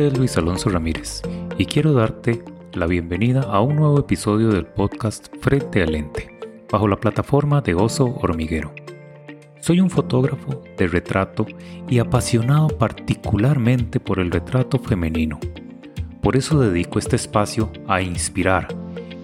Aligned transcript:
es 0.00 0.16
Luis 0.16 0.38
Alonso 0.38 0.70
Ramírez 0.70 1.20
y 1.58 1.66
quiero 1.66 1.92
darte 1.92 2.42
la 2.72 2.86
bienvenida 2.86 3.42
a 3.42 3.60
un 3.60 3.76
nuevo 3.76 4.00
episodio 4.00 4.48
del 4.48 4.64
podcast 4.64 5.28
Frente 5.40 5.82
al 5.82 5.92
Lente, 5.92 6.38
bajo 6.70 6.88
la 6.88 6.96
plataforma 6.96 7.60
de 7.60 7.74
Oso 7.74 8.06
Hormiguero. 8.06 8.74
Soy 9.60 9.80
un 9.80 9.90
fotógrafo 9.90 10.62
de 10.78 10.86
retrato 10.86 11.46
y 11.90 11.98
apasionado 11.98 12.68
particularmente 12.68 14.00
por 14.00 14.18
el 14.18 14.30
retrato 14.30 14.78
femenino. 14.78 15.38
Por 16.22 16.36
eso 16.36 16.58
dedico 16.58 16.98
este 16.98 17.16
espacio 17.16 17.70
a 17.86 18.00
inspirar 18.00 18.68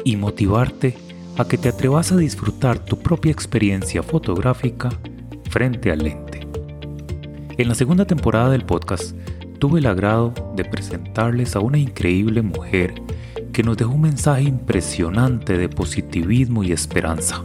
y 0.05 0.16
motivarte 0.16 0.95
a 1.38 1.48
que 1.48 1.56
te 1.56 1.70
atrevas 1.70 2.12
a 2.12 2.16
disfrutar 2.16 2.78
tu 2.78 2.98
propia 2.98 3.32
experiencia 3.32 4.02
fotográfica 4.02 4.91
frente 5.48 5.91
al 5.91 6.00
lente. 6.00 6.46
En 7.56 7.69
la 7.69 7.74
segunda 7.74 8.05
temporada 8.05 8.50
del 8.50 8.66
podcast 8.66 9.16
tuve 9.58 9.80
el 9.80 9.86
agrado 9.86 10.32
de 10.54 10.64
presentarles 10.64 11.56
a 11.56 11.60
una 11.60 11.78
increíble 11.78 12.42
mujer 12.42 12.94
que 13.52 13.62
nos 13.62 13.76
dejó 13.76 13.92
un 13.92 14.02
mensaje 14.02 14.42
impresionante 14.42 15.58
de 15.58 15.68
positivismo 15.68 16.62
y 16.62 16.72
esperanza. 16.72 17.42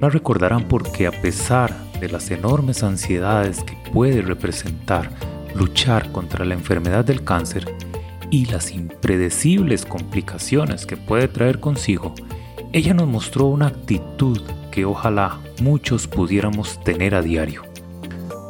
La 0.00 0.08
recordarán 0.08 0.68
porque 0.68 1.06
a 1.06 1.10
pesar 1.10 1.74
de 2.00 2.08
las 2.08 2.30
enormes 2.30 2.82
ansiedades 2.82 3.62
que 3.64 3.76
puede 3.92 4.22
representar 4.22 5.10
luchar 5.54 6.12
contra 6.12 6.44
la 6.44 6.54
enfermedad 6.54 7.04
del 7.04 7.24
cáncer 7.24 7.74
y 8.30 8.46
las 8.46 8.72
impredecibles 8.72 9.84
complicaciones 9.84 10.86
que 10.86 10.96
puede 10.96 11.28
traer 11.28 11.60
consigo, 11.60 12.14
ella 12.72 12.94
nos 12.94 13.08
mostró 13.08 13.46
una 13.46 13.68
actitud 13.68 14.40
que 14.70 14.84
ojalá 14.84 15.38
muchos 15.60 16.08
pudiéramos 16.08 16.82
tener 16.82 17.14
a 17.14 17.22
diario. 17.22 17.73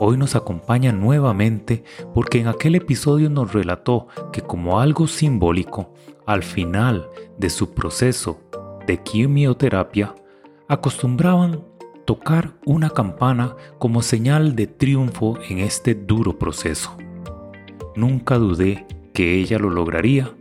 Hoy 0.06 0.18
nos 0.18 0.36
acompaña 0.36 0.92
nuevamente 0.92 1.82
porque 2.12 2.38
en 2.38 2.48
aquel 2.48 2.74
episodio 2.74 3.30
nos 3.30 3.54
relató 3.54 4.06
que 4.34 4.42
como 4.42 4.78
algo 4.78 5.06
simbólico, 5.06 5.94
al 6.26 6.42
final 6.42 7.08
de 7.38 7.48
su 7.48 7.72
proceso 7.72 8.38
de 8.86 9.02
quimioterapia, 9.02 10.14
acostumbraban 10.68 11.64
tocar 12.04 12.52
una 12.66 12.90
campana 12.90 13.56
como 13.78 14.02
señal 14.02 14.54
de 14.54 14.66
triunfo 14.66 15.38
en 15.48 15.60
este 15.60 15.94
duro 15.94 16.38
proceso. 16.38 16.94
Nunca 17.96 18.36
dudé 18.36 18.86
que 19.14 19.36
ella 19.36 19.58
lo 19.58 19.70
lograría 19.70 20.34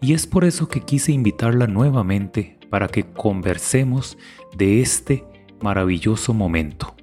y 0.00 0.14
es 0.14 0.26
por 0.26 0.42
eso 0.42 0.68
que 0.68 0.80
quise 0.80 1.12
invitarla 1.12 1.66
nuevamente 1.66 2.58
para 2.70 2.88
que 2.88 3.04
conversemos 3.12 4.16
de 4.56 4.80
este 4.80 5.26
maravilloso 5.60 6.32
momento. 6.32 6.94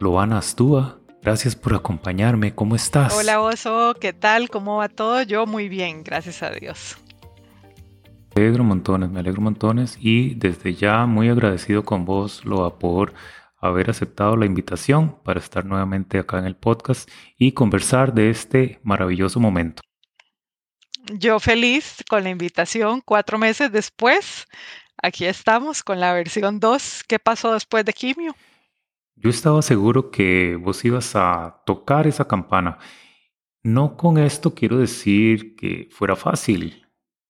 Loana 0.00 0.38
Astúa, 0.38 0.98
gracias 1.26 1.56
por 1.56 1.74
acompañarme. 1.74 2.54
¿Cómo 2.54 2.76
estás? 2.76 3.12
Hola 3.12 3.40
Oso, 3.40 3.96
¿qué 4.00 4.12
tal? 4.12 4.48
¿Cómo 4.48 4.76
va 4.76 4.88
todo? 4.88 5.22
Yo 5.22 5.44
muy 5.44 5.68
bien, 5.68 6.04
gracias 6.04 6.40
a 6.44 6.50
Dios. 6.50 6.98
Me 8.36 8.42
alegro 8.42 8.62
montones, 8.62 9.10
me 9.10 9.18
alegro 9.18 9.40
montones 9.40 9.98
y 10.00 10.36
desde 10.36 10.74
ya 10.74 11.04
muy 11.06 11.28
agradecido 11.28 11.84
con 11.84 12.04
vos, 12.04 12.44
Loa, 12.44 12.78
por 12.78 13.12
haber 13.58 13.90
aceptado 13.90 14.36
la 14.36 14.46
invitación 14.46 15.20
para 15.24 15.40
estar 15.40 15.64
nuevamente 15.64 16.20
acá 16.20 16.38
en 16.38 16.44
el 16.44 16.54
podcast 16.54 17.10
y 17.36 17.50
conversar 17.50 18.14
de 18.14 18.30
este 18.30 18.78
maravilloso 18.84 19.40
momento. 19.40 19.82
Yo 21.12 21.40
feliz 21.40 22.04
con 22.08 22.22
la 22.22 22.30
invitación, 22.30 23.02
cuatro 23.04 23.36
meses 23.36 23.72
después, 23.72 24.46
aquí 25.02 25.24
estamos 25.24 25.82
con 25.82 25.98
la 25.98 26.12
versión 26.12 26.60
2. 26.60 27.02
¿Qué 27.08 27.18
pasó 27.18 27.52
después 27.52 27.84
de 27.84 27.92
Quimio? 27.92 28.36
Yo 29.16 29.30
estaba 29.30 29.62
seguro 29.62 30.10
que 30.10 30.56
vos 30.56 30.84
ibas 30.84 31.16
a 31.16 31.62
tocar 31.64 32.06
esa 32.06 32.28
campana. 32.28 32.78
No 33.62 33.96
con 33.96 34.18
esto 34.18 34.54
quiero 34.54 34.78
decir 34.78 35.56
que 35.56 35.88
fuera 35.90 36.16
fácil. 36.16 36.86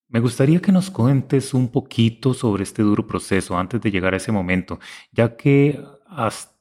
Me 0.08 0.18
gustaría 0.18 0.60
que 0.60 0.72
nos 0.72 0.90
cuentes 0.90 1.54
un 1.54 1.70
poquito 1.70 2.34
sobre 2.34 2.64
este 2.64 2.82
duro 2.82 3.06
proceso 3.06 3.56
antes 3.56 3.80
de 3.80 3.90
llegar 3.92 4.14
a 4.14 4.16
ese 4.18 4.32
momento, 4.32 4.80
ya 5.12 5.36
que 5.36 5.80
hasta 6.06 6.55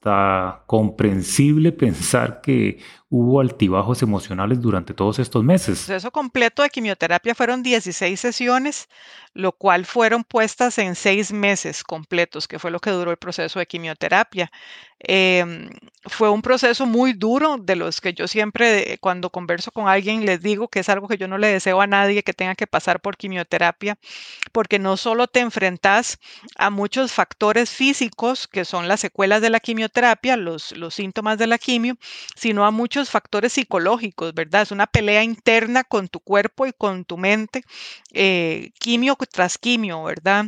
comprensible 0.68 1.72
pensar 1.72 2.42
que 2.42 2.80
hubo 3.10 3.40
altibajos 3.40 4.02
emocionales 4.02 4.60
durante 4.60 4.94
todos 4.94 5.20
estos 5.20 5.44
meses. 5.44 5.82
El 5.82 5.86
proceso 5.86 6.12
completo 6.12 6.64
de 6.64 6.70
quimioterapia 6.70 7.34
fueron 7.34 7.64
16 7.64 8.20
sesiones, 8.20 8.90
lo 9.34 9.52
cual 9.52 9.86
fueron 9.86 10.24
puestas 10.24 10.78
en 10.80 10.96
seis 10.96 11.32
meses 11.32 11.84
completos, 11.84 12.48
que 12.48 12.60
fue 12.60 12.72
lo 12.72 12.80
que 12.80 12.90
duró 12.90 13.12
el 13.12 13.18
proceso 13.18 13.60
de 13.60 13.68
quimioterapia. 13.68 14.52
Em, 15.00 15.70
fue 16.06 16.30
un 16.30 16.42
proceso 16.42 16.86
muy 16.86 17.14
duro, 17.14 17.58
de 17.58 17.76
los 17.76 18.02
que 18.02 18.14
yo 18.14 18.28
siempre 18.28 18.98
cuando 19.02 19.30
converso 19.30 19.72
con 19.72 19.88
alguien 19.88 20.26
les 20.26 20.42
digo 20.42 20.68
que 20.68 20.80
es 20.80 20.90
algo 20.90 21.08
que 21.08 21.18
yo 21.18 21.28
no 21.28 21.38
le 21.38 21.48
deseo 21.48 21.82
a 21.82 21.88
nadie 21.88 22.24
que 22.24 22.34
tenga 22.34 22.56
que 22.56 22.66
pasar 22.66 23.02
por 23.02 23.18
quimioterapia, 23.18 23.98
porque 24.52 24.80
no 24.80 24.98
solo 24.98 25.28
te 25.28 25.42
enfrentas 25.42 26.20
a 26.58 26.70
muchos 26.70 27.12
factores 27.12 27.70
físicos, 27.70 28.48
que 28.48 28.66
son 28.66 28.88
las 28.88 29.00
secuelas 29.00 29.42
de 29.42 29.50
la 29.50 29.60
quimioterapia, 29.60 29.95
los, 30.38 30.72
los 30.72 30.94
síntomas 30.94 31.38
de 31.38 31.48
la 31.48 31.58
quimio, 31.58 31.96
sino 32.36 32.66
a 32.66 32.72
muchos 32.72 33.10
factores 33.10 33.54
psicológicos, 33.54 34.34
¿verdad? 34.34 34.64
Es 34.64 34.72
una 34.72 34.88
pelea 34.88 35.24
interna 35.24 35.84
con 35.84 36.08
tu 36.08 36.20
cuerpo 36.20 36.66
y 36.66 36.74
con 36.74 37.06
tu 37.06 37.18
mente, 37.18 37.64
eh, 38.14 38.72
quimio 38.80 39.16
tras 39.32 39.58
quimio, 39.58 40.04
¿verdad? 40.04 40.48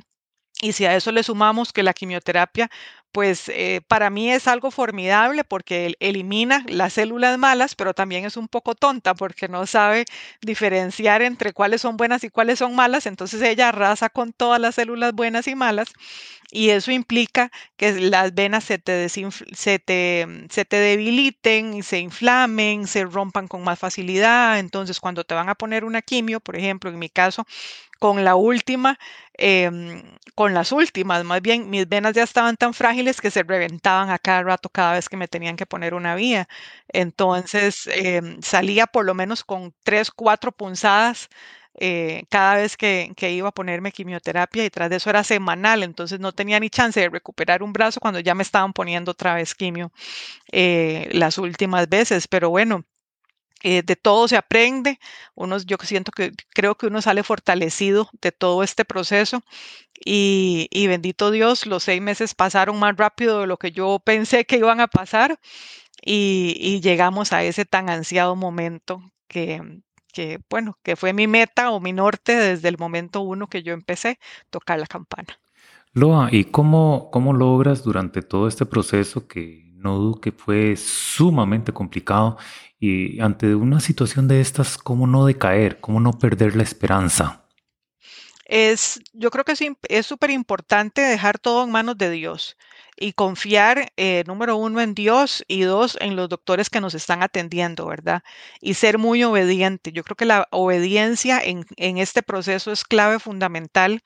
Y 0.62 0.74
si 0.74 0.86
a 0.86 0.96
eso 0.96 1.12
le 1.12 1.24
sumamos 1.24 1.72
que 1.72 1.84
la 1.84 1.94
quimioterapia 1.94 2.70
pues 3.18 3.50
eh, 3.50 3.82
para 3.88 4.12
mí 4.12 4.32
es 4.32 4.48
algo 4.48 4.70
formidable 4.70 5.44
porque 5.44 5.96
elimina 6.00 6.64
las 6.68 6.94
células 6.94 7.36
malas, 7.40 7.74
pero 7.74 7.96
también 7.96 8.26
es 8.26 8.38
un 8.38 8.48
poco 8.48 8.76
tonta 8.76 9.16
porque 9.16 9.48
no 9.48 9.66
sabe 9.66 10.06
diferenciar 10.40 11.24
entre 11.24 11.52
cuáles 11.52 11.82
son 11.82 11.98
buenas 11.98 12.24
y 12.24 12.30
cuáles 12.30 12.60
son 12.60 12.76
malas. 12.76 13.08
Entonces 13.08 13.42
ella 13.42 13.70
arrasa 13.70 14.10
con 14.10 14.34
todas 14.34 14.62
las 14.62 14.76
células 14.76 15.14
buenas 15.14 15.48
y 15.48 15.56
malas 15.56 15.88
y 16.52 16.70
eso 16.70 16.92
implica 16.92 17.52
que 17.76 17.94
las 18.00 18.36
venas 18.36 18.64
se 18.64 18.78
te, 18.80 19.10
se 19.10 19.80
te, 19.80 20.28
se 20.50 20.66
te 20.66 20.78
debiliten, 20.78 21.84
se 21.84 22.00
inflamen, 22.00 22.88
se 22.88 23.04
rompan 23.06 23.48
con 23.48 23.64
más 23.64 23.80
facilidad. 23.80 24.60
Entonces 24.60 25.00
cuando 25.00 25.24
te 25.24 25.36
van 25.36 25.50
a 25.50 25.56
poner 25.56 25.86
una 25.86 26.04
quimio, 26.04 26.40
por 26.40 26.56
ejemplo, 26.56 26.90
en 26.92 27.00
mi 27.00 27.10
caso, 27.10 27.48
con 28.00 28.24
la 28.24 28.36
última, 28.36 28.98
em, 29.34 30.04
con 30.36 30.54
las 30.54 30.72
últimas, 30.72 31.24
más 31.24 31.42
bien 31.42 31.70
mis 31.70 31.88
venas 31.90 32.14
ya 32.14 32.24
estaban 32.24 32.58
tan 32.58 32.74
frágiles 32.74 33.22
que 33.22 33.32
se 33.32 33.44
reventaban 33.44 34.10
a 34.10 34.20
cada 34.20 34.44
rato 34.44 34.70
cada 34.70 34.94
vez 34.94 35.10
que 35.10 35.18
me 35.18 35.28
tenían 35.28 35.56
que 35.56 35.66
poner 35.66 35.94
una 35.94 36.16
vía. 36.16 36.48
Entonces 36.90 37.88
em, 37.88 38.42
salía 38.42 38.88
por 38.88 39.06
lo 39.06 39.14
menos 39.14 39.44
con 39.44 39.74
tres, 39.84 40.12
cuatro 40.12 40.52
punzadas 40.52 41.30
eh, 41.80 42.24
cada 42.30 42.56
vez 42.56 42.76
que, 42.76 43.14
iba 43.32 43.50
a 43.50 43.52
ponerme 43.52 43.92
quimioterapia 43.92 44.66
y 44.66 44.70
tras 44.72 44.90
de 44.90 44.96
eso 44.98 45.10
era 45.12 45.24
semanal, 45.24 45.84
entonces 45.84 46.20
no 46.20 46.32
tenía 46.34 46.60
ni 46.60 46.70
chance 46.72 47.00
de 47.00 47.10
recuperar 47.10 47.62
un 47.62 47.72
brazo 47.72 48.00
cuando 48.00 48.20
ya 48.20 48.34
me 48.36 48.42
estaban 48.44 48.74
poniendo 48.74 49.12
otra 49.12 49.36
vez 49.36 49.54
quimio 49.54 49.92
eh, 50.52 51.10
las 51.14 51.38
últimas 51.38 51.90
veces, 51.90 52.28
pero 52.28 52.50
bueno, 52.50 52.86
eh, 53.70 53.84
de 53.84 53.98
todo 53.98 54.30
se 54.30 54.38
aprende. 54.38 54.98
Uno, 55.36 55.58
yo 55.58 55.76
siento 55.82 56.14
que 56.14 56.32
creo 56.54 56.76
que 56.76 56.88
uno 56.88 57.02
sale 57.02 57.22
fortalecido 57.22 58.10
de 58.22 58.32
todo 58.32 58.64
este 58.64 58.86
proceso 58.86 59.42
y, 60.06 60.88
bendito 60.88 61.32
Dios, 61.32 61.66
los 61.66 61.84
seis 61.84 62.02
meses 62.02 62.34
pasaron 62.34 62.80
más 62.80 62.96
rápido 62.96 63.42
de 63.42 63.48
lo 63.48 63.58
que 63.58 63.74
yo 63.74 64.00
pensé 64.00 64.46
que 64.46 64.56
iban 64.56 64.80
a 64.80 64.88
pasar 64.88 65.38
y, 66.02 66.80
llegamos 66.82 67.34
a 67.34 67.44
ese 67.44 67.66
tan 67.66 67.90
ansiado 67.90 68.38
momento 68.38 69.02
que, 69.28 69.82
que, 70.14 70.40
bueno, 70.50 70.78
que 70.82 70.96
fue 70.96 71.12
mi 71.12 71.28
meta 71.28 71.72
o 71.72 71.82
mi 71.82 71.92
norte 71.92 72.38
desde 72.38 72.70
el 72.70 72.78
momento 72.78 73.20
uno 73.20 73.48
que 73.48 73.64
yo 73.64 73.74
empecé 73.74 74.12
a 74.12 74.50
tocar 74.50 74.80
la 74.80 74.88
campana. 74.88 75.42
Loa, 75.92 76.30
¿y 76.32 76.46
cómo, 76.46 77.10
cómo 77.12 77.34
logras 77.34 77.84
durante 77.84 78.22
todo 78.22 78.48
este 78.48 78.66
proceso 78.66 79.28
que 79.28 79.68
no 79.78 79.98
dudo 79.98 80.22
que 80.22 80.32
fue 80.32 80.76
sumamente 80.76 81.72
complicado 81.72 82.38
y 82.80 83.20
ante 83.20 83.56
una 83.56 83.80
situación 83.80 84.28
de 84.28 84.42
estas, 84.42 84.78
¿cómo 84.78 85.08
no 85.08 85.26
decaer? 85.26 85.80
¿Cómo 85.80 86.00
no 86.00 86.14
perder 86.14 86.56
la 86.56 86.64
esperanza? 86.64 87.46
Es, 88.46 89.02
yo 89.14 89.30
creo 89.30 89.44
que 89.44 89.54
es 89.90 90.06
súper 90.06 90.30
importante 90.30 91.02
dejar 91.02 91.40
todo 91.40 91.64
en 91.64 91.72
manos 91.72 91.98
de 91.98 92.12
Dios 92.12 92.56
y 93.00 93.14
confiar, 93.14 93.92
eh, 93.98 94.24
número 94.28 94.58
uno, 94.58 94.82
en 94.82 94.94
Dios 94.94 95.44
y 95.48 95.62
dos, 95.62 95.98
en 96.02 96.16
los 96.16 96.30
doctores 96.30 96.70
que 96.70 96.82
nos 96.82 96.94
están 96.96 97.24
atendiendo, 97.24 97.86
¿verdad? 97.88 98.24
Y 98.62 98.74
ser 98.74 98.98
muy 98.98 99.24
obediente. 99.24 99.92
Yo 99.92 100.04
creo 100.04 100.16
que 100.16 100.26
la 100.26 100.48
obediencia 100.52 101.40
en, 101.44 101.66
este 101.98 102.24
proceso 102.24 102.72
es 102.72 102.84
clave 102.84 103.20
fundamental 103.20 104.02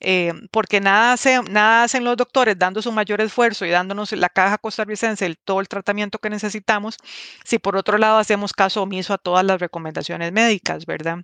eh, 0.00 0.32
porque 0.50 0.80
nada, 0.80 1.12
hace, 1.12 1.40
nada 1.50 1.84
hacen 1.84 2.04
los 2.04 2.16
doctores 2.16 2.58
dando 2.58 2.82
su 2.82 2.92
mayor 2.92 3.20
esfuerzo 3.20 3.66
y 3.66 3.70
dándonos 3.70 4.12
la 4.12 4.28
caja 4.28 4.58
costarricense 4.58 5.26
el, 5.26 5.38
todo 5.38 5.60
el 5.60 5.68
tratamiento 5.68 6.18
que 6.18 6.30
necesitamos, 6.30 6.96
si 7.44 7.58
por 7.58 7.76
otro 7.76 7.98
lado 7.98 8.18
hacemos 8.18 8.52
caso 8.52 8.82
omiso 8.82 9.14
a 9.14 9.18
todas 9.18 9.44
las 9.44 9.60
recomendaciones 9.60 10.32
médicas, 10.32 10.86
¿verdad? 10.86 11.18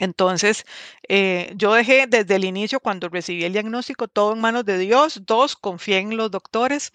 Entonces, 0.00 0.64
eh, 1.08 1.52
yo 1.56 1.72
dejé 1.74 2.06
desde 2.08 2.36
el 2.36 2.44
inicio, 2.44 2.80
cuando 2.80 3.08
recibí 3.08 3.44
el 3.44 3.52
diagnóstico, 3.52 4.08
todo 4.08 4.32
en 4.32 4.40
manos 4.40 4.64
de 4.64 4.78
Dios. 4.78 5.22
Dos, 5.26 5.56
confié 5.56 5.98
en 5.98 6.16
los 6.16 6.30
doctores. 6.30 6.92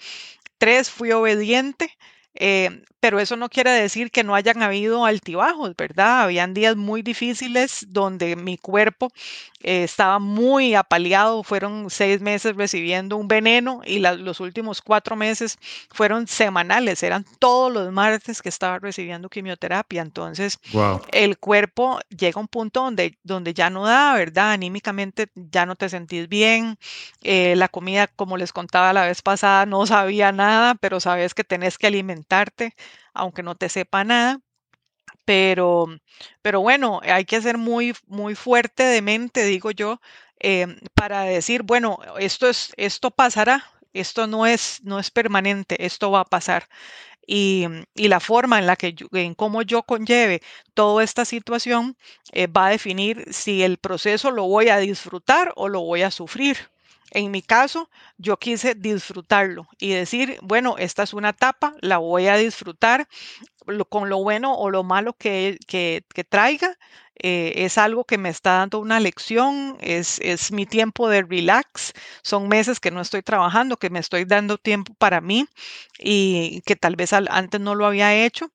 Tres, 0.60 0.90
fui 0.92 1.12
obediente. 1.12 1.98
Eh, 2.36 2.84
pero 3.00 3.20
eso 3.20 3.38
no 3.38 3.50
quiere 3.50 3.72
decir 3.72 4.12
que 4.12 4.24
no 4.24 4.36
hayan 4.36 4.62
habido 4.62 5.06
altibajos, 5.06 5.76
¿verdad? 5.76 6.24
Habían 6.24 6.54
días 6.54 6.76
muy 6.76 7.02
difíciles 7.02 7.86
donde 7.90 8.36
mi 8.36 8.58
cuerpo 8.58 9.10
eh, 9.62 9.84
estaba 9.84 10.20
muy 10.20 10.76
apaleado. 10.76 11.44
Fueron 11.44 11.90
seis 11.90 12.20
meses 12.20 12.56
recibiendo 12.58 13.16
un 13.16 13.30
veneno 13.30 13.82
y 13.86 14.00
los 14.00 14.42
últimos 14.42 14.82
cuatro 14.82 15.16
meses 15.16 15.58
fueron 15.90 16.28
semanales. 16.28 17.02
Eran 17.02 17.26
todos 17.40 17.72
los 17.72 17.92
martes 17.92 18.42
que 18.42 18.50
estaba 18.50 18.80
recibiendo 18.80 19.30
quimioterapia. 19.30 20.02
Entonces, 20.02 20.60
el 21.14 21.38
cuerpo 21.38 22.00
llega 22.10 22.38
a 22.38 22.42
un 22.42 22.48
punto 22.50 22.84
donde, 22.84 23.18
donde 23.24 23.54
ya 23.54 23.70
no 23.70 23.86
da, 23.86 24.14
¿verdad? 24.16 24.52
Anímicamente 24.52 25.28
ya 25.36 25.66
no 25.66 25.76
te 25.78 25.88
sentís 25.88 26.28
bien. 26.28 26.78
Eh, 27.22 27.56
la 27.56 27.70
comida, 27.70 28.08
como 28.08 28.36
les 28.36 28.52
contaba 28.52 28.92
la 28.92 29.06
vez 29.06 29.22
pasada, 29.22 29.66
no 29.66 29.86
sabía 29.86 30.34
nada, 30.34 30.76
pero 30.76 31.00
sabes 31.00 31.34
que 31.34 31.44
tenés 31.46 31.78
que 31.78 31.88
aunque 33.14 33.44
no 33.44 33.56
te 33.56 33.70
sepa 33.70 34.04
nada. 34.04 34.42
Pero, 35.26 35.88
pero 36.42 36.62
bueno, 36.62 37.02
hay 37.04 37.26
que 37.26 37.42
ser 37.42 37.58
muy, 37.58 37.96
muy 38.08 38.36
fuerte 38.36 38.84
de 38.84 39.02
mente, 39.02 39.44
digo 39.46 39.72
yo, 39.72 40.02
em, 40.40 40.80
para 40.96 41.24
decir, 41.24 41.64
bueno, 41.64 42.00
esto 42.20 42.50
es, 42.50 42.74
esto 42.78 43.12
pasará, 43.12 43.64
esto 43.94 44.28
no 44.28 44.46
es, 44.48 44.82
no 44.84 45.00
es 45.00 45.12
permanente, 45.12 45.86
esto 45.86 46.12
va 46.12 46.22
a 46.22 46.26
pasar. 46.26 46.68
Y, 47.28 47.68
la 47.96 48.20
forma 48.20 48.60
en 48.60 48.66
la 48.68 48.76
que 48.76 48.96
en 49.14 49.36
cómo 49.36 49.62
yo 49.62 49.84
conlleve 49.84 50.42
toda 50.74 51.04
esta 51.04 51.26
situación 51.26 51.96
eh, 52.32 52.48
va 52.48 52.68
a 52.68 52.72
definir 52.72 53.26
si 53.32 53.62
el 53.64 53.78
proceso 53.78 54.32
lo 54.32 54.46
voy 54.48 54.70
a 54.70 54.78
disfrutar 54.80 55.54
o 55.56 55.70
lo 55.70 55.82
voy 55.82 56.02
a 56.04 56.12
sufrir. 56.12 56.58
En 57.12 57.32
mi 57.32 57.42
caso, 57.42 57.90
yo 58.18 58.38
quise 58.38 58.76
disfrutarlo 58.76 59.68
y 59.80 59.92
decir, 59.92 60.38
bueno, 60.42 60.76
esta 60.78 61.04
es 61.04 61.14
una 61.14 61.30
etapa, 61.30 61.76
la 61.82 61.98
voy 61.98 62.28
a 62.28 62.38
disfrutar 62.38 63.08
con 63.90 64.10
lo 64.10 64.18
bueno 64.24 64.56
o 64.56 64.70
lo 64.70 64.84
malo 64.84 65.14
que, 65.14 65.58
que, 65.68 66.04
traiga. 66.28 66.78
Eh, 67.22 67.66
es 67.66 67.78
algo 67.78 68.06
que 68.06 68.18
me 68.18 68.30
está 68.30 68.54
dando 68.60 68.80
una 68.80 69.00
lección, 69.00 69.78
es, 69.82 70.20
es 70.22 70.52
mi 70.54 70.66
tiempo 70.66 71.10
de 71.10 71.24
relax, 71.24 71.94
son 72.24 72.48
meses 72.48 72.80
que 72.80 72.92
no 72.92 73.02
estoy 73.02 73.24
trabajando, 73.24 73.78
que 73.78 73.90
me 73.90 74.00
estoy 74.00 74.24
dando 74.26 74.58
tiempo 74.58 74.94
para 74.98 75.20
mí 75.20 75.46
y 76.00 76.62
que 76.66 76.76
tal 76.78 76.96
vez 76.96 77.12
antes 77.14 77.60
no 77.60 77.76
lo 77.76 77.86
había 77.86 78.16
hecho 78.16 78.52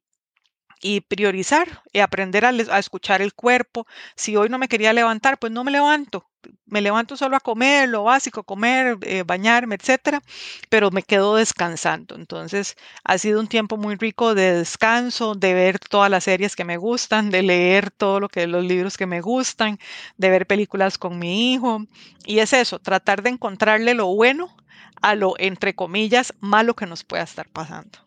y 0.85 1.01
priorizar 1.01 1.83
y 1.95 2.01
aprender 2.01 2.45
a, 2.45 2.51
escuchar 2.79 3.23
el 3.23 3.33
cuerpo. 3.33 3.87
Si 4.17 4.37
hoy 4.37 4.51
no 4.51 4.59
me 4.59 4.69
quería 4.69 4.93
levantar, 4.93 5.39
pues 5.39 5.51
no 5.51 5.65
me 5.65 5.71
levanto. 5.71 6.29
Me 6.67 6.83
levanto 6.83 7.17
solo 7.17 7.37
a 7.37 7.41
comer, 7.41 7.89
lo 7.89 8.05
básico, 8.05 8.43
comer, 8.43 8.99
eh, 9.01 9.23
bañarme, 9.27 9.77
etcétera, 9.77 10.23
pero 10.69 10.91
me 10.91 11.03
quedo 11.03 11.37
descansando. 11.37 12.17
Entonces, 12.17 12.77
ha 13.03 13.17
sido 13.17 13.41
un 13.41 13.49
tiempo 13.49 13.79
muy 13.79 13.95
rico 13.97 14.35
de 14.35 14.59
descanso, 14.59 15.35
de 15.35 15.55
ver 15.55 15.79
todas 15.79 16.11
las 16.11 16.25
series 16.25 16.55
que 16.55 16.67
me 16.67 16.77
gustan, 16.77 17.31
de 17.31 17.43
leer 17.43 17.91
todo 17.91 18.21
lo 18.21 18.29
que 18.29 18.47
los 18.47 18.63
libros 18.63 18.99
que 18.99 19.07
me 19.07 19.23
gustan, 19.23 19.79
de 20.19 20.29
ver 20.29 20.47
películas 20.47 20.99
con 20.99 21.19
mi 21.19 21.55
hijo. 21.55 21.87
Y 22.27 22.41
es 22.41 22.53
eso, 22.53 22.79
tratar 22.79 23.23
de 23.23 23.31
encontrarle 23.31 23.95
lo 23.95 24.15
bueno 24.15 24.55
a 25.01 25.15
lo, 25.15 25.33
entre 25.39 25.75
comillas, 25.75 26.35
malo 26.41 26.75
que 26.75 26.85
nos 26.85 27.05
pueda 27.05 27.23
estar 27.23 27.49
pasando. 27.49 28.04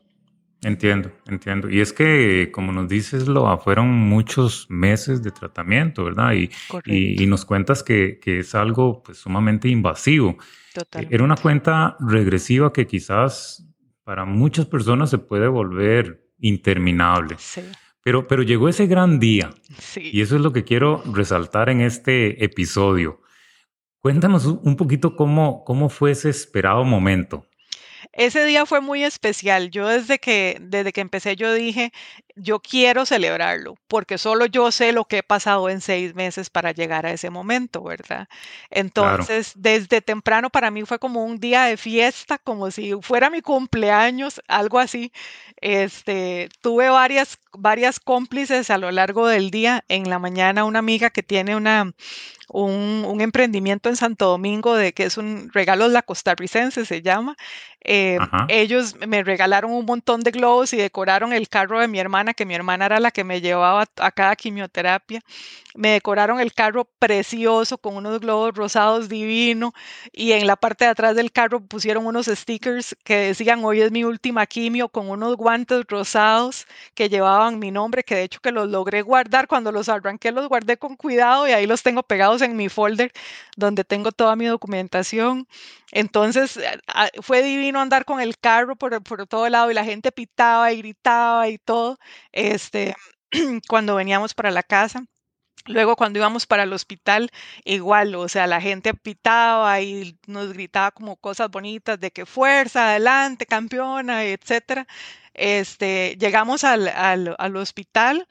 Entiendo, 0.63 1.11
entiendo. 1.27 1.69
Y 1.69 1.81
es 1.81 1.93
que, 1.93 2.49
como 2.51 2.71
nos 2.71 2.87
dices, 2.89 3.27
lo 3.27 3.57
fueron 3.59 3.89
muchos 3.89 4.65
meses 4.69 5.21
de 5.21 5.31
tratamiento, 5.31 6.05
¿verdad? 6.05 6.33
Y, 6.33 6.49
y, 6.85 7.25
nos 7.27 7.45
cuentas 7.45 7.83
que, 7.83 8.19
que, 8.19 8.39
es 8.39 8.55
algo 8.55 9.03
pues, 9.03 9.19
sumamente 9.19 9.69
invasivo. 9.69 10.37
Total. 10.73 11.07
Era 11.11 11.23
una 11.23 11.35
cuenta 11.35 11.95
regresiva 11.99 12.73
que 12.73 12.87
quizás 12.87 13.67
para 14.03 14.25
muchas 14.25 14.65
personas 14.65 15.11
se 15.11 15.19
puede 15.19 15.47
volver 15.47 16.27
interminable. 16.39 17.35
Sí. 17.37 17.61
Pero, 18.03 18.27
pero 18.27 18.41
llegó 18.41 18.67
ese 18.69 18.87
gran 18.87 19.19
día. 19.19 19.51
Sí. 19.77 20.09
Y 20.11 20.21
eso 20.21 20.37
es 20.37 20.41
lo 20.41 20.53
que 20.53 20.63
quiero 20.63 21.03
resaltar 21.13 21.69
en 21.69 21.81
este 21.81 22.43
episodio. 22.43 23.21
Cuéntanos 23.99 24.45
un 24.45 24.75
poquito 24.75 25.15
cómo, 25.15 25.63
cómo 25.65 25.89
fue 25.89 26.11
ese 26.11 26.29
esperado 26.29 26.83
momento. 26.83 27.46
Ese 28.13 28.45
día 28.45 28.65
fue 28.65 28.81
muy 28.81 29.03
especial. 29.03 29.69
Yo 29.71 29.87
desde 29.87 30.19
que, 30.19 30.57
desde 30.61 30.91
que 30.93 31.01
empecé, 31.01 31.35
yo 31.35 31.53
dije, 31.53 31.91
yo 32.37 32.59
quiero 32.59 33.05
celebrarlo, 33.05 33.75
porque 33.87 34.17
solo 34.17 34.45
yo 34.45 34.71
sé 34.71 34.91
lo 34.91 35.05
que 35.05 35.19
he 35.19 35.23
pasado 35.23 35.69
en 35.69 35.81
seis 35.81 36.15
meses 36.15 36.49
para 36.49 36.71
llegar 36.71 37.05
a 37.05 37.11
ese 37.11 37.29
momento, 37.29 37.83
¿verdad? 37.83 38.27
Entonces, 38.69 39.53
desde 39.55 40.01
temprano 40.01 40.49
para 40.49 40.71
mí 40.71 40.83
fue 40.83 40.99
como 40.99 41.23
un 41.23 41.39
día 41.39 41.65
de 41.65 41.77
fiesta, 41.77 42.37
como 42.37 42.71
si 42.71 42.93
fuera 43.01 43.29
mi 43.29 43.41
cumpleaños, 43.41 44.41
algo 44.47 44.79
así. 44.79 45.11
Este, 45.59 46.49
tuve 46.61 46.89
varias, 46.89 47.39
varias 47.57 47.99
cómplices 47.99 48.69
a 48.69 48.77
lo 48.77 48.91
largo 48.91 49.27
del 49.27 49.49
día. 49.49 49.83
En 49.87 50.09
la 50.09 50.19
mañana, 50.19 50.65
una 50.65 50.79
amiga 50.79 51.09
que 51.09 51.23
tiene 51.23 51.55
una, 51.55 51.93
un, 52.49 53.19
emprendimiento 53.21 53.89
en 53.89 53.95
Santo 53.95 54.27
Domingo 54.27 54.75
de 54.75 54.93
que 54.93 55.03
es 55.03 55.17
un 55.17 55.49
regalo 55.53 55.87
la 55.87 56.01
costarricense, 56.01 56.85
se 56.85 57.01
llama. 57.01 57.35
Eh, 57.81 58.17
ellos 58.47 58.95
me 59.07 59.23
regalaron 59.23 59.71
un 59.71 59.85
montón 59.85 60.21
de 60.21 60.31
globos 60.31 60.73
y 60.73 60.77
decoraron 60.77 61.33
el 61.33 61.49
carro 61.49 61.79
de 61.79 61.87
mi 61.87 61.99
hermana, 61.99 62.26
que 62.33 62.45
mi 62.45 62.55
hermana 62.55 62.85
era 62.85 62.99
la 62.99 63.11
que 63.11 63.23
me 63.23 63.41
llevaba 63.41 63.85
a 63.97 64.11
cada 64.11 64.35
quimioterapia. 64.35 65.21
Me 65.77 65.89
decoraron 65.91 66.39
el 66.39 66.53
carro 66.53 66.85
precioso 66.97 67.77
con 67.77 67.95
unos 67.97 68.19
globos 68.19 68.55
rosados 68.55 69.09
divino 69.09 69.73
y 70.11 70.31
en 70.31 70.47
la 70.47 70.55
parte 70.55 70.85
de 70.85 70.89
atrás 70.91 71.15
del 71.15 71.31
carro 71.31 71.61
pusieron 71.67 72.07
unos 72.07 72.25
stickers 72.25 72.95
que 73.03 73.15
decían 73.17 73.63
hoy 73.63 73.81
es 73.81 73.91
mi 73.91 74.03
última 74.03 74.47
quimio 74.47 74.89
con 74.89 75.07
unos 75.07 75.35
guantes 75.37 75.85
rosados 75.87 76.65
que 76.95 77.09
llevaban 77.09 77.59
mi 77.59 77.69
nombre, 77.69 78.03
que 78.03 78.15
de 78.15 78.23
hecho 78.23 78.39
que 78.41 78.51
los 78.51 78.67
logré 78.69 79.03
guardar 79.03 79.47
cuando 79.47 79.71
los 79.71 79.87
arranqué, 79.87 80.31
los 80.31 80.47
guardé 80.49 80.77
con 80.77 80.95
cuidado 80.95 81.47
y 81.47 81.51
ahí 81.51 81.67
los 81.67 81.83
tengo 81.83 82.01
pegados 82.01 82.41
en 82.41 82.55
mi 82.55 82.69
folder 82.69 83.11
donde 83.55 83.83
tengo 83.83 84.11
toda 84.11 84.35
mi 84.35 84.47
documentación. 84.47 85.47
Entonces 85.91 86.57
eh, 86.57 86.79
ah, 86.87 87.09
fue 87.21 87.43
divino 87.43 87.79
andar 87.79 88.03
con 88.05 88.19
el 88.19 88.39
carro 88.39 88.75
por, 88.75 89.03
por 89.03 89.27
todo 89.27 89.47
lado 89.47 89.69
y 89.69 89.75
la 89.75 89.85
gente 89.85 90.11
pitaba 90.11 90.71
y 90.73 90.77
gritaba 90.79 91.49
y 91.49 91.59
todo, 91.59 91.99
este, 92.31 92.95
cuando 93.69 93.93
veníamos 93.95 94.33
para 94.33 94.49
la 94.49 94.63
casa. 94.63 95.03
Luego 95.65 95.95
cuando 95.95 96.19
íbamos 96.19 96.45
para 96.45 96.63
el 96.63 96.73
hospital, 96.73 97.29
igual, 97.65 98.15
o 98.15 98.29
sea, 98.29 98.47
la 98.47 98.61
gente 98.61 98.93
pitaba 98.93 99.81
y 99.81 100.17
nos 100.27 100.53
gritaba 100.53 100.91
como 100.91 101.17
cosas 101.17 101.49
bonitas 101.49 101.99
de 101.99 102.11
que 102.11 102.25
fuerza, 102.25 102.89
adelante, 102.91 103.45
campeona, 103.45 104.23
etcétera. 104.23 104.87
Este, 105.33 106.15
llegamos 106.19 106.63
al, 106.63 106.87
al, 106.87 107.35
al 107.37 107.55
hospital 107.57 108.27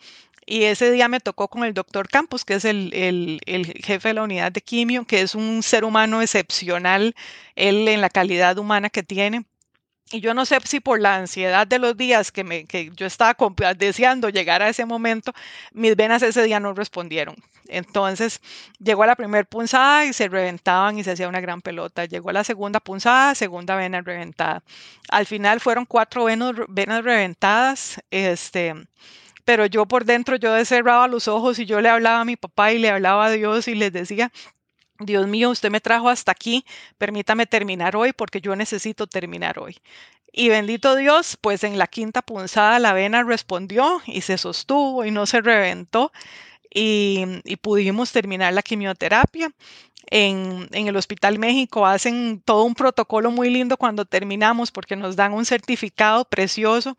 y 0.47 0.65
ese 0.65 0.93
día 0.93 1.09
me 1.09 1.21
tocó 1.21 1.49
con 1.49 1.65
el 1.65 1.75
doctor 1.75 2.09
Campos, 2.09 2.45
que 2.45 2.55
es 2.55 2.65
el, 2.65 3.41
jefe 3.85 4.09
de 4.09 4.15
la 4.15 4.23
unidad 4.23 4.53
de 4.53 4.61
quimio, 4.63 5.05
que 5.05 5.21
es 5.23 5.35
un 5.35 5.63
ser 5.65 5.85
humano 5.85 6.23
excepcional, 6.23 7.15
él 7.57 7.89
en 7.89 8.01
la 8.01 8.11
calidad 8.11 8.57
humana 8.59 8.89
que 8.89 9.03
tiene. 9.03 9.45
Y 10.13 10.21
yo 10.21 10.35
no 10.35 10.47
sé 10.47 10.59
si 10.65 10.79
por 10.79 11.01
la 11.01 11.17
ansiedad 11.17 11.67
de 11.67 11.81
los 11.81 11.97
días 11.97 12.31
que, 12.31 12.45
me, 12.45 12.65
que 12.65 12.93
yo 12.95 13.07
estaba 13.07 13.37
deseando 13.77 14.29
llegar 14.29 14.63
a 14.63 14.69
ese 14.69 14.87
momento, 14.87 15.33
mis 15.73 15.97
venas 15.97 16.23
ese 16.23 16.45
día 16.45 16.61
no 16.61 16.75
respondieron. 16.75 17.35
Entonces 17.69 18.41
llegó 18.79 19.03
a 19.03 19.07
la 19.09 19.17
primera 19.17 19.43
punzada 19.45 20.05
y 20.05 20.13
se 20.13 20.29
reventaban 20.29 20.99
y 20.99 21.03
se 21.05 21.11
hacía 21.13 21.29
una 21.29 21.41
gran 21.41 21.61
pelota. 21.61 22.05
Llegó 22.05 22.31
a 22.31 22.35
la 22.35 22.45
segunda 22.45 22.79
punzada, 22.79 23.35
segunda 23.35 23.75
vena 23.75 24.01
reventada. 24.01 24.63
Al 25.09 25.27
final 25.27 25.59
fueron 25.61 25.85
cuatro 25.87 26.25
venas, 26.25 26.53
venas 26.69 27.03
reventadas. 27.03 28.01
Este, 28.11 28.75
pero 29.45 29.67
yo 29.67 29.87
por 29.87 30.05
dentro 30.05 30.37
yo 30.37 30.65
cerraba 30.65 31.09
los 31.09 31.29
ojos 31.29 31.59
y 31.59 31.67
yo 31.67 31.81
le 31.81 31.89
hablaba 31.89 32.21
a 32.21 32.25
mi 32.25 32.37
papá 32.37 32.73
y 32.73 32.79
le 32.79 32.91
hablaba 32.91 33.27
a 33.27 33.31
Dios 33.31 33.69
y 33.69 33.75
les 33.75 33.93
decía, 33.93 34.33
Dios 35.01 35.27
mío, 35.27 35.51
usted 35.51 35.71
me 35.71 35.81
trajo 35.81 36.09
hasta 36.09 36.33
aquí, 36.33 36.65
permítame 36.99 37.47
terminar 37.47 37.97
hoy 37.97 38.13
porque 38.13 38.41
yo 38.41 38.57
necesito 38.57 39.07
terminar 39.07 39.59
hoy. 39.59 39.79
Y 40.33 40.49
bendito 40.49 40.97
Dios, 40.97 41.39
pues 41.41 41.65
en 41.65 41.79
la 41.79 41.87
quinta 41.87 42.23
punzada 42.23 42.79
la 42.79 42.93
vena 42.93 43.23
respondió 43.23 44.03
y 44.07 44.21
se 44.21 44.39
sostuvo 44.39 45.05
y 45.05 45.11
no 45.11 45.27
se 45.27 45.41
reventó 45.41 46.13
y, 46.71 47.25
pudimos 47.63 48.13
terminar 48.13 48.53
la 48.53 48.63
quimioterapia. 48.63 49.51
En, 50.09 50.69
en, 50.73 50.87
el 50.87 50.97
Hospital 50.97 51.39
México 51.39 51.85
hacen 51.87 52.41
todo 52.45 52.63
un 52.65 52.75
protocolo 52.75 53.31
muy 53.33 53.51
lindo 53.51 53.77
cuando 53.77 54.05
terminamos 54.05 54.71
porque 54.71 54.95
nos 54.95 55.17
dan 55.17 55.33
un 55.33 55.45
certificado 55.45 56.25
precioso 56.27 56.97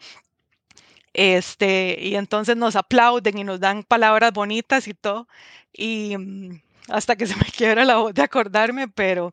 este, 1.17 1.97
y 1.99 2.15
entonces 2.15 2.55
nos 2.55 2.75
aplauden 2.75 3.39
y 3.39 3.43
nos 3.43 3.59
dan 3.59 3.83
palabras 3.83 4.31
bonitas 4.33 4.87
y 4.87 4.93
todo. 4.93 5.27
Y 5.73 6.15
mm, 6.15 6.61
hasta 6.89 7.15
que 7.15 7.27
se 7.27 7.35
me 7.35 7.45
quiebra 7.55 7.85
la 7.85 7.97
voz 7.97 8.13
de 8.13 8.21
acordarme, 8.21 8.87
pero 8.87 9.31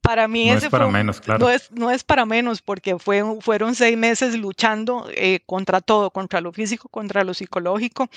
para 0.00 0.28
mí 0.28 0.50
no 0.50 0.58
es 0.58 0.68
para 0.68 0.86
menos, 0.88 1.20
claro. 1.20 1.46
no, 1.46 1.50
es, 1.50 1.70
no 1.70 1.90
es 1.90 2.04
para 2.04 2.26
menos 2.26 2.60
porque 2.60 2.98
fue, 2.98 3.22
fueron 3.40 3.74
seis 3.74 3.96
meses 3.96 4.36
luchando 4.36 5.08
eh, 5.14 5.40
contra 5.46 5.80
todo, 5.80 6.10
contra 6.10 6.40
lo 6.42 6.52
físico, 6.52 6.88
contra 6.88 7.24
lo 7.24 7.32
psicológico. 7.32 8.10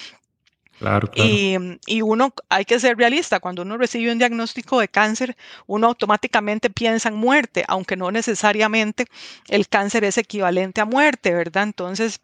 Claro, 0.80 1.10
claro. 1.10 1.30
Y, 1.30 1.58
y, 1.88 2.02
uno, 2.04 2.34
hay 2.50 2.66
que 2.66 2.80
ser 2.80 2.98
realista, 2.98 3.40
cuando 3.40 3.64
uno 3.64 3.78
recibe 3.78 4.12
un 4.12 4.20
diagnóstico 4.20 4.80
de 4.80 4.88
cáncer, 4.88 5.36
uno 5.66 5.88
automáticamente 5.88 6.70
piensa 6.70 7.10
en 7.10 7.16
muerte, 7.16 7.64
aunque 7.68 7.96
no 7.96 8.12
necesariamente 8.12 9.06
el 9.48 9.68
cáncer 9.70 10.04
es 10.04 10.20
equivalente 10.20 10.82
a 10.82 10.86
muerte, 10.86 11.34
¿verdad? 11.34 11.64
Entonces, 11.64 12.20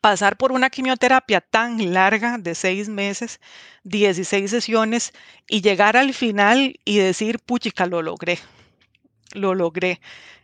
pasar 0.00 0.36
por 0.36 0.52
una 0.52 0.70
quimioterapia 0.70 1.40
tan 1.40 1.92
larga 1.92 2.38
de 2.38 2.54
seis 2.54 2.88
meses, 2.88 3.40
16 3.84 4.50
sesiones, 4.50 5.12
y 5.48 5.60
llegar 5.62 5.96
al 5.96 6.14
final 6.14 6.78
y 6.84 6.98
decir, 6.98 7.38
puchica, 7.40 7.86
lo 7.86 8.02
logré, 8.02 8.38
lo 9.34 9.54
logré. 9.54 10.00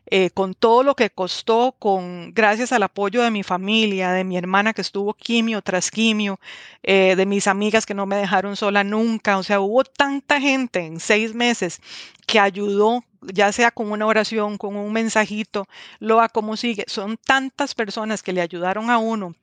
Eh, 0.06 0.30
con 0.30 0.54
todo 0.54 0.82
lo 0.82 0.96
que 0.96 1.10
costó, 1.10 1.76
con 1.78 2.34
gracias 2.34 2.72
al 2.72 2.82
apoyo 2.82 3.22
de 3.22 3.30
mi 3.30 3.42
familia, 3.42 4.10
de 4.10 4.24
mi 4.24 4.36
hermana 4.36 4.74
que 4.74 4.82
estuvo 4.82 5.14
quimio 5.14 5.62
tras 5.62 5.90
quimio, 5.90 6.40
eh, 6.82 7.14
de 7.16 7.24
mis 7.24 7.46
amigas 7.46 7.86
que 7.86 7.94
no 7.94 8.04
me 8.04 8.16
dejaron 8.16 8.56
sola 8.56 8.84
nunca. 8.84 9.38
O 9.38 9.42
sea, 9.42 9.60
hubo 9.60 9.84
tanta 9.84 10.40
gente 10.40 10.80
en 10.80 11.00
seis 11.00 11.34
meses 11.34 11.80
que 12.26 12.40
ayudó, 12.40 13.04
ya 13.22 13.52
sea 13.52 13.70
con 13.70 13.92
una 13.92 14.06
oración, 14.06 14.58
con 14.58 14.76
un 14.76 14.92
mensajito, 14.92 15.68
lo 16.00 16.20
a 16.20 16.28
cómo 16.28 16.56
sigue. 16.56 16.84
Son 16.88 17.16
tantas 17.16 17.74
personas 17.74 18.22
que 18.22 18.32
le 18.32 18.40
ayudaron 18.40 18.90
a 18.90 18.98
uno 18.98 19.34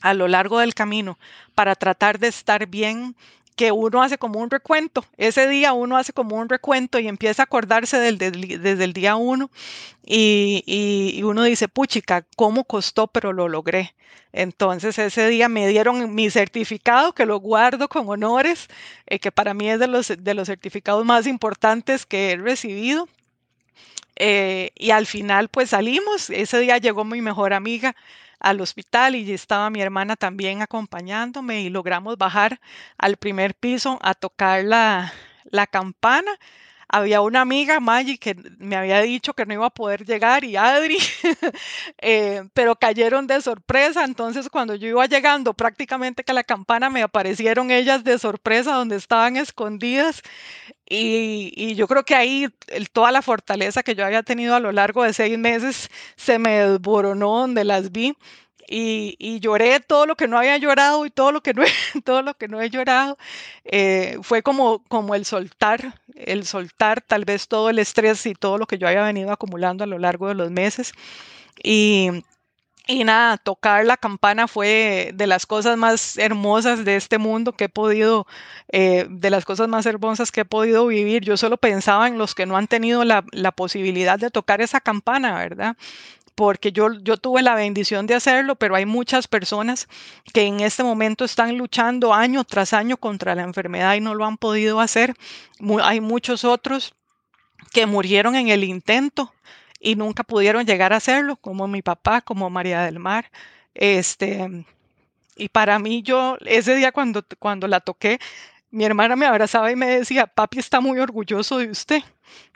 a 0.00 0.14
lo 0.14 0.28
largo 0.28 0.58
del 0.58 0.74
camino 0.74 1.18
para 1.54 1.74
tratar 1.74 2.18
de 2.18 2.28
estar 2.28 2.66
bien 2.66 3.16
que 3.56 3.72
uno 3.72 4.02
hace 4.02 4.18
como 4.18 4.40
un 4.40 4.50
recuento. 4.50 5.04
Ese 5.16 5.48
día 5.48 5.72
uno 5.72 5.96
hace 5.96 6.12
como 6.12 6.36
un 6.36 6.48
recuento 6.48 6.98
y 6.98 7.08
empieza 7.08 7.42
a 7.42 7.44
acordarse 7.44 7.98
desde 7.98 8.84
el 8.84 8.92
día 8.92 9.16
uno 9.16 9.50
y, 10.04 10.62
y, 10.66 11.22
uno 11.22 11.44
dice, 11.44 11.68
puchica, 11.68 12.26
¿cómo 12.36 12.64
costó? 12.64 13.06
Pero 13.06 13.32
lo 13.32 13.48
logré. 13.48 13.94
Entonces 14.32 14.98
ese 14.98 15.28
día 15.28 15.48
me 15.48 15.68
dieron 15.68 16.12
mi 16.14 16.28
certificado, 16.28 17.12
que 17.12 17.24
lo 17.24 17.38
guardo 17.38 17.88
con 17.88 18.08
honores, 18.08 18.68
eh, 19.06 19.20
que 19.20 19.30
para 19.30 19.54
mí 19.54 19.70
es 19.70 19.78
de 19.78 19.86
los, 19.86 20.12
de 20.18 20.34
los 20.34 20.48
certificados 20.48 21.04
más 21.04 21.26
importantes 21.28 22.04
que 22.04 22.32
he 22.32 22.36
recibido. 22.36 23.08
Eh, 24.16 24.70
y 24.76 24.90
al 24.90 25.06
final 25.06 25.48
pues 25.48 25.70
salimos, 25.70 26.30
ese 26.30 26.60
día 26.60 26.78
llegó 26.78 27.04
mi 27.04 27.20
mejor 27.20 27.52
amiga 27.52 27.96
al 28.40 28.60
hospital 28.60 29.16
y 29.16 29.32
estaba 29.32 29.70
mi 29.70 29.80
hermana 29.82 30.16
también 30.16 30.62
acompañándome 30.62 31.62
y 31.62 31.70
logramos 31.70 32.16
bajar 32.18 32.60
al 32.98 33.16
primer 33.16 33.54
piso 33.54 33.98
a 34.02 34.14
tocar 34.14 34.64
la, 34.64 35.12
la 35.50 35.66
campana 35.66 36.30
había 36.88 37.20
una 37.22 37.40
amiga, 37.40 37.80
Maggie, 37.80 38.18
que 38.18 38.36
me 38.58 38.76
había 38.76 39.00
dicho 39.00 39.34
que 39.34 39.46
no 39.46 39.54
iba 39.54 39.66
a 39.66 39.70
poder 39.70 40.04
llegar 40.04 40.44
y 40.44 40.56
Adri, 40.56 40.98
eh, 41.98 42.44
pero 42.52 42.76
cayeron 42.76 43.26
de 43.26 43.40
sorpresa. 43.40 44.04
Entonces, 44.04 44.48
cuando 44.48 44.74
yo 44.76 44.88
iba 44.88 45.06
llegando 45.06 45.54
prácticamente 45.54 46.22
que 46.24 46.32
la 46.32 46.44
campana, 46.44 46.90
me 46.90 47.02
aparecieron 47.02 47.70
ellas 47.70 48.04
de 48.04 48.18
sorpresa 48.18 48.74
donde 48.74 48.96
estaban 48.96 49.36
escondidas. 49.36 50.22
Y, 50.88 51.52
y 51.56 51.74
yo 51.76 51.88
creo 51.88 52.04
que 52.04 52.14
ahí 52.14 52.48
toda 52.92 53.10
la 53.10 53.22
fortaleza 53.22 53.82
que 53.82 53.94
yo 53.94 54.04
había 54.04 54.22
tenido 54.22 54.54
a 54.54 54.60
lo 54.60 54.70
largo 54.72 55.02
de 55.02 55.14
seis 55.14 55.38
meses 55.38 55.90
se 56.16 56.38
me 56.38 56.50
desboronó 56.60 57.38
donde 57.40 57.64
las 57.64 57.90
vi 57.90 58.14
y, 58.68 59.40
lloré 59.40 59.80
todo 59.80 60.06
lo 60.06 60.16
que 60.16 60.28
no 60.28 60.38
había 60.38 60.56
llorado 60.56 61.06
y 61.06 61.10
todo 61.10 61.32
lo 61.32 61.42
que 61.42 61.54
no, 61.54 61.62
todo 62.04 62.22
lo 62.22 62.34
que 62.34 62.48
no 62.48 62.60
he 62.60 62.70
llorado. 62.70 63.18
Eh, 63.64 64.18
fue 64.22 64.42
como, 64.42 64.82
como 64.84 65.14
el 65.14 65.24
soltar, 65.24 66.00
el 66.14 66.46
soltar 66.46 67.00
tal 67.02 67.24
vez 67.24 67.48
todo 67.48 67.70
el 67.70 67.78
estrés 67.78 68.26
y 68.26 68.34
todo 68.34 68.58
lo 68.58 68.66
que 68.66 68.78
yo 68.78 68.88
había 68.88 69.02
venido 69.04 69.32
acumulando 69.32 69.84
a 69.84 69.86
lo 69.86 69.98
largo 69.98 70.28
de 70.28 70.34
los 70.34 70.50
meses. 70.50 70.92
Y, 71.62 72.10
y 72.86 73.04
nada, 73.04 73.38
tocar 73.38 73.86
la 73.86 73.96
campana 73.96 74.46
fue 74.46 75.12
de 75.14 75.26
las 75.26 75.46
cosas 75.46 75.78
más 75.78 76.18
hermosas 76.18 76.84
de 76.84 76.96
este 76.96 77.16
mundo 77.16 77.52
que 77.52 77.64
he 77.64 77.68
podido, 77.70 78.26
eh, 78.68 79.06
de 79.08 79.30
las 79.30 79.46
cosas 79.46 79.68
más 79.68 79.86
hermosas 79.86 80.30
que 80.30 80.42
he 80.42 80.44
podido 80.44 80.86
vivir. 80.86 81.24
Yo 81.24 81.38
solo 81.38 81.56
pensaba 81.56 82.08
en 82.08 82.18
los 82.18 82.34
que 82.34 82.44
no 82.44 82.58
han 82.58 82.66
tenido 82.66 83.04
la, 83.04 83.22
posibilidad 83.52 84.18
de 84.18 84.30
tocar 84.30 84.60
esa 84.60 84.80
campana, 84.80 85.38
¿verdad? 85.38 85.76
porque 86.34 86.72
yo 86.72 86.90
tuve 87.16 87.42
la 87.42 87.54
bendición 87.54 88.06
de 88.08 88.16
hacerlo, 88.16 88.56
pero 88.56 88.74
hay 88.74 88.86
muchas 88.86 89.28
personas 89.28 89.88
que 90.32 90.42
en 90.42 90.60
este 90.60 90.82
momento 90.82 91.24
están 91.24 91.56
luchando 91.56 92.12
año 92.12 92.42
tras 92.42 92.72
año 92.72 92.96
contra 92.96 93.36
la 93.36 93.44
enfermedad 93.44 93.94
y 93.94 94.00
no 94.00 94.14
lo 94.14 94.24
han 94.24 94.36
podido 94.36 94.80
hacer. 94.80 95.14
hay 95.82 96.00
muchos 96.00 96.44
otros 96.44 96.92
que 97.72 97.86
murieron 97.86 98.34
en 98.34 98.48
el 98.48 98.64
intento 98.64 99.32
y 99.84 99.96
nunca 99.96 100.24
pudieron 100.24 100.64
llegar 100.64 100.94
a 100.94 100.96
hacerlo, 100.96 101.36
como 101.36 101.68
mi 101.68 101.82
papá, 101.82 102.22
como 102.22 102.48
María 102.48 102.80
del 102.82 102.98
Mar. 102.98 103.30
Este, 103.74 104.64
y 105.36 105.50
para 105.50 105.78
mí, 105.78 106.02
yo, 106.02 106.38
ese 106.46 106.74
día 106.74 106.90
cuando, 106.90 107.22
cuando 107.38 107.68
la 107.68 107.80
toqué, 107.80 108.18
mi 108.70 108.86
hermana 108.86 109.14
me 109.14 109.26
abrazaba 109.26 109.70
y 109.70 109.76
me 109.76 109.86
decía, 109.86 110.26
papi 110.26 110.58
está 110.58 110.80
muy 110.80 110.98
orgulloso 110.98 111.58
de 111.58 111.70
usted. 111.70 112.02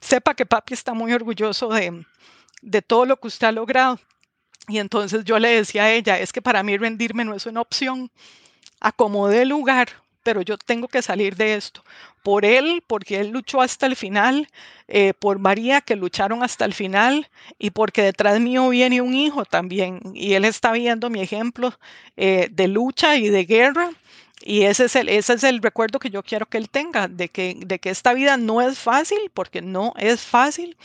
Sepa 0.00 0.34
que 0.34 0.46
papi 0.46 0.72
está 0.72 0.94
muy 0.94 1.12
orgulloso 1.12 1.68
de, 1.68 2.02
de 2.62 2.80
todo 2.82 3.04
lo 3.04 3.18
que 3.20 3.28
usted 3.28 3.48
ha 3.48 3.52
logrado. 3.52 4.00
Y 4.66 4.78
entonces 4.78 5.22
yo 5.24 5.38
le 5.38 5.50
decía 5.50 5.84
a 5.84 5.92
ella, 5.92 6.18
es 6.18 6.32
que 6.32 6.40
para 6.40 6.62
mí 6.62 6.78
rendirme 6.78 7.26
no 7.26 7.34
es 7.34 7.44
una 7.44 7.60
opción. 7.60 8.10
Acomodé 8.80 9.42
el 9.42 9.50
lugar, 9.50 9.88
pero 10.28 10.42
yo 10.42 10.58
tengo 10.58 10.88
que 10.88 11.00
salir 11.00 11.36
de 11.36 11.54
esto. 11.54 11.82
Por 12.22 12.44
él, 12.44 12.82
porque 12.86 13.18
él 13.18 13.30
luchó 13.30 13.62
hasta 13.62 13.86
el 13.86 13.96
final, 13.96 14.46
eh, 14.86 15.14
por 15.18 15.38
María, 15.38 15.80
que 15.80 15.96
lucharon 15.96 16.42
hasta 16.42 16.66
el 16.66 16.74
final, 16.74 17.30
y 17.58 17.70
porque 17.70 18.02
detrás 18.02 18.38
mío 18.38 18.68
viene 18.68 19.00
un 19.00 19.14
hijo 19.14 19.46
también, 19.46 20.00
y 20.12 20.34
él 20.34 20.44
está 20.44 20.72
viendo 20.72 21.08
mi 21.08 21.22
ejemplo 21.22 21.72
eh, 22.18 22.48
de 22.50 22.68
lucha 22.68 23.16
y 23.16 23.30
de 23.30 23.46
guerra. 23.46 23.90
Y 24.42 24.64
ese 24.64 24.84
es, 24.84 25.44
el, 25.44 25.62
recuerdo 25.62 25.98
que 25.98 26.10
yo 26.10 26.22
quiero 26.22 26.44
que 26.44 26.58
él 26.58 26.68
tenga, 26.68 27.08
de 27.08 27.30
que, 27.30 27.56
de 27.64 27.78
que 27.78 27.88
esta 27.88 28.12
vida 28.12 28.36
no 28.36 28.60
es 28.60 28.78
fácil, 28.78 29.30
porque 29.32 29.62
no 29.62 29.94
es 29.96 30.20
fácil, 30.20 30.76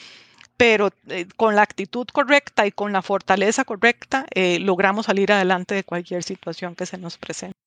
pero 0.55 0.89
eh, 1.09 1.27
con 1.35 1.57
la 1.57 1.63
actitud 1.63 2.07
correcta 2.13 2.65
y 2.65 2.71
con 2.71 2.93
la 2.93 3.01
fortaleza 3.01 3.65
correcta 3.65 4.25
eh, 4.33 4.59
logramos 4.59 5.07
salir 5.07 5.33
adelante 5.33 5.75
de 5.75 5.83
cualquier 5.83 6.23
situación 6.23 6.75
que 6.75 6.85
se 6.85 6.97
nos 6.97 7.17
presente. 7.17 7.62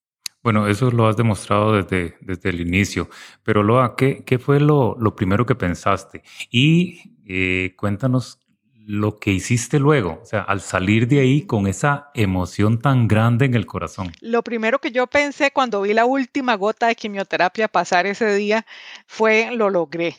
Bueno, 0.47 0.69
eso 0.69 0.93
lo 0.93 1.09
has 1.09 1.17
demostrado 1.17 1.73
desde, 1.73 2.17
desde 2.21 2.51
el 2.51 2.61
inicio, 2.61 3.11
pero 3.43 3.65
Loa, 3.65 3.97
¿qué, 3.97 4.23
qué 4.25 4.39
fue 4.39 4.61
lo, 4.61 4.97
lo, 4.97 5.17
primero 5.17 5.45
que 5.45 5.57
pensaste? 5.57 6.23
Y 6.53 7.17
eh, 7.27 7.75
cuéntanos 7.77 8.39
lo 8.87 9.19
que 9.19 9.33
hiciste 9.33 9.81
luego, 9.81 10.21
o 10.23 10.25
sea, 10.25 10.43
al 10.43 10.61
salir 10.61 11.09
de 11.09 11.19
ahí 11.19 11.43
con 11.43 11.67
esa 11.67 12.13
emoción 12.15 12.79
tan 12.79 13.09
grande 13.09 13.47
en 13.47 13.55
el 13.55 13.67
corazón. 13.67 14.13
Lo 14.21 14.45
primero 14.45 14.79
que 14.79 14.93
yo 14.93 15.09
pensé 15.09 15.51
cuando 15.51 15.83
vi 15.83 15.95
la 15.95 16.05
última 16.05 16.55
gota 16.55 16.87
de 16.87 16.95
quimioterapia 16.95 17.67
pasar 17.67 18.07
ese 18.07 18.33
día 18.33 18.65
fue, 19.09 19.51
lo 19.53 19.69
logré. 19.69 20.15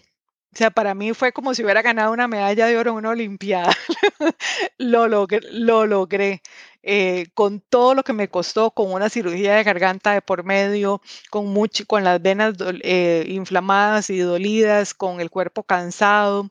O 0.57 0.59
sea, 0.59 0.71
para 0.71 0.95
mí 0.95 1.13
fue 1.13 1.31
como 1.31 1.53
si 1.53 1.63
hubiera 1.63 1.83
ganado 1.83 2.11
una 2.11 2.27
medalla 2.27 2.65
de 2.65 2.75
oro 2.79 2.89
en 2.89 2.97
una 2.97 3.09
Olimpiada. 3.11 3.71
lo 4.79 5.07
logré, 5.07 5.41
lo 5.51 5.85
logré. 5.85 6.41
Eh, 6.81 7.27
con 7.35 7.59
todo 7.59 7.93
lo 7.93 8.01
que 8.03 8.11
me 8.13 8.27
costó, 8.27 8.71
con 8.71 8.91
una 8.91 9.07
cirugía 9.07 9.53
de 9.53 9.63
garganta 9.63 10.13
de 10.13 10.23
por 10.23 10.43
medio, 10.43 10.99
con, 11.29 11.45
mucho, 11.45 11.85
con 11.85 12.03
las 12.03 12.19
venas 12.23 12.55
eh, 12.81 13.25
inflamadas 13.27 14.09
y 14.09 14.17
dolidas, 14.17 14.95
con 14.95 15.21
el 15.21 15.29
cuerpo 15.29 15.61
cansado, 15.61 16.49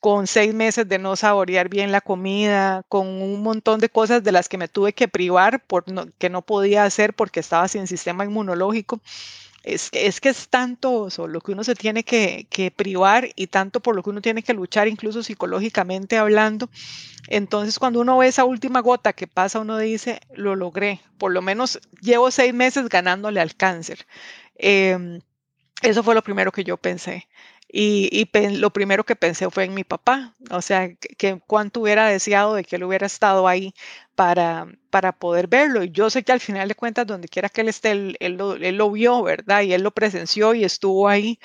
con 0.00 0.26
seis 0.26 0.52
meses 0.52 0.86
de 0.86 0.98
no 0.98 1.16
saborear 1.16 1.70
bien 1.70 1.92
la 1.92 2.02
comida, 2.02 2.82
con 2.90 3.06
un 3.06 3.42
montón 3.42 3.80
de 3.80 3.88
cosas 3.88 4.22
de 4.22 4.32
las 4.32 4.50
que 4.50 4.58
me 4.58 4.68
tuve 4.68 4.92
que 4.92 5.08
privar 5.08 5.64
por 5.64 5.84
que 6.18 6.28
no 6.28 6.42
podía 6.42 6.84
hacer 6.84 7.14
porque 7.14 7.40
estaba 7.40 7.68
sin 7.68 7.86
sistema 7.86 8.22
inmunológico 8.26 9.00
es, 9.66 9.88
es 9.92 10.20
que 10.20 10.28
es 10.28 10.48
tanto 10.48 11.08
lo 11.26 11.40
que 11.40 11.52
uno 11.52 11.64
se 11.64 11.74
tiene 11.74 12.04
que, 12.04 12.72
privar 12.76 13.28
y 13.34 13.48
tanto 13.48 13.80
por 13.80 13.96
lo 13.96 14.02
que 14.02 14.10
uno 14.10 14.22
tiene 14.22 14.44
que 14.44 14.54
luchar, 14.54 14.86
incluso 14.86 15.24
psicológicamente 15.24 16.16
hablando. 16.16 16.70
Entonces, 17.26 17.78
cuando 17.80 18.00
uno 18.00 18.16
ve 18.18 18.28
esa 18.28 18.44
última 18.44 18.80
gota 18.80 19.12
que 19.12 19.26
pasa, 19.26 19.58
uno 19.58 19.76
dice, 19.76 20.20
lo 20.34 20.54
logré, 20.54 21.00
por 21.18 21.32
lo 21.32 21.42
menos 21.42 21.80
llevo 22.00 22.30
seis 22.30 22.54
meses 22.54 22.88
ganándole 22.88 23.40
al 23.40 23.56
cáncer. 23.56 24.06
Em, 24.54 25.20
eso 25.82 26.04
fue 26.04 26.14
lo 26.14 26.22
primero 26.22 26.52
que 26.52 26.62
yo 26.62 26.76
pensé. 26.76 27.28
Y, 27.68 28.28
lo 28.58 28.70
primero 28.70 29.04
que 29.04 29.16
pensé 29.16 29.50
fue 29.50 29.64
en 29.64 29.74
mi 29.74 29.84
papá, 29.84 30.34
o 30.50 30.62
sea, 30.62 30.94
que, 30.94 31.40
cuánto 31.46 31.80
hubiera 31.80 32.06
deseado 32.08 32.54
de 32.54 32.64
que 32.64 32.76
él 32.76 32.84
hubiera 32.84 33.06
estado 33.06 33.48
ahí 33.48 33.74
para, 34.14 34.66
para 34.90 35.12
poder 35.12 35.48
verlo. 35.48 35.82
Y 35.82 35.90
yo 35.90 36.08
sé 36.08 36.22
que 36.22 36.32
al 36.32 36.40
final 36.40 36.68
de 36.68 36.74
cuentas, 36.76 37.06
donde 37.06 37.28
quiera 37.28 37.48
que 37.48 37.62
él 37.62 37.68
esté, 37.68 37.90
él, 37.90 38.36
lo, 38.36 38.90
vio, 38.90 39.22
¿verdad? 39.22 39.62
Y 39.62 39.72
él 39.72 39.82
lo 39.82 39.90
presenció 39.90 40.54
y 40.54 40.64
estuvo 40.64 41.08
ahí. 41.08 41.38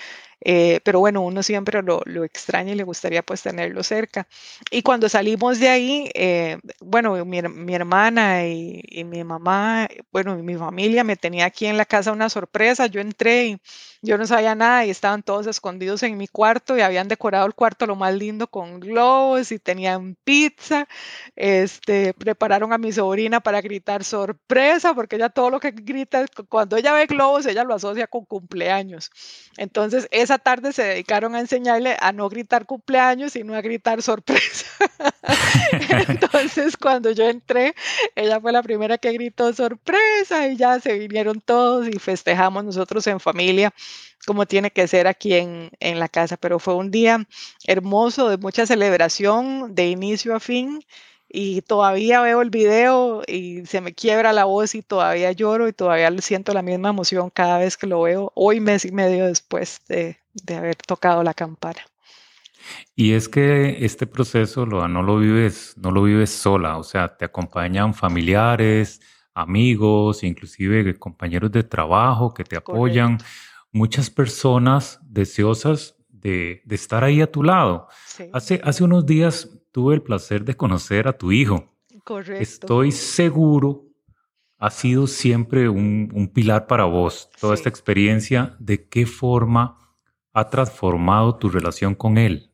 Eh, 0.44 0.80
pero 0.84 1.00
bueno, 1.00 1.22
uno 1.22 1.44
siempre 1.44 1.82
lo, 1.84 2.04
extraña 2.24 2.72
y 2.72 2.75
le 2.75 2.84
gustaría 2.84 3.24
pues 3.24 3.42
tenerlo 3.44 3.84
cerca. 3.84 4.28
Y 4.72 4.82
cuando 4.84 5.10
salimos 5.10 5.60
de 5.60 5.70
ahí, 5.70 6.12
eh, 6.16 6.58
bueno, 6.82 7.24
mi, 7.25 7.40
hermana 7.75 8.48
y, 8.48 8.82
y, 8.88 9.04
mi 9.04 9.24
mamá, 9.24 9.88
bueno, 10.12 10.36
mi 10.38 10.56
familia 10.56 11.04
me 11.04 11.16
tenía 11.16 11.46
aquí 11.46 11.66
en 11.68 11.78
la 11.78 11.86
casa 11.86 12.12
una 12.12 12.30
sorpresa. 12.30 12.88
Yo 12.88 13.01
entré 13.01 13.48
y 13.48 13.62
yo 14.01 14.17
no 14.17 14.25
sabía 14.25 14.55
nada 14.55 14.86
y 14.86 14.89
estaban 14.89 15.24
todos 15.24 15.48
escondidos 15.48 16.01
en 16.03 16.17
mi 16.17 16.27
cuarto 16.27 16.75
y 16.77 16.81
habían 16.81 17.08
decorado 17.08 17.46
el 17.46 17.53
cuarto 17.53 17.86
lo 17.86 17.96
más 17.96 18.13
lindo 18.15 18.48
con 18.48 18.79
globos 18.79 19.51
y 19.51 19.60
tenían 19.60 20.15
pizza. 20.24 20.88
Este, 21.36 22.13
prepararon 22.13 22.74
a 22.74 22.77
mi 22.77 22.91
sobrina 22.91 23.39
para 23.41 23.62
gritar 23.62 24.03
sorpresa, 24.03 24.93
porque 24.93 25.15
ella 25.17 25.29
todo 25.29 25.50
lo 25.51 25.60
que 25.60 25.72
grita, 25.72 26.25
cuando 26.50 26.77
ella 26.77 26.93
ve 26.93 27.05
globos, 27.05 27.46
ella 27.46 27.63
lo 27.63 27.75
asocia 27.75 28.08
con 28.08 28.25
cumpleaños. 28.25 29.12
Entonces, 29.58 30.08
esa 30.12 30.38
tarde 30.39 30.74
se 30.74 30.84
dedicaron 30.84 31.36
a 31.36 31.39
enseñarle 31.39 31.96
a 32.00 32.12
no 32.12 32.29
gritar 32.29 32.65
cumpleaños, 32.65 33.34
sino 33.34 33.55
a 33.55 33.62
gritar 33.62 34.01
sorpresa. 34.01 34.65
Entonces, 36.08 36.78
cuando 36.78 37.12
yo 37.12 37.28
entré, 37.30 37.75
ella 38.16 38.40
fue 38.40 38.51
la 38.51 38.63
primera 38.63 38.98
que 38.98 39.12
gritó 39.13 39.54
sorpresa 39.54 40.48
y 40.48 40.58
ya 40.58 40.80
se 40.80 40.98
vinieron 40.98 41.42
todos 41.42 41.88
y 41.88 42.00
festejamos 42.00 42.63
nosotros 42.66 43.06
en 43.08 43.20
familia 43.20 43.74
como 44.25 44.46
tiene 44.46 44.72
que 44.72 44.88
ser 44.88 45.08
aquí 45.08 45.34
en, 45.34 45.72
en 45.80 46.00
la 46.00 46.08
casa. 46.10 46.38
Pero 46.38 46.60
fue 46.60 46.75
un 46.75 46.92
día 46.92 47.28
hermoso, 47.66 48.30
de 48.30 48.38
mucha 48.38 48.66
celebración, 48.66 49.75
de 49.75 49.88
inicio 49.90 50.36
a 50.36 50.40
fin 50.40 50.84
y 51.34 51.62
todavía 51.62 52.22
veo 52.22 52.42
el 52.42 52.50
video 52.50 53.24
y 53.28 53.66
se 53.66 53.82
me 53.82 53.94
quiebra 53.94 54.34
la 54.34 54.46
voz 54.46 54.75
y 54.75 54.82
todavía 54.82 55.32
lloro 55.32 55.68
y 55.68 55.74
todavía 55.74 56.12
siento 56.22 56.54
la 56.54 56.62
misma 56.62 56.90
emoción 56.90 57.30
cada 57.30 57.58
vez 57.60 57.78
que 57.78 57.88
lo 57.88 58.01
veo, 58.01 58.32
hoy 58.36 58.60
mes 58.60 58.86
y 58.86 58.92
medio 58.92 59.28
después 59.28 59.82
de, 59.88 60.20
de 60.34 60.56
haber 60.56 60.75
tocado 60.75 61.24
la 61.24 61.34
campana. 61.34 61.82
Y 62.96 63.13
es 63.13 63.30
que 63.30 63.86
este 63.86 64.08
proceso 64.08 64.65
lo, 64.65 64.88
no 64.88 65.03
lo 65.03 65.18
vives, 65.18 65.75
no 65.77 65.91
lo 65.91 66.03
vives 66.03 66.30
sola, 66.30 66.77
o 66.77 66.84
sea, 66.84 67.15
te 67.18 67.25
acompañan 67.25 67.94
familiares, 67.94 69.01
amigos, 69.34 70.24
inclusive 70.24 70.98
compañeros 70.98 71.51
de 71.51 71.63
trabajo 71.63 72.34
que 72.34 72.44
te 72.44 72.58
apoyan, 72.58 73.18
muchas 73.72 74.10
personas 74.10 75.00
deseosas 75.03 75.96
de, 76.10 76.62
de, 76.65 76.75
estar 76.75 77.03
ahí 77.03 77.22
a 77.22 77.32
tu 77.32 77.44
lado. 77.44 77.88
Hace, 78.34 78.62
hace 78.63 78.84
unos 78.84 79.06
días 79.06 79.50
tuve 79.72 79.96
el 79.96 80.01
placer 80.01 80.44
de 80.44 80.56
conocer 80.56 81.08
a 81.08 81.18
tu 81.18 81.32
hijo. 81.32 81.74
Correcto. 82.03 82.41
Estoy 82.41 82.91
seguro 82.91 83.91
ha 84.62 84.70
sido 84.70 85.08
siempre 85.08 85.68
un, 85.68 86.12
un 86.13 86.27
pilar 86.27 86.68
para 86.68 86.86
vos, 86.86 87.32
toda 87.39 87.56
esta 87.56 87.68
experiencia, 87.68 88.56
de 88.60 88.88
qué 88.88 89.08
forma 89.08 89.80
ha 90.34 90.50
transformado 90.50 91.36
tu 91.36 91.50
relación 91.50 91.96
con 91.96 92.20
él. 92.20 92.50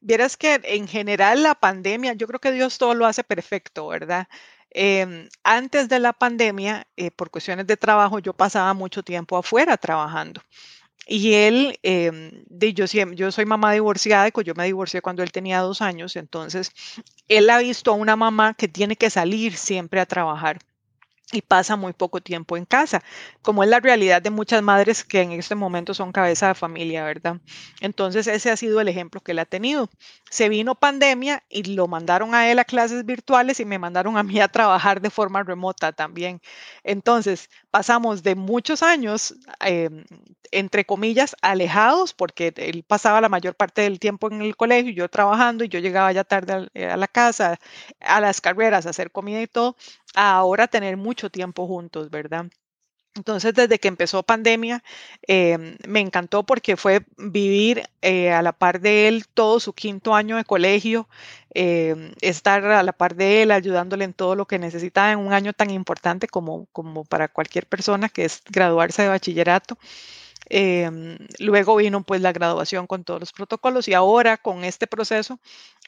Vieras 0.00 0.36
que 0.36 0.60
en 0.64 0.86
general 0.88 1.42
la 1.42 1.54
pandemia, 1.54 2.14
yo 2.14 2.26
creo 2.26 2.40
que 2.40 2.52
Dios 2.52 2.78
todo 2.78 2.94
lo 2.94 3.06
hace 3.06 3.24
perfecto, 3.24 3.88
¿verdad? 3.88 4.28
Em, 4.70 5.28
antes 5.42 5.88
de 5.88 5.98
la 6.00 6.12
pandemia, 6.12 6.86
eh, 6.96 7.10
por 7.10 7.30
cuestiones 7.30 7.66
de 7.66 7.76
trabajo, 7.76 8.18
yo 8.18 8.34
pasaba 8.34 8.74
mucho 8.74 9.02
tiempo 9.02 9.36
afuera 9.38 9.76
trabajando. 9.76 10.42
Y 11.06 11.34
él, 11.34 11.78
eh, 11.82 12.44
yo, 12.74 12.86
yo 12.86 13.32
soy 13.32 13.46
mamá 13.46 13.72
divorciada, 13.72 14.28
yo 14.44 14.54
me 14.54 14.64
divorcié 14.66 15.02
cuando 15.02 15.22
él 15.22 15.32
tenía 15.32 15.60
dos 15.60 15.80
años, 15.80 16.16
entonces 16.16 16.72
él 17.28 17.48
ha 17.50 17.58
visto 17.58 17.92
a 17.92 17.94
una 17.94 18.16
mamá 18.16 18.54
que 18.54 18.68
tiene 18.68 18.96
que 18.96 19.10
salir 19.10 19.56
siempre 19.56 20.00
a 20.00 20.06
trabajar 20.06 20.58
y 21.32 21.42
pasa 21.42 21.74
muy 21.76 21.92
poco 21.92 22.20
tiempo 22.20 22.56
en 22.56 22.64
casa, 22.64 23.02
como 23.42 23.64
es 23.64 23.68
la 23.68 23.80
realidad 23.80 24.22
de 24.22 24.30
muchas 24.30 24.62
madres 24.62 25.04
que 25.04 25.22
en 25.22 25.32
este 25.32 25.56
momento 25.56 25.92
son 25.92 26.12
cabeza 26.12 26.48
de 26.48 26.54
familia, 26.54 27.04
¿verdad? 27.04 27.40
Entonces 27.80 28.28
ese 28.28 28.50
ha 28.50 28.56
sido 28.56 28.80
el 28.80 28.88
ejemplo 28.88 29.20
que 29.20 29.32
él 29.32 29.40
ha 29.40 29.44
tenido. 29.44 29.90
Se 30.30 30.48
vino 30.48 30.76
pandemia 30.76 31.42
y 31.48 31.74
lo 31.74 31.88
mandaron 31.88 32.34
a 32.34 32.50
él 32.50 32.58
a 32.60 32.64
clases 32.64 33.04
virtuales 33.04 33.58
y 33.60 33.64
me 33.64 33.78
mandaron 33.78 34.16
a 34.16 34.22
mí 34.22 34.40
a 34.40 34.48
trabajar 34.48 35.00
de 35.00 35.10
forma 35.10 35.42
remota 35.42 35.92
también. 35.92 36.40
Entonces 36.84 37.50
pasamos 37.76 38.22
de 38.22 38.34
muchos 38.36 38.82
años, 38.82 39.34
em, 39.60 40.04
entre 40.52 40.84
comillas, 40.86 41.36
alejados, 41.42 42.14
porque 42.14 42.52
él 42.56 42.84
pasaba 42.84 43.20
la 43.20 43.28
mayor 43.28 43.54
parte 43.56 43.82
del 43.82 43.98
tiempo 44.00 44.28
en 44.30 44.40
el 44.42 44.56
colegio, 44.56 44.92
yo 44.92 45.08
trabajando 45.10 45.62
y 45.64 45.68
yo 45.68 45.78
llegaba 45.80 46.10
ya 46.12 46.24
tarde 46.24 46.68
a 46.74 46.96
la 46.96 47.08
casa, 47.08 47.58
a 48.00 48.20
las 48.20 48.40
carreras, 48.40 48.86
a 48.86 48.90
hacer 48.90 49.10
comida 49.12 49.42
y 49.42 49.46
todo, 49.48 49.76
a 50.14 50.32
ahora 50.36 50.68
tener 50.68 50.96
mucho 50.96 51.30
tiempo 51.30 51.66
juntos, 51.66 52.10
¿verdad? 52.10 52.46
Entonces, 53.16 53.54
desde 53.54 53.78
que 53.78 53.88
empezó 53.88 54.22
pandemia, 54.22 54.82
em, 55.22 55.76
me 55.86 56.00
encantó 56.00 56.44
porque 56.44 56.76
fue 56.76 57.04
vivir 57.16 57.82
eh, 58.02 58.30
a 58.32 58.42
la 58.42 58.52
par 58.52 58.80
de 58.80 59.08
él 59.08 59.26
todo 59.32 59.58
su 59.60 59.72
quinto 59.72 60.14
año 60.14 60.36
de 60.36 60.44
colegio, 60.44 61.08
em, 61.54 62.12
estar 62.20 62.64
a 62.64 62.82
la 62.82 62.92
par 62.92 63.16
de 63.16 63.42
él, 63.42 63.50
ayudándole 63.50 64.04
en 64.04 64.12
todo 64.14 64.34
lo 64.36 64.46
que 64.46 64.58
necesitaba 64.58 65.12
en 65.12 65.18
un 65.20 65.32
año 65.32 65.52
tan 65.52 65.70
importante 65.70 66.28
como, 66.28 66.66
como 66.72 67.04
para 67.04 67.28
cualquier 67.28 67.66
persona, 67.66 68.08
que 68.08 68.24
es 68.24 68.42
graduarse 68.50 69.02
de 69.02 69.08
bachillerato. 69.08 69.78
Em, 70.48 71.18
luego 71.40 71.76
vino 71.76 72.02
pues 72.04 72.20
la 72.20 72.32
graduación 72.32 72.86
con 72.86 73.04
todos 73.04 73.20
los 73.20 73.32
protocolos 73.32 73.88
y 73.88 73.94
ahora 73.94 74.36
con 74.36 74.64
este 74.64 74.86
proceso, 74.86 75.40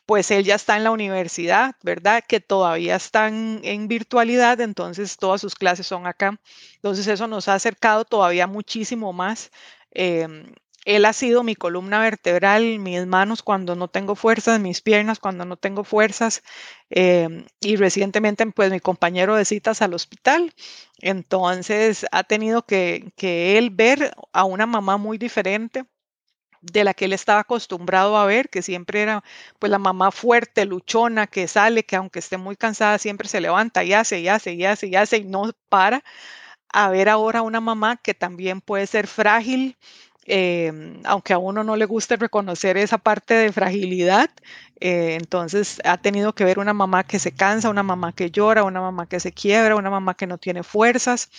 pues 0.06 0.30
él 0.30 0.44
ya 0.44 0.56
está 0.56 0.76
en 0.76 0.84
la 0.84 0.90
universidad, 0.92 1.76
¿verdad? 1.82 2.24
Que 2.28 2.40
todavía 2.40 2.96
están 2.96 3.60
en 3.64 3.88
virtualidad, 3.88 4.60
entonces 4.60 5.16
todas 5.18 5.40
sus 5.40 5.54
clases 5.54 5.86
son 5.86 6.06
acá. 6.06 6.40
Entonces 6.76 7.06
eso 7.08 7.26
nos 7.28 7.48
ha 7.48 7.54
acercado 7.54 8.04
todavía 8.04 8.46
muchísimo 8.46 9.12
más. 9.12 9.50
Em, 9.92 10.52
él 10.96 11.04
ha 11.04 11.12
sido 11.12 11.42
mi 11.44 11.54
columna 11.54 12.00
vertebral, 12.00 12.78
mis 12.78 13.06
manos 13.06 13.42
cuando 13.42 13.76
no 13.76 13.88
tengo 13.88 14.14
fuerzas, 14.16 14.60
mis 14.60 14.80
piernas 14.80 15.18
cuando 15.20 15.44
no 15.44 15.56
tengo 15.56 15.84
fuerzas. 15.84 16.42
Em, 16.90 17.44
y 17.60 17.76
recientemente, 17.76 18.46
pues 18.46 18.70
mi 18.70 18.80
compañero 18.80 19.36
de 19.36 19.44
citas 19.44 19.82
al 19.82 19.94
hospital. 19.94 20.52
Entonces 21.00 22.06
ha 22.12 22.24
tenido 22.24 22.64
que, 22.66 23.12
que 23.16 23.58
él 23.58 23.70
ver 23.70 24.12
a 24.32 24.44
una 24.44 24.66
mamá 24.66 24.96
muy 24.96 25.18
diferente 25.18 25.84
de 26.60 26.82
la 26.84 26.92
que 26.94 27.04
él 27.04 27.12
estaba 27.12 27.40
acostumbrado 27.40 28.16
a 28.16 28.26
ver, 28.26 28.48
que 28.50 28.62
siempre 28.62 29.02
era 29.02 29.22
pues 29.58 29.70
la 29.70 29.78
mamá 29.78 30.10
fuerte, 30.10 30.64
luchona, 30.64 31.26
que 31.28 31.46
sale, 31.48 31.84
que 31.84 31.96
aunque 31.96 32.18
esté 32.18 32.36
muy 32.36 32.56
cansada, 32.56 32.98
siempre 32.98 33.28
se 33.28 33.40
levanta 33.40 33.84
y 33.84 33.92
hace 33.92 34.20
y 34.20 34.28
hace 34.28 34.54
y 34.54 34.64
hace 34.64 34.88
y 34.88 34.96
hace 34.96 35.18
y 35.18 35.24
no 35.24 35.52
para, 35.68 36.02
a 36.72 36.90
ver 36.90 37.08
ahora 37.08 37.42
una 37.42 37.60
mamá 37.60 37.96
que 37.98 38.14
también 38.14 38.60
puede 38.60 38.86
ser 38.86 39.06
frágil, 39.06 39.76
Em, 40.30 41.00
aunque 41.04 41.32
a 41.32 41.38
uno 41.38 41.64
no 41.64 41.74
le 41.74 41.86
guste 41.86 42.16
reconocer 42.16 42.76
esa 42.76 42.98
parte 42.98 43.32
de 43.32 43.50
fragilidad, 43.50 44.28
eh, 44.78 45.16
entonces 45.18 45.80
ha 45.84 45.96
tenido 45.96 46.34
que 46.34 46.44
ver 46.44 46.58
una 46.58 46.74
mamá 46.74 47.04
que 47.04 47.18
se 47.18 47.32
cansa, 47.32 47.70
una 47.70 47.82
mamá 47.82 48.12
que 48.12 48.30
llora, 48.30 48.62
una 48.64 48.82
mamá 48.82 49.08
que 49.08 49.20
se 49.20 49.32
quiebra, 49.32 49.74
una 49.74 49.88
mamá 49.88 50.14
que 50.14 50.26
no 50.26 50.36
tiene 50.36 50.62
fuerzas 50.62 51.30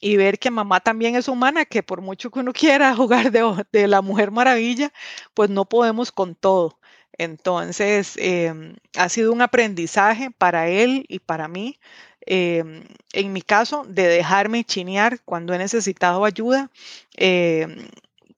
y 0.00 0.16
ver 0.16 0.38
que 0.38 0.50
mamá 0.50 0.80
también 0.80 1.14
es 1.14 1.28
humana, 1.28 1.66
que 1.66 1.82
por 1.82 2.00
mucho 2.00 2.30
que 2.30 2.38
uno 2.40 2.52
quiera 2.54 2.94
jugar 2.96 3.30
de, 3.30 3.86
la 3.86 4.00
mujer 4.02 4.30
maravilla, 4.30 4.92
pues 5.34 5.50
no 5.50 5.66
podemos 5.66 6.10
con 6.10 6.34
todo. 6.34 6.78
Entonces, 7.18 8.14
em, 8.16 8.76
ha 8.96 9.08
sido 9.10 9.32
un 9.32 9.42
aprendizaje 9.42 10.30
para 10.30 10.68
él 10.68 11.04
y 11.08 11.18
para 11.18 11.48
mí. 11.48 11.78
Em, 12.26 12.84
en 13.12 13.32
mi 13.32 13.42
caso, 13.42 13.84
de 13.88 14.06
dejarme 14.08 14.64
chinear 14.64 15.20
cuando 15.24 15.54
he 15.54 15.58
necesitado 15.58 16.24
ayuda 16.24 16.70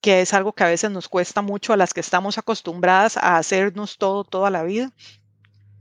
que 0.01 0.21
es 0.21 0.35
algo 0.35 0.53
que 0.53 0.65
a 0.65 0.69
veces 0.69 0.91
nos 0.91 1.09
cuesta 1.09 1.43
mucho 1.43 1.73
a 1.73 1.77
las 1.77 1.95
que 1.95 2.01
estamos 2.01 2.39
acostumbradas 2.39 3.17
a 3.17 3.37
hacernos 3.37 3.99
todo 3.99 4.25
toda 4.25 4.51
la 4.51 4.63
vida. 4.63 4.93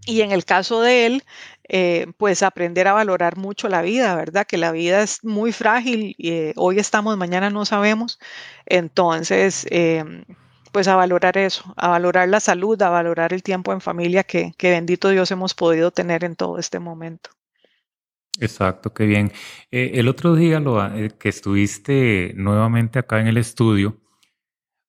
Y 0.06 0.22
en 0.22 0.32
el 0.32 0.46
caso 0.46 0.82
de 0.82 1.06
él, 1.06 1.24
eh, 1.68 2.08
pues 2.18 2.42
aprender 2.42 2.88
a 2.88 2.94
valorar 2.94 3.38
mucho 3.38 3.70
la 3.70 3.82
vida, 3.82 4.16
¿verdad? 4.16 4.48
Que 4.48 4.58
la 4.58 4.72
vida 4.72 5.02
es 5.04 5.24
muy 5.24 5.52
frágil 5.52 6.16
eh, 6.20 6.54
hoy 6.56 6.80
estamos, 6.80 7.18
mañana 7.18 7.50
no 7.50 7.66
sabemos. 7.66 8.20
Entonces, 8.66 9.68
em, 9.70 10.26
pues 10.72 10.88
a 10.88 10.96
valorar 10.96 11.38
eso, 11.38 11.74
a 11.78 11.90
valorar 11.90 12.30
la 12.30 12.40
salud, 12.40 12.82
a 12.82 12.90
valorar 12.90 13.34
el 13.34 13.44
tiempo 13.44 13.74
en 13.74 13.82
familia 13.82 14.24
que, 14.24 14.54
que 14.58 14.72
bendito 14.72 15.10
Dios 15.10 15.32
hemos 15.32 15.54
podido 15.54 15.92
tener 15.92 16.24
en 16.24 16.36
todo 16.36 16.58
este 16.60 16.80
momento. 16.80 17.32
Exacto, 18.40 18.94
qué 18.94 19.06
bien. 19.06 19.32
Eh, 19.72 19.92
el 19.96 20.08
otro 20.08 20.36
día 20.36 20.60
lo, 20.60 20.80
que 21.20 21.30
estuviste 21.30 22.34
nuevamente 22.36 23.00
acá 23.00 23.20
en 23.20 23.28
el 23.28 23.38
estudio, 23.38 23.98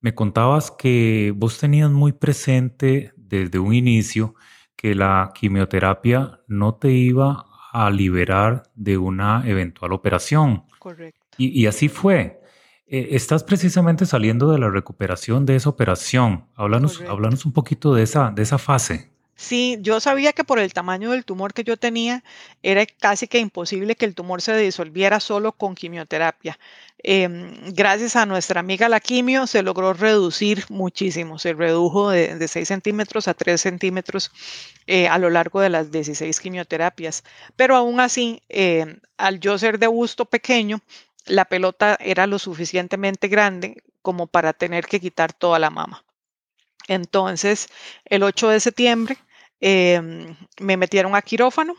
me 0.00 0.14
contabas 0.14 0.70
que 0.70 1.32
vos 1.36 1.58
tenías 1.58 1.90
muy 1.90 2.12
presente 2.12 3.12
desde 3.16 3.58
un 3.58 3.74
inicio 3.74 4.34
que 4.76 4.94
la 4.94 5.32
quimioterapia 5.34 6.40
no 6.48 6.74
te 6.74 6.90
iba 6.90 7.44
a 7.72 7.90
liberar 7.90 8.64
de 8.74 8.96
una 8.98 9.42
eventual 9.46 9.92
operación. 9.92 10.64
Correcto. 10.78 11.20
Y, 11.36 11.66
así 11.66 11.88
fue. 11.88 12.40
Eh, 12.86 13.08
estás 13.12 13.44
precisamente 13.44 14.04
saliendo 14.04 14.50
de 14.50 14.58
la 14.58 14.68
recuperación 14.68 15.46
de 15.46 15.56
esa 15.56 15.68
operación. 15.68 16.46
Háblanos, 16.54 17.00
háblanos 17.08 17.46
un 17.46 17.52
poquito 17.52 17.94
de 17.94 18.02
esa, 18.02 18.30
de 18.30 18.42
esa 18.42 18.58
fase. 18.58 19.09
Sí, 19.40 19.78
yo 19.80 20.00
sabía 20.00 20.34
que 20.34 20.44
por 20.44 20.58
el 20.58 20.74
tamaño 20.74 21.12
del 21.12 21.24
tumor 21.24 21.54
que 21.54 21.64
yo 21.64 21.78
tenía, 21.78 22.22
era 22.62 22.84
casi 22.84 23.26
que 23.26 23.38
imposible 23.38 23.96
que 23.96 24.04
el 24.04 24.14
tumor 24.14 24.42
se 24.42 24.54
disolviera 24.54 25.18
solo 25.18 25.52
con 25.52 25.74
quimioterapia. 25.74 26.58
Em, 26.98 27.54
gracias 27.72 28.16
a 28.16 28.26
nuestra 28.26 28.60
amiga 28.60 28.90
la 28.90 29.00
quimio 29.00 29.46
se 29.46 29.62
logró 29.62 29.94
reducir 29.94 30.66
muchísimo, 30.68 31.38
se 31.38 31.54
redujo 31.54 32.10
de, 32.10 32.46
6 32.48 32.68
centímetros 32.68 33.28
a 33.28 33.34
3 33.34 33.58
centímetros 33.58 34.30
eh, 34.86 35.08
a 35.08 35.16
lo 35.18 35.30
largo 35.30 35.62
de 35.62 35.70
las 35.70 35.90
16 35.90 36.38
quimioterapias. 36.38 37.24
Pero 37.56 37.76
aún 37.76 37.98
así, 38.00 38.42
em, 38.50 39.00
al 39.16 39.40
yo 39.40 39.56
ser 39.58 39.78
de 39.78 39.86
gusto 39.86 40.26
pequeño, 40.26 40.82
la 41.24 41.46
pelota 41.46 41.96
era 41.98 42.26
lo 42.26 42.38
suficientemente 42.38 43.28
grande 43.28 43.82
como 44.02 44.26
para 44.26 44.52
tener 44.52 44.86
que 44.86 45.00
quitar 45.00 45.32
toda 45.32 45.58
la 45.58 45.70
mama. 45.70 46.04
Entonces, 46.88 47.68
el 48.04 48.22
8 48.22 48.48
de 48.48 48.60
septiembre 48.60 49.16
em, 49.60 50.36
me 50.60 50.76
metieron 50.76 51.14
a 51.14 51.22
quirófano 51.22 51.74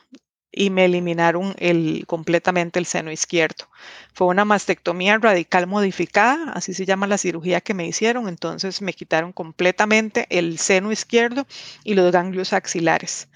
y 0.52 0.70
me 0.70 0.86
eliminaron 0.86 1.56
el, 1.58 2.06
completamente 2.08 2.80
el 2.80 2.86
seno 2.86 3.12
izquierdo. 3.12 3.70
Fue 4.14 4.28
una 4.28 4.46
mastectomía 4.46 5.18
radical 5.18 5.68
modificada, 5.68 6.52
así 6.54 6.74
se 6.74 6.86
llama 6.86 7.08
la 7.08 7.18
cirugía 7.18 7.62
que 7.62 7.74
me 7.74 7.88
hicieron. 7.88 8.28
Entonces 8.28 8.82
me 8.82 8.94
quitaron 8.94 9.32
completamente 9.32 10.28
el 10.30 10.58
seno 10.60 10.92
izquierdo 10.92 11.48
y 11.84 11.94
los 11.94 12.12
ganglios 12.12 12.54
axilares. 12.54 13.30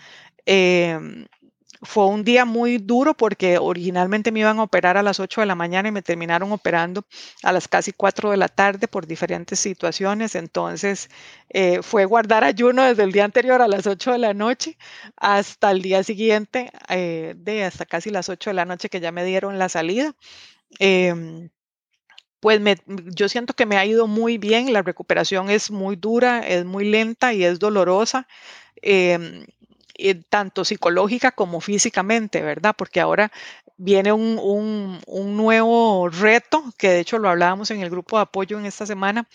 Em, 0.46 1.26
fue 1.86 2.08
un 2.08 2.24
día 2.24 2.46
muy 2.46 2.78
duro 2.78 3.16
porque 3.16 3.58
originalmente 3.58 4.32
me 4.32 4.42
iban 4.42 4.60
a 4.60 4.64
operar 4.64 4.98
a 4.98 5.04
las 5.04 5.20
8 5.20 5.42
de 5.42 5.48
la 5.48 5.56
mañana 5.56 5.90
y 5.90 5.92
me 5.92 6.02
terminaron 6.02 6.52
operando 6.52 7.06
a 7.44 7.52
las 7.52 7.68
casi 7.68 7.92
4 7.94 8.32
de 8.32 8.38
la 8.38 8.48
tarde 8.50 8.88
por 8.88 9.08
diferentes 9.08 9.60
situaciones. 9.60 10.36
Entonces 10.36 11.10
eh, 11.50 11.82
fue 11.82 12.06
guardar 12.06 12.44
ayuno 12.44 12.84
desde 12.84 13.04
el 13.04 13.12
día 13.12 13.26
anterior 13.26 13.62
a 13.62 13.68
las 13.68 13.88
8 13.88 14.12
de 14.12 14.18
la 14.20 14.34
noche 14.34 14.78
hasta 15.18 15.72
el 15.72 15.82
día 15.82 16.04
siguiente, 16.04 16.72
eh, 16.90 17.34
de 17.38 17.64
hasta 17.64 17.86
casi 17.86 18.10
las 18.10 18.30
8 18.30 18.50
de 18.50 18.56
la 18.56 18.66
noche 18.66 18.90
que 18.90 19.00
ya 19.00 19.12
me 19.12 19.24
dieron 19.26 19.60
la 19.60 19.70
salida. 19.70 20.14
Em, 20.80 21.50
pues 22.40 22.62
yo 23.16 23.28
siento 23.30 23.54
que 23.56 23.66
me 23.66 23.78
ha 23.78 23.86
ido 23.86 24.08
muy 24.08 24.38
bien, 24.38 24.72
la 24.74 24.84
recuperación 24.84 25.50
es 25.50 25.72
muy 25.72 25.96
dura, 25.96 26.40
es 26.48 26.66
muy 26.66 26.86
lenta 26.86 27.34
y 27.34 27.44
es 27.44 27.60
dolorosa. 27.60 28.28
Em, 28.82 29.46
eh, 29.98 30.16
tanto 30.30 30.66
psicológica 30.66 31.32
como 31.32 31.62
físicamente, 31.62 32.42
¿verdad? 32.42 32.76
Porque 32.78 33.00
ahora 33.00 33.32
viene 33.78 34.12
un, 34.14 35.00
nuevo 35.08 36.10
reto, 36.10 36.64
que 36.78 36.90
de 36.90 37.00
hecho 37.00 37.18
lo 37.20 37.30
hablábamos 37.30 37.72
en 37.72 37.82
el 37.82 37.90
grupo 37.90 38.18
de 38.18 38.24
apoyo 38.24 38.60
en 38.60 38.66
esta 38.66 38.86
semana, 38.86 39.28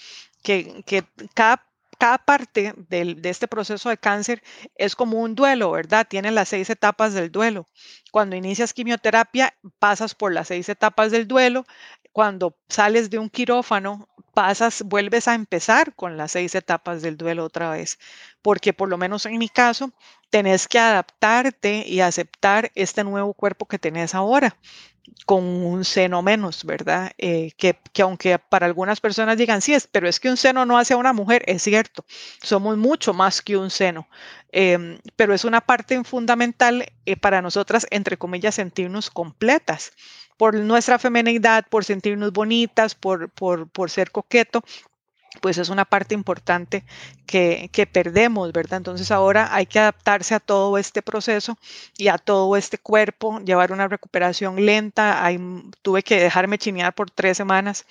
que, 0.43 0.83
cada 1.35 1.65
cada 1.99 2.17
parte 2.17 2.73
de 2.89 3.21
este 3.25 3.47
proceso 3.47 3.91
de 3.91 3.99
cáncer 3.99 4.43
es 4.75 4.97
como 4.97 5.21
un 5.21 5.35
duelo, 5.35 5.71
¿verdad? 5.71 6.07
Tiene 6.09 6.31
las 6.31 6.49
seis 6.49 6.71
etapas 6.71 7.13
del 7.13 7.31
duelo. 7.31 7.67
Cuando 8.11 8.37
inicias 8.37 8.73
quimioterapia, 8.73 9.55
pasas 9.79 10.15
por 10.15 10.33
las 10.33 10.49
seis 10.49 10.71
etapas 10.71 11.11
del 11.11 11.29
duelo. 11.29 11.67
Cuando 12.13 12.57
sales 12.71 13.11
de 13.11 13.19
un 13.19 13.29
quirófano, 13.29 14.09
pasas, 14.33 14.83
vuelves 14.83 15.29
a 15.29 15.35
empezar 15.35 15.95
con 15.95 16.17
las 16.17 16.33
seis 16.33 16.55
etapas 16.55 17.03
del 17.03 17.19
duelo 17.19 17.45
otra 17.45 17.71
vez, 17.71 17.99
porque 18.41 18.73
por 18.73 18.89
lo 18.89 18.97
menos 18.97 19.27
en 19.27 19.39
mi 19.39 19.49
caso, 19.51 19.93
tenés 20.31 20.69
que 20.69 20.79
adaptarte 20.79 21.85
y 21.87 22.01
aceptar 22.01 22.71
este 22.75 23.05
nuevo 23.05 23.35
cuerpo 23.35 23.67
que 23.67 23.79
tenés 23.79 24.15
ahora 24.15 24.57
con 25.27 25.45
un 25.45 25.85
seno 25.85 26.23
menos, 26.23 26.65
¿verdad? 26.65 27.13
Eh, 27.19 27.53
que, 27.57 27.77
aunque 28.03 28.39
para 28.39 28.67
algunas 28.67 29.01
personas 29.01 29.37
digan, 29.37 29.61
sí, 29.61 29.75
es, 29.75 29.87
pero 29.87 30.09
es 30.09 30.21
que 30.21 30.31
un 30.31 30.37
seno 30.37 30.65
no 30.67 30.79
hace 30.79 30.95
a 30.95 30.97
una 30.97 31.13
mujer, 31.13 31.43
es 31.47 31.63
cierto, 31.63 32.05
somos 32.43 32.77
mucho 32.77 33.13
más 33.13 33.43
que 33.43 33.57
un 33.57 33.71
seno, 33.71 34.09
em, 34.53 34.99
pero 35.17 35.35
es 35.35 35.45
una 35.45 35.61
parte 35.61 36.03
fundamental 36.05 36.87
eh, 37.07 37.17
para 37.17 37.43
nosotras, 37.43 37.87
entre 37.91 38.17
comillas, 38.17 38.55
sentirnos 38.55 39.11
completas 39.11 39.93
por 40.37 40.55
nuestra 40.55 40.99
feminidad, 40.99 41.67
por 41.69 41.85
sentirnos 41.85 42.33
bonitas, 42.33 42.95
por, 42.95 43.29
por, 43.31 43.69
por 43.69 43.91
ser 43.91 44.11
coqueto, 44.11 44.65
pues 45.41 45.59
es 45.59 45.69
una 45.69 45.85
parte 45.85 46.15
importante 46.15 46.85
que, 47.27 47.71
que, 47.73 47.87
perdemos, 47.87 48.53
¿verdad? 48.53 48.79
Entonces 48.79 49.11
ahora 49.11 49.55
hay 49.55 49.67
que 49.67 49.79
adaptarse 49.79 50.35
a 50.35 50.41
todo 50.41 50.77
este 50.79 51.03
proceso 51.03 51.57
y 51.97 52.09
a 52.09 52.19
todo 52.19 52.57
este 52.57 52.79
cuerpo, 52.79 53.41
llevar 53.41 53.73
una 53.73 53.87
recuperación 53.89 54.65
lenta. 54.67 55.29
tuve 55.83 56.03
que 56.03 56.21
dejarme 56.21 56.59
chinear 56.59 56.95
por 56.95 57.11
tres 57.11 57.37
semanas, 57.37 57.87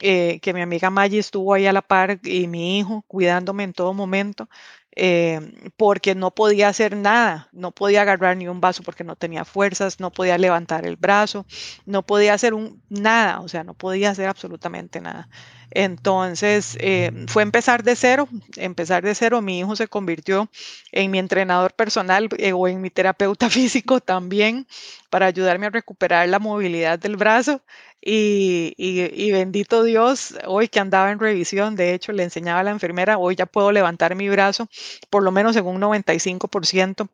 eh, 0.00 0.38
que 0.40 0.52
mi 0.52 0.60
amiga 0.60 0.90
Maggie 0.90 1.18
estuvo 1.18 1.54
ahí 1.54 1.66
a 1.66 1.72
la 1.72 1.82
par 1.82 2.20
y 2.24 2.46
mi 2.48 2.78
hijo 2.78 3.04
cuidándome 3.08 3.64
en 3.64 3.72
todo 3.72 3.94
momento. 3.94 4.48
Eh, 4.94 5.40
porque 5.78 6.14
no 6.14 6.32
podía 6.32 6.68
hacer 6.68 6.96
nada, 6.98 7.48
no 7.52 7.70
podía 7.72 8.02
agarrar 8.02 8.36
ni 8.36 8.46
un 8.46 8.60
vaso 8.60 8.82
porque 8.82 9.04
no 9.04 9.16
tenía 9.16 9.46
fuerzas, 9.46 10.00
no 10.00 10.10
podía 10.10 10.36
levantar 10.36 10.84
el 10.86 10.96
brazo, 10.96 11.46
no 11.86 12.04
podía 12.04 12.34
hacer 12.34 12.52
un, 12.52 12.82
nada, 12.90 13.40
o 13.40 13.48
sea, 13.48 13.64
no 13.64 13.72
podía 13.72 14.10
hacer 14.10 14.28
absolutamente 14.28 15.00
nada. 15.00 15.30
Entonces, 15.74 16.76
eh, 16.80 17.10
fue 17.28 17.42
empezar 17.42 17.82
de 17.82 17.96
cero, 17.96 18.28
empezar 18.56 19.02
de 19.02 19.14
cero. 19.14 19.40
Mi 19.40 19.60
hijo 19.60 19.74
se 19.74 19.88
convirtió 19.88 20.50
en 20.92 21.10
mi 21.10 21.18
entrenador 21.18 21.72
personal 21.72 22.28
eh, 22.38 22.52
o 22.52 22.68
en 22.68 22.80
mi 22.80 22.90
terapeuta 22.90 23.48
físico 23.50 24.00
también 24.00 24.66
para 25.10 25.26
ayudarme 25.26 25.66
a 25.66 25.70
recuperar 25.70 26.28
la 26.28 26.38
movilidad 26.38 26.98
del 26.98 27.16
brazo. 27.16 27.62
Y, 28.04 29.30
bendito 29.32 29.84
Dios, 29.84 30.34
hoy 30.46 30.68
que 30.68 30.80
andaba 30.80 31.12
en 31.12 31.20
revisión, 31.20 31.76
de 31.76 31.94
hecho, 31.94 32.12
le 32.12 32.24
enseñaba 32.24 32.60
a 32.60 32.64
la 32.64 32.72
enfermera, 32.72 33.16
hoy 33.16 33.36
ya 33.36 33.46
puedo 33.46 33.70
levantar 33.70 34.16
mi 34.16 34.28
brazo 34.28 34.68
por 35.08 35.22
lo 35.22 35.30
menos 35.30 35.54
en 35.56 35.66
un 35.66 35.80
95%, 35.80 37.08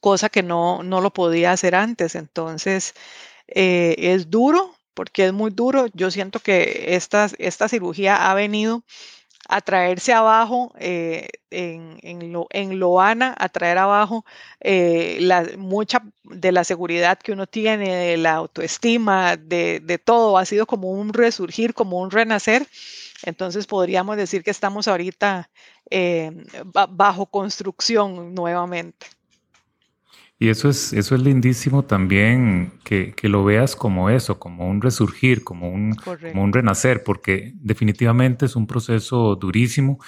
cosa 0.00 0.28
que 0.28 0.42
no, 0.42 0.82
no 0.82 1.00
lo 1.00 1.12
podía 1.12 1.52
hacer 1.52 1.74
antes. 1.74 2.14
Entonces, 2.14 2.94
eh, 3.48 3.94
es 3.98 4.30
duro, 4.30 4.74
porque 4.94 5.26
es 5.26 5.32
muy 5.32 5.50
duro. 5.50 5.86
Yo 5.94 6.10
siento 6.10 6.40
que 6.40 6.94
esta, 6.94 7.28
esta 7.38 7.68
cirugía 7.68 8.30
ha 8.30 8.34
venido 8.34 8.84
a 9.48 9.60
traerse 9.60 10.12
abajo 10.12 10.72
eh, 10.78 11.28
en, 11.50 11.98
en, 12.02 12.32
lo, 12.32 12.46
en 12.50 12.78
Loana, 12.78 13.34
a 13.38 13.48
traer 13.48 13.78
abajo 13.78 14.24
eh, 14.60 15.18
la, 15.20 15.46
mucha 15.58 16.02
de 16.22 16.52
la 16.52 16.64
seguridad 16.64 17.18
que 17.18 17.32
uno 17.32 17.46
tiene, 17.46 17.94
de 17.94 18.16
la 18.16 18.34
autoestima, 18.34 19.36
de, 19.36 19.80
de, 19.80 19.98
todo. 19.98 20.38
Ha 20.38 20.44
sido 20.44 20.66
como 20.66 20.90
un 20.90 21.12
resurgir, 21.12 21.74
como 21.74 22.00
un 22.00 22.10
renacer. 22.10 22.66
Entonces 23.24 23.66
podríamos 23.66 24.16
decir 24.16 24.42
que 24.42 24.50
estamos 24.50 24.88
ahorita 24.88 25.50
eh, 25.90 26.32
bajo 26.90 27.26
construcción 27.26 28.34
nuevamente. 28.34 29.06
Y 30.42 30.48
eso 30.48 30.68
es, 30.68 30.92
eso 30.92 31.14
es 31.14 31.22
lindísimo 31.22 31.84
también 31.84 32.72
que, 32.82 33.14
lo 33.22 33.44
veas 33.44 33.76
como 33.76 34.10
eso, 34.10 34.40
como 34.40 34.68
un 34.68 34.82
resurgir, 34.82 35.44
como 35.44 35.70
un, 35.70 35.94
como 35.94 36.42
un 36.42 36.52
renacer, 36.52 37.04
porque 37.04 37.52
definitivamente 37.54 38.46
es 38.46 38.56
un 38.56 38.66
proceso 38.66 39.36
durísimo. 39.36 40.00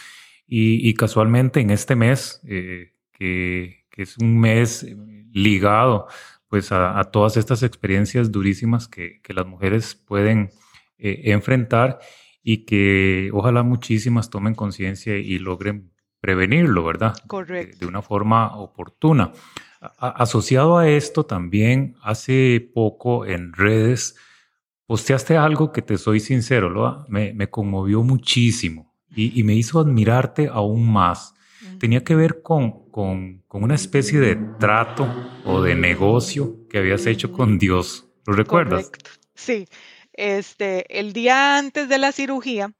Y, 0.44 0.92
casualmente 0.94 1.60
en 1.60 1.70
este 1.70 1.94
mes, 1.94 2.40
eh, 2.48 2.94
que, 3.12 3.84
es 3.96 4.18
un 4.18 4.40
mes 4.40 4.84
ligado 5.32 6.08
pues 6.48 6.72
a, 6.72 7.04
todas 7.12 7.36
estas 7.36 7.62
experiencias 7.62 8.32
durísimas 8.32 8.88
que, 8.88 9.20
las 9.28 9.46
mujeres 9.46 9.94
pueden 9.94 10.50
eh, 10.98 11.20
enfrentar 11.26 12.00
y 12.42 12.64
que 12.64 13.30
ojalá 13.32 13.62
muchísimas 13.62 14.30
tomen 14.30 14.56
conciencia 14.56 15.16
y 15.16 15.38
logren 15.38 15.93
prevenirlo, 16.24 16.82
¿verdad? 16.82 17.14
Correcto. 17.26 17.80
de 17.80 17.86
una 17.86 18.00
forma 18.00 18.56
oportuna 18.56 19.30
asociado 19.98 20.78
a 20.78 20.88
esto 20.88 21.26
también, 21.26 21.96
hace 22.02 22.70
poco 22.74 23.26
en 23.26 23.52
redes, 23.52 24.16
posteaste 24.86 25.36
algo 25.36 25.70
que 25.70 25.82
te 25.82 25.98
soy 25.98 26.20
sincero, 26.20 27.04
me, 27.08 27.50
conmovió 27.50 28.02
muchísimo 28.02 28.94
y, 29.14 29.42
me 29.44 29.54
hizo 29.54 29.78
admirarte 29.78 30.48
aún 30.50 30.90
más. 30.90 31.34
Tenía 31.78 32.02
que 32.04 32.14
ver 32.14 32.40
con, 32.40 32.90
con, 32.90 33.42
una 33.50 33.74
especie 33.74 34.20
de 34.20 34.36
trato 34.58 35.06
o 35.44 35.60
de 35.60 35.74
negocio 35.74 36.66
que 36.70 36.78
habías 36.78 37.04
hecho 37.04 37.32
con 37.32 37.58
Dios. 37.58 38.06
¿Lo 38.26 38.32
recuerdas? 38.32 38.90
Sí, 39.34 39.66
este, 40.14 40.98
el 40.98 41.12
día 41.12 41.58
antes 41.58 41.88
de 41.88 41.98
la 41.98 42.12
cirugía, 42.12 42.72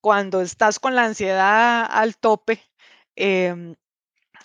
cuando 0.00 0.42
estás 0.42 0.78
con 0.78 0.94
la 0.94 1.04
ansiedad 1.04 1.86
al 1.88 2.16
tope, 2.16 2.60
eh, 3.16 3.74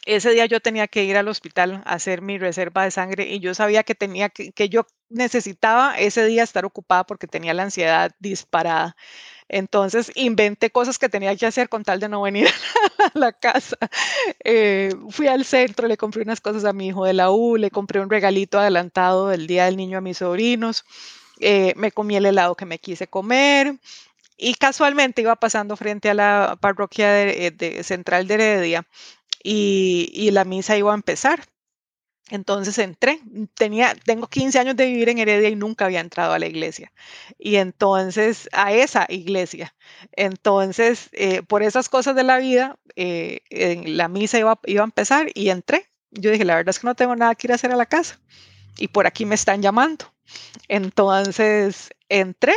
ese 0.06 0.32
día 0.32 0.46
yo 0.46 0.62
tenía 0.62 0.88
que 0.88 1.04
ir 1.04 1.18
al 1.18 1.28
hospital 1.28 1.84
a 1.86 1.94
hacer 1.94 2.22
mi 2.22 2.38
reserva 2.38 2.84
de 2.84 2.92
sangre 2.92 3.28
y 3.28 3.40
yo 3.40 3.54
sabía 3.54 3.84
que 3.84 3.96
tenía 3.96 4.30
que, 4.30 4.52
que 4.54 4.70
yo 4.70 4.88
necesitaba 5.10 5.98
ese 5.98 6.26
día 6.26 6.44
estar 6.44 6.66
ocupada 6.66 7.06
porque 7.06 7.28
tenía 7.28 7.54
la 7.54 7.64
ansiedad 7.64 8.12
disparada. 8.20 8.96
Entonces 9.50 10.12
inventé 10.16 10.70
cosas 10.72 11.00
que 11.00 11.10
tenía 11.10 11.36
que 11.36 11.46
hacer 11.46 11.70
con 11.70 11.84
tal 11.84 12.00
de 12.00 12.10
no 12.10 12.22
venir 12.22 12.48
a 13.14 13.18
la 13.18 13.34
casa. 13.34 13.78
Eh, 14.44 14.94
fui 15.10 15.28
al 15.28 15.46
centro, 15.46 15.88
le 15.88 15.98
compré 15.98 16.24
unas 16.24 16.42
cosas 16.42 16.66
a 16.66 16.74
mi 16.74 16.88
hijo 16.88 17.06
de 17.06 17.14
la 17.14 17.32
U, 17.32 17.58
le 17.58 17.72
compré 17.72 18.02
un 18.02 18.10
regalito 18.10 18.60
adelantado 18.60 19.30
del 19.30 19.48
Día 19.48 19.66
del 19.66 19.78
Niño 19.78 19.98
a 19.98 20.02
mis 20.02 20.18
sobrinos, 20.18 20.86
eh, 21.40 21.74
me 21.76 21.92
comí 21.92 22.16
el 22.16 22.26
helado 22.26 22.56
que 22.56 22.66
me 22.66 22.80
quise 22.80 23.08
comer 23.08 23.76
y 24.38 24.54
casualmente 24.54 25.22
iba 25.22 25.36
pasando 25.36 25.76
frente 25.76 26.10
a 26.10 26.14
la 26.14 26.58
parroquia 26.62 27.12
de, 27.12 27.82
central 27.84 28.28
de 28.28 28.36
Heredia 28.36 28.88
y, 29.44 30.30
la 30.32 30.46
misa 30.46 30.78
iba 30.78 30.92
a 30.92 30.96
empezar. 30.96 31.44
Entonces 32.30 32.78
entré, 32.78 33.22
tenía, 33.54 33.96
tengo 33.96 34.28
15 34.28 34.60
años 34.60 34.76
de 34.76 34.86
vivir 34.86 35.08
en 35.08 35.18
Heredia 35.18 35.48
y 35.48 35.56
nunca 35.56 35.86
había 35.86 36.02
entrado 36.02 36.34
a 36.34 36.40
la 36.40 36.46
iglesia. 36.46 36.92
Y 37.40 37.56
entonces, 37.56 38.50
a 38.52 38.74
esa 38.74 39.06
iglesia. 39.08 39.74
Entonces, 40.12 41.10
eh, 41.14 41.42
por 41.42 41.64
esas 41.64 41.88
cosas 41.88 42.16
de 42.16 42.24
la 42.24 42.38
vida, 42.38 42.78
eh, 42.98 43.40
la 43.86 44.10
misa 44.10 44.38
iba, 44.40 44.60
iba 44.66 44.82
a 44.82 44.84
empezar 44.84 45.30
y 45.34 45.50
entré. 45.50 45.90
Yo 46.12 46.30
dije, 46.30 46.44
la 46.44 46.56
verdad 46.56 46.72
es 46.72 46.80
que 46.80 46.88
no 46.88 46.96
tengo 46.96 47.16
nada 47.16 47.34
que 47.36 47.48
ir 47.48 47.54
a 47.54 47.56
hacer 47.56 47.72
a 47.72 47.78
la 47.78 47.86
casa. 47.86 48.20
Y 48.78 48.90
por 48.90 49.08
aquí 49.08 49.26
me 49.26 49.36
están 49.36 49.62
llamando. 49.62 50.14
Entonces, 50.68 51.92
entré 52.10 52.54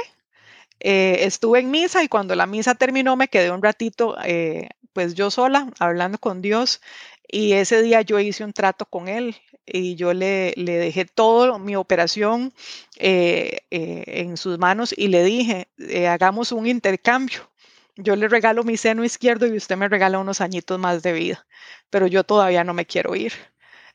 Eh, 0.80 1.18
estuve 1.26 1.60
en 1.60 1.70
misa 1.70 2.02
y 2.02 2.08
cuando 2.08 2.34
la 2.34 2.46
misa 2.46 2.74
terminó 2.74 3.16
me 3.16 3.28
quedé 3.28 3.50
un 3.50 3.62
ratito, 3.62 4.16
eh, 4.24 4.68
pues 4.92 5.14
yo 5.14 5.30
sola, 5.30 5.70
hablando 5.78 6.18
con 6.18 6.42
Dios. 6.42 6.80
Y 7.28 7.52
ese 7.52 7.82
día 7.82 8.02
yo 8.02 8.18
hice 8.18 8.44
un 8.44 8.52
trato 8.52 8.86
con 8.86 9.08
él 9.08 9.36
y 9.66 9.94
yo 9.94 10.12
le, 10.14 10.52
le 10.56 10.78
dejé 10.78 11.04
toda 11.04 11.58
mi 11.58 11.76
operación 11.76 12.52
eh, 12.96 13.58
en 13.70 14.36
sus 14.36 14.58
manos 14.58 14.92
y 14.96 15.08
le 15.08 15.22
dije, 15.24 15.68
hagamos 16.08 16.52
un 16.52 16.66
intercambio. 16.66 17.48
Yo 17.96 18.16
le 18.16 18.28
regalo 18.28 18.64
mi 18.64 18.76
seno 18.76 19.04
izquierdo 19.04 19.46
y 19.46 19.56
usted 19.56 19.76
me 19.76 19.88
regala 19.88 20.18
unos 20.18 20.40
añitos 20.40 20.78
más 20.78 21.02
de 21.02 21.12
vida, 21.12 21.46
pero 21.90 22.06
yo 22.06 22.24
todavía 22.24 22.64
no 22.64 22.74
me 22.74 22.86
quiero 22.86 23.14
ir. 23.14 23.32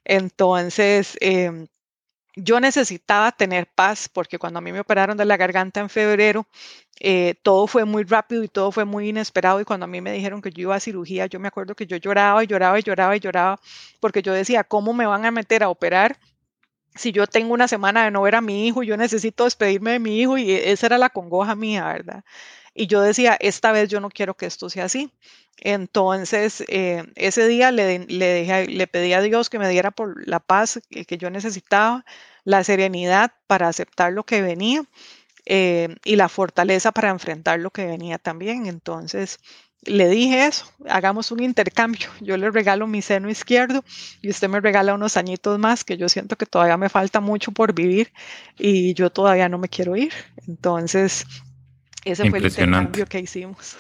Entonces, 0.06 1.18
em, 1.22 1.68
yo 2.36 2.60
necesitaba 2.60 3.32
tener 3.32 3.68
paz 3.68 4.10
porque 4.10 4.38
cuando 4.40 4.60
a 4.60 4.62
mí 4.62 4.72
me 4.72 4.80
operaron 4.82 5.18
de 5.18 5.26
la 5.26 5.38
garganta 5.38 5.80
en 5.82 5.90
febrero, 5.90 6.48
eh, 7.00 7.36
todo 7.44 7.68
fue 7.68 7.86
muy 7.86 8.04
rápido 8.04 8.44
y 8.44 8.48
todo 8.50 8.72
fue 8.72 8.86
muy 8.86 9.10
inesperado. 9.10 9.62
Y 9.62 9.66
cuando 9.66 9.86
a 9.86 9.88
mí 9.88 10.02
me 10.02 10.12
dijeron 10.14 10.42
que 10.42 10.52
yo 10.52 10.64
iba 10.64 10.76
a 10.76 10.80
cirugía, 10.80 11.28
yo 11.28 11.40
me 11.40 11.48
acuerdo 11.48 11.76
que 11.76 11.88
yo 11.88 11.98
lloraba 11.98 12.44
y 12.44 12.48
lloraba 12.48 12.80
y 12.80 12.84
lloraba 12.84 13.16
y 13.16 13.20
lloraba 13.20 13.60
porque 14.00 14.22
yo 14.22 14.34
decía, 14.34 14.64
¿cómo 14.64 14.94
me 14.94 15.06
van 15.06 15.26
a 15.26 15.32
meter 15.32 15.64
a 15.64 15.70
operar? 15.70 16.18
Si 16.96 17.12
yo 17.12 17.28
tengo 17.28 17.54
una 17.54 17.68
semana 17.68 18.06
de 18.06 18.12
no 18.12 18.22
ver 18.22 18.36
a 18.36 18.42
mi 18.42 18.68
hijo, 18.68 18.84
yo 18.84 18.98
necesito 18.98 19.44
despedirme 19.46 19.92
de 19.92 20.00
mi 20.00 20.20
hijo 20.22 20.38
y 20.38 20.52
esa 20.52 20.88
era 20.88 20.98
la 20.98 21.10
congoja 21.10 21.56
mía, 21.56 21.86
¿verdad? 21.88 22.24
Y 22.76 22.88
yo 22.88 23.02
decía, 23.02 23.38
esta 23.40 23.72
vez 23.72 23.90
yo 23.90 24.00
no 24.02 24.10
quiero 24.10 24.36
que 24.36 24.46
esto 24.46 24.70
sea 24.70 24.86
así. 24.86 25.12
Entonces, 25.58 26.64
eh, 26.68 27.04
ese 27.16 27.48
día 27.48 27.72
le, 27.72 28.00
le, 28.08 28.68
le, 28.68 28.88
pedí 28.88 29.14
a 29.14 29.22
Dios 29.22 29.50
que 29.50 29.60
me 29.60 29.70
diera 29.70 29.92
por 29.92 30.28
la 30.28 30.42
paz 30.42 30.82
que, 30.90 31.18
yo 31.18 31.30
necesitaba, 31.30 32.06
la 32.44 32.64
serenidad 32.64 33.32
para 33.48 33.70
aceptar 33.70 34.12
lo 34.14 34.26
que 34.26 34.42
venía 34.42 34.84
eh, 35.46 35.96
y 36.04 36.16
la 36.16 36.30
fortaleza 36.30 36.92
para 36.92 37.10
enfrentar 37.10 37.60
lo 37.60 37.72
que 37.72 37.86
venía 37.86 38.18
también. 38.18 38.66
Entonces, 38.68 39.40
le 39.84 40.10
dije 40.10 40.46
eso, 40.48 40.66
hagamos 40.90 41.32
un 41.32 41.44
intercambio. 41.44 42.10
Yo 42.22 42.38
le 42.38 42.50
regalo 42.52 42.88
mi 42.88 43.02
seno 43.02 43.30
izquierdo 43.30 43.84
y 44.22 44.30
usted 44.30 44.50
me 44.50 44.60
regala 44.62 44.94
unos 44.96 45.18
añitos 45.18 45.60
más 45.60 45.84
que 45.84 45.98
yo 45.98 46.10
siento 46.10 46.36
que 46.38 46.46
todavía 46.48 46.78
me 46.78 46.90
falta 46.90 47.20
mucho 47.22 47.52
por 47.52 47.74
vivir 47.74 48.12
y 48.58 48.94
yo 48.96 49.10
todavía 49.12 49.50
no 49.50 49.58
me 49.60 49.70
quiero 49.70 49.96
ir. 49.96 50.12
Entonces, 50.48 51.26
ese 52.06 52.30
fue 52.30 52.40
el 52.40 52.46
intercambio 52.46 53.06
que 53.08 53.20
hicimos. 53.20 53.78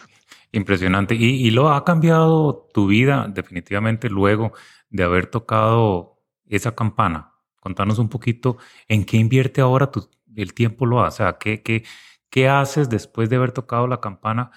Impresionante. 0.52 1.16
Y, 1.16 1.52
lo 1.52 1.72
ha 1.72 1.84
cambiado 1.86 2.68
tu 2.74 2.88
vida 2.88 3.28
definitivamente 3.30 4.10
luego 4.10 4.54
de 4.90 5.04
haber 5.04 5.28
tocado 5.28 6.22
esa 6.48 6.74
campana. 6.74 7.34
Contanos 7.60 8.00
un 8.00 8.10
poquito 8.10 8.58
en 8.88 9.06
qué 9.06 9.18
invierte 9.18 9.62
ahora 9.62 9.92
tu, 9.92 10.10
el 10.36 10.54
tiempo 10.54 10.86
lo 10.86 11.04
hace. 11.04 11.24
O 11.24 11.26
sea, 11.26 11.38
¿qué, 11.38 11.62
qué, 11.62 11.84
qué 12.30 12.48
haces 12.48 12.90
después 12.90 13.30
de 13.30 13.36
haber 13.36 13.52
tocado 13.52 13.88
la 13.88 14.02
campana 14.02 14.52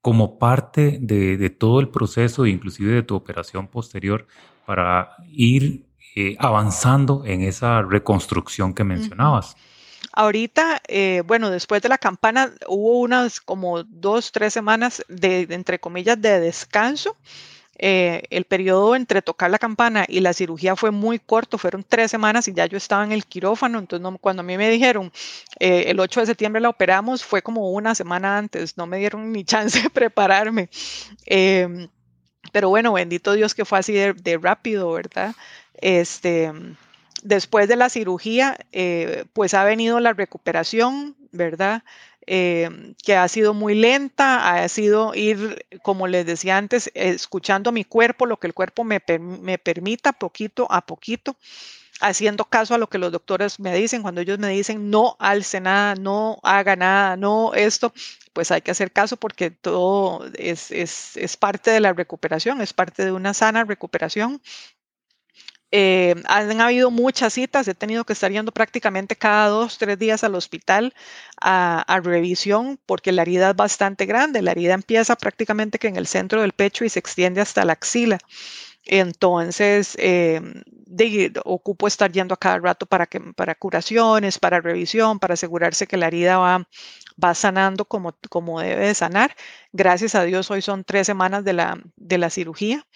como 0.00 0.38
parte 0.38 0.98
de, 1.00 1.50
todo 1.50 1.80
el 1.80 1.88
proceso, 1.88 2.46
inclusive 2.46 2.92
de 2.92 3.02
tu 3.02 3.14
operación 3.14 3.68
posterior, 3.68 4.26
para 4.66 5.10
ir 5.30 5.86
eh, 6.16 6.36
avanzando 6.38 7.24
en 7.24 7.42
esa 7.42 7.82
reconstrucción 7.82 8.74
que 8.74 8.84
mencionabas? 8.84 9.56
Ahorita, 10.12 10.82
eh, 10.88 11.22
bueno, 11.26 11.50
después 11.50 11.80
de 11.82 11.88
la 11.88 11.98
campana 11.98 12.52
hubo 12.68 13.00
unas 13.00 13.40
como 13.40 13.82
dos, 13.84 14.30
tres 14.30 14.52
semanas 14.52 15.02
de, 15.08 15.46
entre 15.50 15.78
comillas, 15.80 16.20
de 16.20 16.38
descanso. 16.40 17.16
Eh, 17.78 18.24
el 18.30 18.44
periodo 18.44 18.94
entre 18.94 19.22
tocar 19.22 19.50
la 19.50 19.58
campana 19.58 20.04
y 20.08 20.20
la 20.20 20.34
cirugía 20.34 20.76
fue 20.76 20.90
muy 20.90 21.18
corto, 21.18 21.58
fueron 21.58 21.84
tres 21.88 22.10
semanas 22.10 22.46
y 22.46 22.52
ya 22.54 22.66
yo 22.66 22.76
estaba 22.76 23.02
en 23.04 23.12
el 23.12 23.24
quirófano, 23.26 23.78
entonces 23.78 24.18
cuando 24.20 24.42
a 24.42 24.44
mí 24.44 24.56
me 24.58 24.70
dijeron 24.70 25.10
eh, 25.58 25.84
el 25.88 25.98
8 25.98 26.20
de 26.20 26.26
septiembre 26.26 26.60
la 26.60 26.68
operamos, 26.68 27.24
fue 27.24 27.42
como 27.42 27.70
una 27.72 27.94
semana 27.94 28.38
antes, 28.38 28.76
no 28.76 28.86
me 28.86 28.98
dieron 28.98 29.32
ni 29.32 29.44
chance 29.46 29.82
de 29.82 29.90
prepararme. 29.90 30.68
Em, 31.26 31.88
pero 32.52 32.68
bueno, 32.70 32.92
bendito 32.94 33.32
Dios 33.34 33.54
que 33.54 33.64
fue 33.64 33.78
así 33.78 33.92
de, 33.94 34.14
de 34.14 34.38
rápido, 34.38 34.92
¿verdad? 34.92 35.34
Este, 35.74 36.52
después 37.22 37.68
de 37.68 37.76
la 37.76 37.88
cirugía, 37.88 38.58
eh, 38.72 39.24
pues 39.32 39.54
ha 39.54 39.64
venido 39.64 40.00
la 40.00 40.12
recuperación, 40.12 41.16
¿verdad? 41.32 41.84
Eh, 42.26 42.94
que 43.02 43.16
ha 43.16 43.26
sido 43.28 43.52
muy 43.52 43.74
lenta, 43.74 44.62
ha 44.62 44.68
sido 44.68 45.12
ir, 45.14 45.66
como 45.82 46.06
les 46.06 46.24
decía 46.24 46.56
antes, 46.56 46.90
escuchando 46.94 47.72
mi 47.72 47.84
cuerpo, 47.84 48.26
lo 48.26 48.38
que 48.38 48.46
el 48.46 48.54
cuerpo 48.54 48.84
me, 48.84 49.00
me 49.18 49.58
permita 49.58 50.12
poquito 50.12 50.66
a 50.70 50.86
poquito, 50.86 51.36
haciendo 52.00 52.44
caso 52.44 52.74
a 52.74 52.78
lo 52.78 52.88
que 52.88 52.98
los 52.98 53.12
doctores 53.12 53.60
me 53.60 53.74
dicen, 53.74 54.02
cuando 54.02 54.20
ellos 54.20 54.38
me 54.38 54.48
dicen 54.48 54.90
no 54.90 55.16
alce 55.18 55.60
nada, 55.60 55.94
no 55.94 56.38
haga 56.42 56.76
nada, 56.76 57.16
no 57.16 57.54
esto, 57.54 57.92
pues 58.32 58.50
hay 58.50 58.62
que 58.62 58.72
hacer 58.72 58.92
caso 58.92 59.16
porque 59.16 59.50
todo 59.50 60.26
es, 60.38 60.70
es, 60.70 61.16
es 61.16 61.36
parte 61.36 61.70
de 61.70 61.80
la 61.80 61.92
recuperación, 61.92 62.60
es 62.60 62.72
parte 62.72 63.04
de 63.04 63.12
una 63.12 63.34
sana 63.34 63.64
recuperación 63.64 64.40
eh, 65.74 66.14
han 66.26 66.60
habido 66.60 66.90
muchas 66.90 67.32
citas, 67.32 67.66
he 67.66 67.74
tenido 67.74 68.04
que 68.04 68.12
estar 68.12 68.30
yendo 68.30 68.52
prácticamente 68.52 69.16
cada 69.16 69.48
dos, 69.48 69.78
tres 69.78 69.98
días 69.98 70.22
al 70.22 70.34
hospital 70.34 70.94
a, 71.40 72.00
revisión 72.04 72.78
porque 72.84 73.10
la 73.10 73.22
herida 73.22 73.50
es 73.50 73.56
bastante 73.56 74.04
grande. 74.04 74.42
La 74.42 74.52
herida 74.52 74.74
empieza 74.74 75.16
prácticamente 75.16 75.78
que 75.78 75.88
en 75.88 75.96
el 75.96 76.06
centro 76.06 76.42
del 76.42 76.52
pecho 76.52 76.84
y 76.84 76.90
se 76.90 76.98
extiende 76.98 77.40
hasta 77.40 77.64
la 77.64 77.72
axila. 77.72 78.18
Entonces, 78.84 79.96
eh, 79.98 80.40
ocupo 81.44 81.86
estar 81.86 82.12
yendo 82.12 82.34
a 82.34 82.36
cada 82.36 82.58
rato 82.58 82.84
para, 82.86 83.06
que, 83.06 83.20
para 83.20 83.54
curaciones, 83.54 84.38
para 84.38 84.60
revisión, 84.60 85.18
para 85.18 85.34
asegurarse 85.34 85.86
que 85.86 85.96
la 85.96 86.08
herida 86.08 86.36
va, 86.38 86.68
va 87.22 87.34
sanando 87.34 87.86
como, 87.86 88.14
como 88.28 88.60
debe 88.60 88.88
de 88.88 88.94
sanar. 88.94 89.34
Gracias 89.72 90.14
a 90.16 90.24
Dios, 90.24 90.50
hoy 90.50 90.60
son 90.60 90.84
tres 90.84 91.06
semanas 91.06 91.44
de 91.44 91.54
la, 91.54 91.80
de 91.96 92.18
la 92.18 92.28
cirugía 92.28 92.86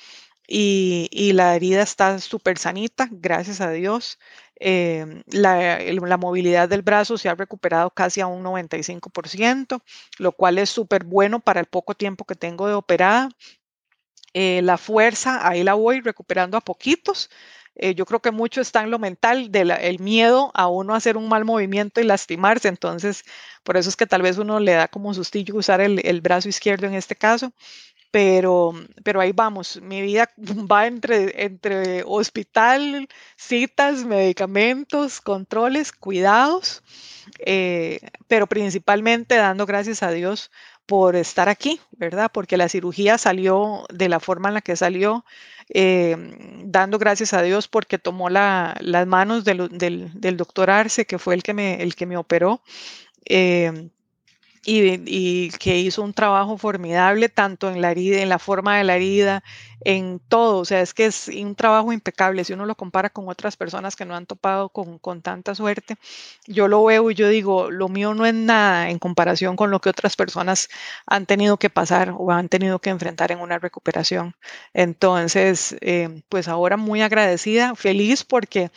y, 0.48 1.32
la 1.32 1.56
herida 1.56 1.82
está 1.82 2.18
súper 2.20 2.58
sanita, 2.58 3.08
gracias 3.10 3.60
a 3.60 3.70
Dios. 3.70 4.18
Em, 4.58 5.22
la, 5.28 5.78
la, 5.80 6.16
movilidad 6.16 6.68
del 6.68 6.82
brazo 6.82 7.18
se 7.18 7.28
ha 7.28 7.34
recuperado 7.34 7.90
casi 7.90 8.20
a 8.20 8.26
un 8.26 8.42
95%, 8.42 9.82
lo 10.18 10.32
cual 10.32 10.58
es 10.58 10.70
súper 10.70 11.04
bueno 11.04 11.40
para 11.40 11.60
el 11.60 11.66
poco 11.66 11.94
tiempo 11.94 12.24
que 12.24 12.36
tengo 12.36 12.66
de 12.68 12.74
operada. 12.74 13.28
Eh, 14.34 14.60
la 14.62 14.78
fuerza, 14.78 15.46
ahí 15.48 15.62
la 15.64 15.74
voy 15.74 16.00
recuperando 16.00 16.56
a 16.56 16.60
poquitos. 16.60 17.30
Eh, 17.74 17.94
yo 17.94 18.06
creo 18.06 18.20
que 18.20 18.30
mucho 18.30 18.60
está 18.60 18.82
en 18.82 18.90
lo 18.90 18.98
mental, 18.98 19.50
del 19.50 19.98
miedo 19.98 20.50
a 20.54 20.68
uno 20.68 20.94
hacer 20.94 21.16
un 21.16 21.28
mal 21.28 21.44
movimiento 21.44 22.00
y 22.00 22.04
lastimarse. 22.04 22.68
Entonces, 22.68 23.24
por 23.64 23.76
eso 23.76 23.88
es 23.88 23.96
que 23.96 24.06
tal 24.06 24.22
vez 24.22 24.38
uno 24.38 24.60
le 24.60 24.72
da 24.72 24.88
como 24.88 25.12
sustillo 25.14 25.56
usar 25.56 25.80
el, 25.80 26.00
el 26.06 26.20
brazo 26.20 26.48
izquierdo 26.48 26.86
en 26.86 26.94
este 26.94 27.16
caso 27.16 27.52
pero, 28.10 28.72
pero 29.04 29.20
ahí 29.20 29.32
vamos, 29.32 29.80
mi 29.82 30.02
vida 30.02 30.30
va 30.70 30.86
entre, 30.86 31.44
entre 31.44 32.02
hospital, 32.04 33.08
citas, 33.36 34.04
medicamentos, 34.04 35.20
controles, 35.20 35.92
cuidados, 35.92 36.82
eh, 37.40 38.00
pero 38.28 38.46
principalmente 38.46 39.36
dando 39.36 39.66
gracias 39.66 40.02
a 40.02 40.10
Dios 40.10 40.50
por 40.86 41.16
estar 41.16 41.48
aquí, 41.48 41.80
¿verdad? 41.92 42.30
Porque 42.32 42.56
la 42.56 42.68
cirugía 42.68 43.18
salió 43.18 43.84
de 43.92 44.08
la 44.08 44.20
forma 44.20 44.48
en 44.48 44.54
la 44.54 44.60
que 44.60 44.76
salió, 44.76 45.24
eh, 45.68 46.16
dando 46.64 46.98
gracias 46.98 47.32
a 47.34 47.42
Dios 47.42 47.66
porque 47.66 47.98
tomó 47.98 48.30
la, 48.30 48.76
las 48.80 49.06
manos 49.06 49.44
del, 49.44 49.68
del, 49.76 50.10
del, 50.14 50.36
doctor 50.36 50.70
Arce, 50.70 51.04
que 51.04 51.18
fue 51.18 51.34
el 51.34 51.42
que 51.42 51.54
me, 51.54 51.82
el 51.82 51.96
que 51.96 52.06
me 52.06 52.16
operó. 52.16 52.62
Eh, 53.24 53.90
y, 54.66 55.50
que 55.58 55.78
hizo 55.78 56.02
un 56.02 56.12
trabajo 56.12 56.58
formidable 56.58 57.28
tanto 57.28 57.70
en 57.70 57.80
la 57.80 57.92
herida, 57.92 58.20
en 58.20 58.28
la 58.28 58.38
forma 58.40 58.76
de 58.76 58.84
la 58.84 58.96
herida, 58.96 59.44
en 59.84 60.20
todo. 60.28 60.58
O 60.58 60.64
sea, 60.64 60.80
es 60.80 60.92
que 60.92 61.06
es 61.06 61.28
un 61.28 61.54
trabajo 61.54 61.92
impecable. 61.92 62.44
Si 62.44 62.52
uno 62.52 62.66
lo 62.66 62.74
compara 62.74 63.10
con 63.10 63.28
otras 63.28 63.56
personas 63.56 63.94
que 63.94 64.04
no 64.04 64.16
han 64.16 64.26
topado 64.26 64.68
con, 64.70 64.98
con 64.98 65.22
tanta 65.22 65.54
suerte, 65.54 65.96
yo 66.46 66.66
lo 66.66 66.84
veo 66.84 67.10
y 67.10 67.14
yo 67.14 67.28
digo, 67.28 67.70
lo 67.70 67.88
mío 67.88 68.14
no 68.14 68.26
es 68.26 68.34
nada 68.34 68.90
en 68.90 68.98
comparación 68.98 69.54
con 69.56 69.70
lo 69.70 69.80
que 69.80 69.90
otras 69.90 70.16
personas 70.16 70.68
han 71.06 71.26
tenido 71.26 71.58
que 71.58 71.70
pasar 71.70 72.14
o 72.18 72.32
han 72.32 72.48
tenido 72.48 72.80
que 72.80 72.90
enfrentar 72.90 73.30
en 73.32 73.40
una 73.40 73.58
recuperación. 73.60 74.34
Entonces, 74.74 75.76
eh, 75.80 76.22
pues 76.28 76.48
ahora 76.48 76.76
muy 76.76 77.02
agradecida, 77.02 77.74
feliz 77.76 78.24
porque 78.24 78.70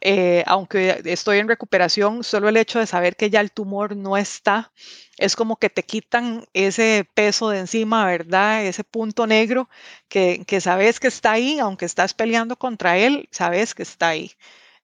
eh, 0.00 0.44
aunque 0.46 1.02
estoy 1.04 1.38
en 1.38 1.48
recuperación, 1.48 2.24
solo 2.24 2.48
el 2.48 2.56
hecho 2.56 2.78
de 2.78 2.86
saber 2.86 3.16
que 3.16 3.30
ya 3.30 3.40
el 3.40 3.52
tumor 3.52 3.96
no 3.96 4.16
está, 4.16 4.72
es 5.16 5.36
como 5.36 5.56
que 5.56 5.70
te 5.70 5.82
quitan 5.82 6.44
ese 6.52 7.08
peso 7.14 7.50
de 7.50 7.60
encima, 7.60 8.06
¿verdad? 8.06 8.64
Ese 8.64 8.84
punto 8.84 9.26
negro 9.26 9.68
que, 10.08 10.44
sabes 10.60 11.00
que 11.00 11.08
está 11.08 11.32
ahí, 11.32 11.58
aunque 11.58 11.84
estás 11.84 12.14
peleando 12.14 12.56
contra 12.56 12.98
él, 12.98 13.28
sabes 13.30 13.74
que 13.74 13.82
está 13.82 14.08
ahí. 14.08 14.32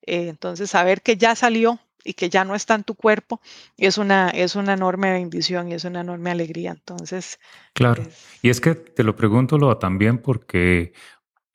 Eh, 0.01 0.27
entonces, 0.29 0.69
saber 0.69 1.01
que 1.01 1.17
ya 1.17 1.35
salió 1.35 1.79
y 2.03 2.13
que 2.13 2.29
ya 2.29 2.43
no 2.43 2.53
está 2.53 2.75
en 2.75 2.83
tu 2.83 2.93
cuerpo 2.93 3.41
es 3.77 3.97
una, 3.97 4.29
es 4.29 4.55
una 4.55 4.73
enorme 4.73 5.11
bendición 5.11 5.69
y 5.69 5.73
es 5.73 5.85
una 5.85 6.01
enorme 6.01 6.31
alegría. 6.31 6.71
Entonces. 6.71 7.39
Claro. 7.73 8.03
Y 8.41 8.49
es 8.49 8.61
que 8.61 8.75
te 8.75 9.03
lo 9.03 9.15
pregunto 9.15 9.57
también 9.77 10.19
porque 10.19 10.93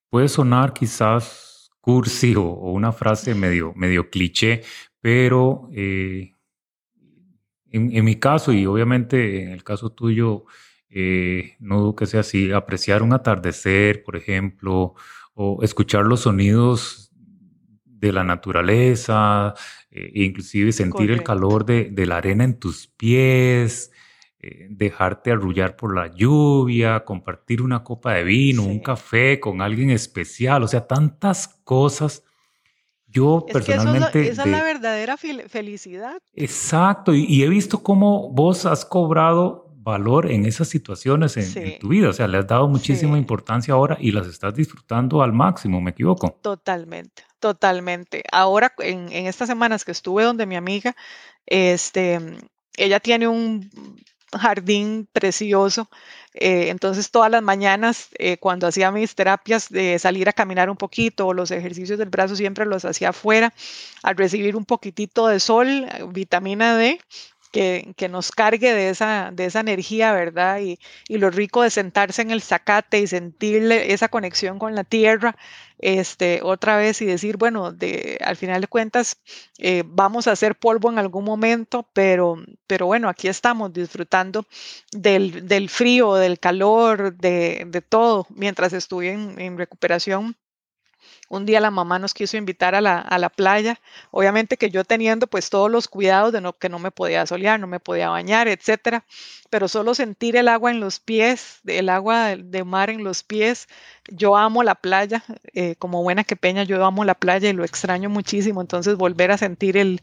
puede 0.09 0.29
sonar 0.29 0.73
quizás 0.73 1.50
cursi 1.81 2.35
o, 2.37 2.43
una 2.73 2.93
frase 2.93 3.35
medio, 3.35 3.73
medio 3.75 4.11
cliché, 4.11 4.63
pero 5.01 5.69
eh, 5.73 6.35
en, 7.71 8.05
mi 8.05 8.17
caso 8.17 8.53
y 8.53 8.67
obviamente 8.67 9.43
en 9.43 9.51
el 9.51 9.65
caso 9.65 9.91
tuyo, 9.91 10.45
eh, 10.89 11.57
no 11.61 11.81
dudo 11.81 11.97
que 11.97 12.07
sea 12.07 12.21
así, 12.21 12.53
apreciar 12.53 13.03
un 13.03 13.13
atardecer, 13.13 14.03
por 14.03 14.17
ejemplo, 14.17 14.95
o 15.35 15.63
escuchar 15.63 16.05
los 16.05 16.21
sonidos 16.21 17.11
de 17.85 18.13
la 18.13 18.25
naturaleza, 18.25 19.55
eh, 19.91 20.11
inclusive 20.15 20.73
sentir 20.73 21.11
el 21.11 21.23
calor 21.23 21.65
de, 21.65 22.07
la 22.07 22.17
arena 22.17 22.45
en 22.45 22.59
tus 22.59 22.89
pies, 22.89 23.93
eh, 24.43 24.69
dejarte 24.71 25.33
arrullar 25.33 25.77
por 25.77 25.95
la 25.95 26.07
lluvia, 26.07 27.05
compartir 27.05 27.61
una 27.61 27.85
copa 27.85 28.15
de 28.15 28.25
vino, 28.25 28.63
un 28.63 28.81
café 28.81 29.39
con 29.39 29.61
alguien 29.61 29.91
especial, 29.91 30.63
o 30.63 30.69
sea, 30.69 30.87
tantas 30.87 31.47
cosas 31.63 32.25
yo 33.07 33.45
personalmente... 33.53 34.29
esa 34.29 34.45
es 34.45 34.49
la 34.49 34.63
verdadera 34.63 35.19
felicidad. 35.19 36.23
Exacto, 36.33 37.13
y, 37.13 37.43
he 37.43 37.51
visto 37.51 37.83
cómo 37.83 38.31
vos 38.31 38.65
has 38.65 38.87
cobrado 38.87 39.67
valor 39.75 40.31
en 40.31 40.47
esas 40.47 40.69
situaciones 40.69 41.37
en, 41.37 41.79
tu 41.79 41.89
vida, 41.89 42.09
o 42.09 42.13
sea, 42.15 42.27
le 42.27 42.39
has 42.39 42.47
dado 42.47 42.67
muchísima 42.67 43.19
importancia 43.19 43.75
ahora 43.75 43.99
y 44.01 44.11
las 44.11 44.27
estás 44.27 44.55
disfrutando 44.55 45.23
al 45.23 45.35
máximo, 45.35 45.83
¿me 45.83 45.91
equivoco? 45.91 46.39
Totalmente, 46.41 47.25
totalmente. 47.41 48.23
Ahora, 48.33 48.73
en, 48.79 49.13
en 49.13 49.27
estas 49.27 49.49
semanas 49.49 49.85
que 49.85 49.93
estuve 49.93 50.25
donde 50.25 50.47
mi 50.47 50.57
amiga, 50.57 50.97
este, 51.45 52.19
ella 52.79 53.01
tiene 53.01 53.29
un 53.29 53.69
jardín 54.39 55.09
precioso. 55.13 55.89
Eh, 56.35 56.69
entonces 56.69 57.11
todas 57.11 57.31
las 57.31 57.43
mañanas 57.43 58.09
eh, 58.19 58.37
cuando 58.39 58.67
hacía 58.69 58.93
mis 58.93 59.15
terapias 59.15 59.69
de 59.69 59.99
salir 59.99 60.29
a 60.29 60.33
caminar 60.33 60.71
un 60.71 60.77
poquito 60.77 61.27
o 61.27 61.35
los 61.35 61.51
ejercicios 61.51 61.99
del 61.99 62.09
brazo 62.09 62.37
siempre 62.37 62.67
los 62.67 62.85
hacía 62.85 63.09
afuera, 63.11 63.53
al 64.03 64.17
recibir 64.17 64.57
un 64.57 64.65
poquitito 64.65 65.27
de 65.27 65.41
sol, 65.41 65.87
vitamina 66.13 66.77
D, 66.77 67.01
que, 67.51 68.09
nos 68.11 68.31
cargue 68.31 68.73
de 68.73 68.91
esa, 68.91 69.31
de 69.33 69.47
esa 69.47 69.61
energía, 69.61 70.13
¿verdad? 70.13 70.61
Y, 70.61 70.79
lo 71.09 71.31
rico 71.31 71.63
de 71.63 71.71
sentarse 71.71 72.23
en 72.23 72.31
el 72.31 72.43
zacate 72.43 73.01
y 73.01 73.07
sentirle 73.07 73.93
esa 73.93 74.09
conexión 74.09 74.59
con 74.59 74.75
la 74.75 74.85
tierra, 74.85 75.37
este, 75.81 76.41
otra 76.43 76.77
vez 76.77 77.01
y 77.03 77.07
decir, 77.07 77.37
bueno, 77.37 77.73
de, 77.73 78.19
al 78.25 78.37
final 78.37 78.61
de 78.61 78.69
cuentas, 78.69 79.21
eh, 79.59 79.83
vamos 79.87 80.27
a 80.27 80.33
hacer 80.33 80.57
polvo 80.57 80.91
en 80.91 80.99
algún 80.99 81.25
momento, 81.25 81.89
pero, 81.93 82.37
pero 82.67 82.87
bueno, 82.87 83.09
aquí 83.09 83.29
estamos 83.29 83.73
disfrutando 83.73 84.47
del, 84.93 85.69
frío, 85.69 86.15
del 86.15 86.39
calor, 86.39 87.17
de, 87.17 87.85
todo, 87.89 88.27
mientras 88.31 88.73
estuve 88.73 89.13
en 89.13 89.59
recuperación 89.59 90.37
un 91.31 91.47
día 91.47 91.61
la 91.61 91.71
mamá 91.71 92.01
nos 92.01 92.13
quiso 92.13 92.37
invitar 92.37 92.75
a 92.75 92.81
la, 92.81 93.29
playa, 93.31 93.81
obviamente 94.11 94.57
que 94.57 94.69
yo 94.69 94.85
teniendo 94.85 95.29
pues 95.29 95.49
todos 95.49 95.71
los 95.71 95.87
cuidados 95.87 96.33
de 96.33 96.41
no, 96.41 96.59
que 96.59 96.69
no 96.69 96.81
me 96.81 96.91
podía 96.91 97.25
solear, 97.25 97.61
no 97.61 97.69
me 97.69 97.79
podía 97.79 98.09
bañar, 98.09 98.49
etcétera, 98.49 99.05
pero 99.49 99.69
solo 99.69 99.95
sentir 99.95 100.35
el 100.35 100.49
agua 100.49 100.73
en 100.73 100.81
los 100.81 100.99
pies, 100.99 101.61
el 101.67 101.89
agua 101.89 102.35
de 102.37 102.65
mar 102.65 102.91
en 102.91 103.05
los 103.05 103.23
pies, 103.23 103.69
yo 104.11 104.37
amo 104.37 104.65
la 104.65 104.75
playa, 104.75 105.23
eh, 105.55 105.77
como 105.77 106.03
buena 106.03 106.25
que 106.25 106.35
peña, 106.35 106.65
yo 106.65 106.85
amo 106.85 107.05
la 107.05 107.15
playa 107.15 107.49
y 107.49 107.53
lo 107.53 107.65
extraño 107.65 108.11
muchísimo, 108.11 108.61
entonces 108.61 108.97
volver 108.97 109.31
a 109.31 109.39
sentir 109.39 109.77
el, 109.77 110.03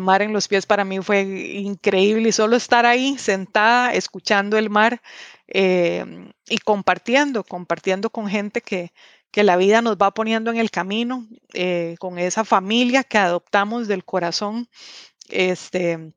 mar 0.00 0.22
en 0.22 0.32
los 0.32 0.48
pies 0.48 0.64
para 0.64 0.84
mí 0.86 1.00
fue 1.00 1.20
increíble 1.20 2.30
y 2.30 2.32
solo 2.32 2.56
estar 2.56 2.86
ahí 2.86 3.18
sentada 3.18 3.92
escuchando 3.92 4.56
el 4.56 4.70
mar 4.70 5.02
eh, 5.48 6.32
y 6.48 6.56
compartiendo, 6.58 7.44
compartiendo 7.44 8.08
con 8.08 8.26
gente 8.26 8.62
que, 8.62 8.90
que 9.30 9.42
la 9.42 9.56
vida 9.56 9.82
nos 9.82 9.96
va 9.96 10.12
poniendo 10.12 10.50
en 10.50 10.56
el 10.56 10.70
camino 10.70 11.26
eh, 11.52 11.96
con 11.98 12.18
esa 12.18 12.44
familia 12.44 13.04
que 13.04 13.18
adoptamos 13.18 13.88
del 13.88 14.04
corazón. 14.04 14.68
Este, 15.28 16.12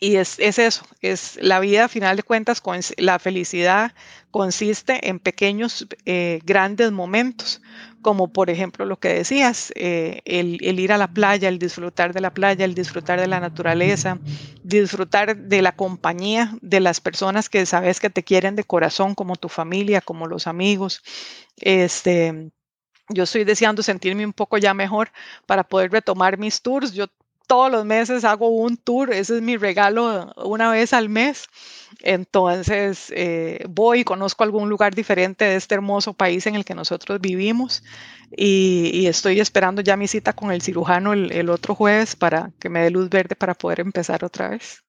y 0.00 0.16
es, 0.16 0.38
eso, 0.38 0.84
es 1.00 1.38
la 1.42 1.60
vida 1.60 1.86
a 1.86 1.88
final 1.88 2.16
de 2.16 2.22
cuentas, 2.22 2.60
con, 2.60 2.78
la 2.96 3.18
felicidad 3.18 3.92
consiste 4.30 5.08
en 5.08 5.18
pequeños, 5.18 5.86
eh, 6.04 6.40
grandes 6.44 6.92
momentos, 6.92 7.60
como 8.02 8.32
por 8.32 8.50
ejemplo 8.50 8.84
lo 8.84 8.98
que 8.98 9.08
decías, 9.08 9.72
eh, 9.74 10.20
el, 10.24 10.60
ir 10.60 10.92
a 10.92 10.98
la 10.98 11.08
playa, 11.08 11.48
el 11.48 11.58
disfrutar 11.58 12.12
de 12.12 12.20
la 12.20 12.32
playa, 12.32 12.64
el 12.64 12.74
disfrutar 12.74 13.20
de 13.20 13.26
la 13.26 13.40
naturaleza, 13.40 14.18
disfrutar 14.62 15.36
de 15.36 15.62
la 15.62 15.72
compañía 15.72 16.56
de 16.60 16.80
las 16.80 17.00
personas 17.00 17.48
que 17.48 17.66
sabes 17.66 17.98
que 17.98 18.10
te 18.10 18.22
quieren 18.22 18.54
de 18.54 18.64
corazón, 18.64 19.14
como 19.14 19.36
tu 19.36 19.48
familia, 19.48 20.00
como 20.00 20.26
los 20.26 20.46
amigos. 20.46 21.02
Este, 21.56 22.50
yo 23.08 23.24
estoy 23.24 23.44
deseando 23.44 23.82
sentirme 23.82 24.24
un 24.24 24.32
poco 24.32 24.58
ya 24.58 24.74
mejor 24.74 25.10
para 25.46 25.64
poder 25.64 25.90
retomar 25.90 26.38
mis 26.38 26.62
tours. 26.62 26.92
Yo 26.92 27.06
todos 27.48 27.72
los 27.72 27.84
meses 27.84 28.24
hago 28.24 28.50
un 28.50 28.76
tour, 28.76 29.10
ese 29.10 29.36
es 29.36 29.42
mi 29.42 29.56
regalo 29.56 30.32
una 30.36 30.70
vez 30.70 30.92
al 30.92 31.08
mes. 31.08 31.48
Entonces 32.02 33.10
eh, 33.16 33.64
voy 33.68 34.00
y 34.00 34.04
conozco 34.04 34.44
algún 34.44 34.68
lugar 34.68 34.94
diferente 34.94 35.46
de 35.46 35.56
este 35.56 35.74
hermoso 35.74 36.12
país 36.12 36.46
en 36.46 36.54
el 36.54 36.64
que 36.64 36.74
nosotros 36.74 37.20
vivimos 37.20 37.82
y, 38.36 39.06
estoy 39.06 39.40
esperando 39.40 39.80
ya 39.80 39.96
mi 39.96 40.06
cita 40.06 40.34
con 40.34 40.52
el 40.52 40.60
cirujano 40.60 41.14
el, 41.14 41.48
otro 41.48 41.74
jueves 41.74 42.14
para 42.14 42.52
que 42.60 42.68
me 42.68 42.80
dé 42.80 42.90
luz 42.90 43.08
verde 43.08 43.34
para 43.34 43.54
poder 43.54 43.80
empezar 43.80 44.22
otra 44.22 44.50
vez. 44.50 44.84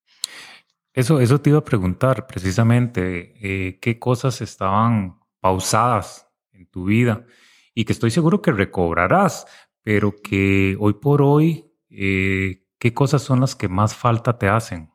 Eso, 0.94 1.22
eso 1.22 1.40
te 1.40 1.52
iba 1.52 1.60
a 1.60 1.64
preguntar 1.64 2.28
precisamente, 2.28 3.34
eh, 3.42 3.80
¿qué 3.80 3.98
cosas 3.98 4.42
estaban 4.42 5.18
pausadas 5.40 6.28
en 6.52 6.66
tu 6.66 6.84
vida 6.84 7.26
y 7.74 7.86
que 7.86 7.94
estoy 7.94 8.12
seguro 8.12 8.42
que 8.42 8.52
recobrarás, 8.52 9.48
pero 9.84 10.14
que 10.22 10.76
hoy 10.78 10.96
por 10.96 11.22
hoy 11.22 11.69
eh, 11.90 12.64
¿qué 12.80 12.94
cosas 12.94 13.24
son 13.24 13.42
las 13.42 13.56
que 13.56 13.68
más 13.68 13.96
falta 13.96 14.38
te 14.38 14.48
hacen? 14.48 14.92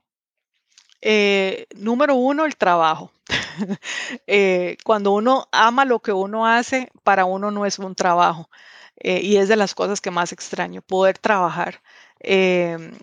Eh, 1.00 1.66
número 1.76 2.14
uno, 2.14 2.44
el 2.44 2.56
trabajo. 2.56 3.12
Eh, 4.26 4.76
cuando 4.84 5.12
uno 5.12 5.48
ama 5.52 5.84
lo 5.84 6.00
que 6.00 6.12
uno 6.12 6.46
hace, 6.46 6.90
para 7.02 7.24
uno 7.24 7.50
no 7.50 7.66
es 7.66 7.78
un 7.78 7.94
trabajo. 7.94 8.48
y 9.02 9.36
es 9.36 9.48
de 9.48 9.56
las 9.56 9.74
cosas 9.74 10.00
que 10.00 10.10
más 10.10 10.32
extraño, 10.32 10.82
poder 10.82 11.18
trabajar. 11.18 11.82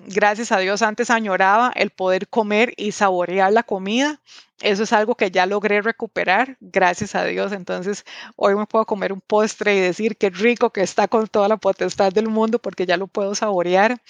Gracias 0.08 0.52
a 0.52 0.60
Dios 0.60 0.82
antes 0.82 1.10
añoraba 1.10 1.72
el 1.76 1.92
poder 1.92 2.28
comer 2.28 2.74
y 2.78 2.92
saborear 2.92 3.54
la 3.54 3.64
comida 3.64 4.20
eso 4.62 4.84
es 4.84 4.94
algo 4.94 5.16
que 5.16 5.32
ya 5.32 5.46
logré 5.46 5.82
recuperar, 5.82 6.58
gracias 6.60 7.16
a 7.16 7.26
Dios. 7.26 7.52
Entonces, 7.52 8.06
hoy 8.36 8.56
me 8.56 8.66
puedo 8.66 8.86
comer 8.86 9.12
un 9.12 9.22
postre 9.22 9.76
y 9.76 9.80
decir 9.80 10.18
qué 10.18 10.30
rico 10.30 10.70
que 10.72 10.82
está 10.82 11.08
con 11.08 11.28
toda 11.28 11.48
la 11.48 11.58
potestad 11.58 12.12
del 12.12 12.28
mundo 12.28 12.60
porque 12.60 12.86
ya 12.86 12.98
lo 12.98 13.08
puedo 13.08 13.34
saborear. 13.36 14.02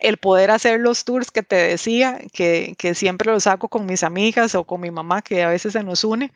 El 0.00 0.16
poder 0.16 0.50
hacer 0.50 0.80
los 0.80 1.04
tours 1.04 1.30
que 1.30 1.42
te 1.42 1.56
decía, 1.56 2.20
que, 2.32 2.74
siempre 2.94 3.30
los 3.30 3.46
hago 3.46 3.68
con 3.68 3.86
mis 3.86 4.02
amigas 4.02 4.54
o 4.54 4.64
con 4.64 4.80
mi 4.80 4.90
mamá, 4.90 5.22
que 5.22 5.42
a 5.42 5.48
veces 5.48 5.72
se 5.74 5.84
nos 5.84 6.04
une. 6.04 6.32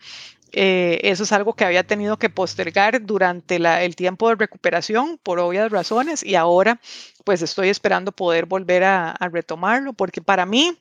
Eh, 0.53 1.01
eso 1.03 1.25
es 1.25 1.33
algo 1.33 1.55
que 1.55 1.65
había 1.65 1.85
tenido 1.85 2.19
que 2.19 2.31
postergar 2.31 3.05
durante 3.05 3.57
el 3.57 3.97
tiempo 3.97 4.29
de 4.29 4.37
recuperación 4.37 5.19
por 5.23 5.39
obvias 5.41 5.71
razones 5.71 6.23
y 6.23 6.37
ahora 6.37 6.81
pues 7.25 7.43
estoy 7.43 7.69
esperando 7.69 8.13
poder 8.13 8.47
volver 8.47 8.85
a 8.85 9.17
retomarlo 9.33 9.93
porque 9.93 10.23
para 10.23 10.47
mí 10.47 10.79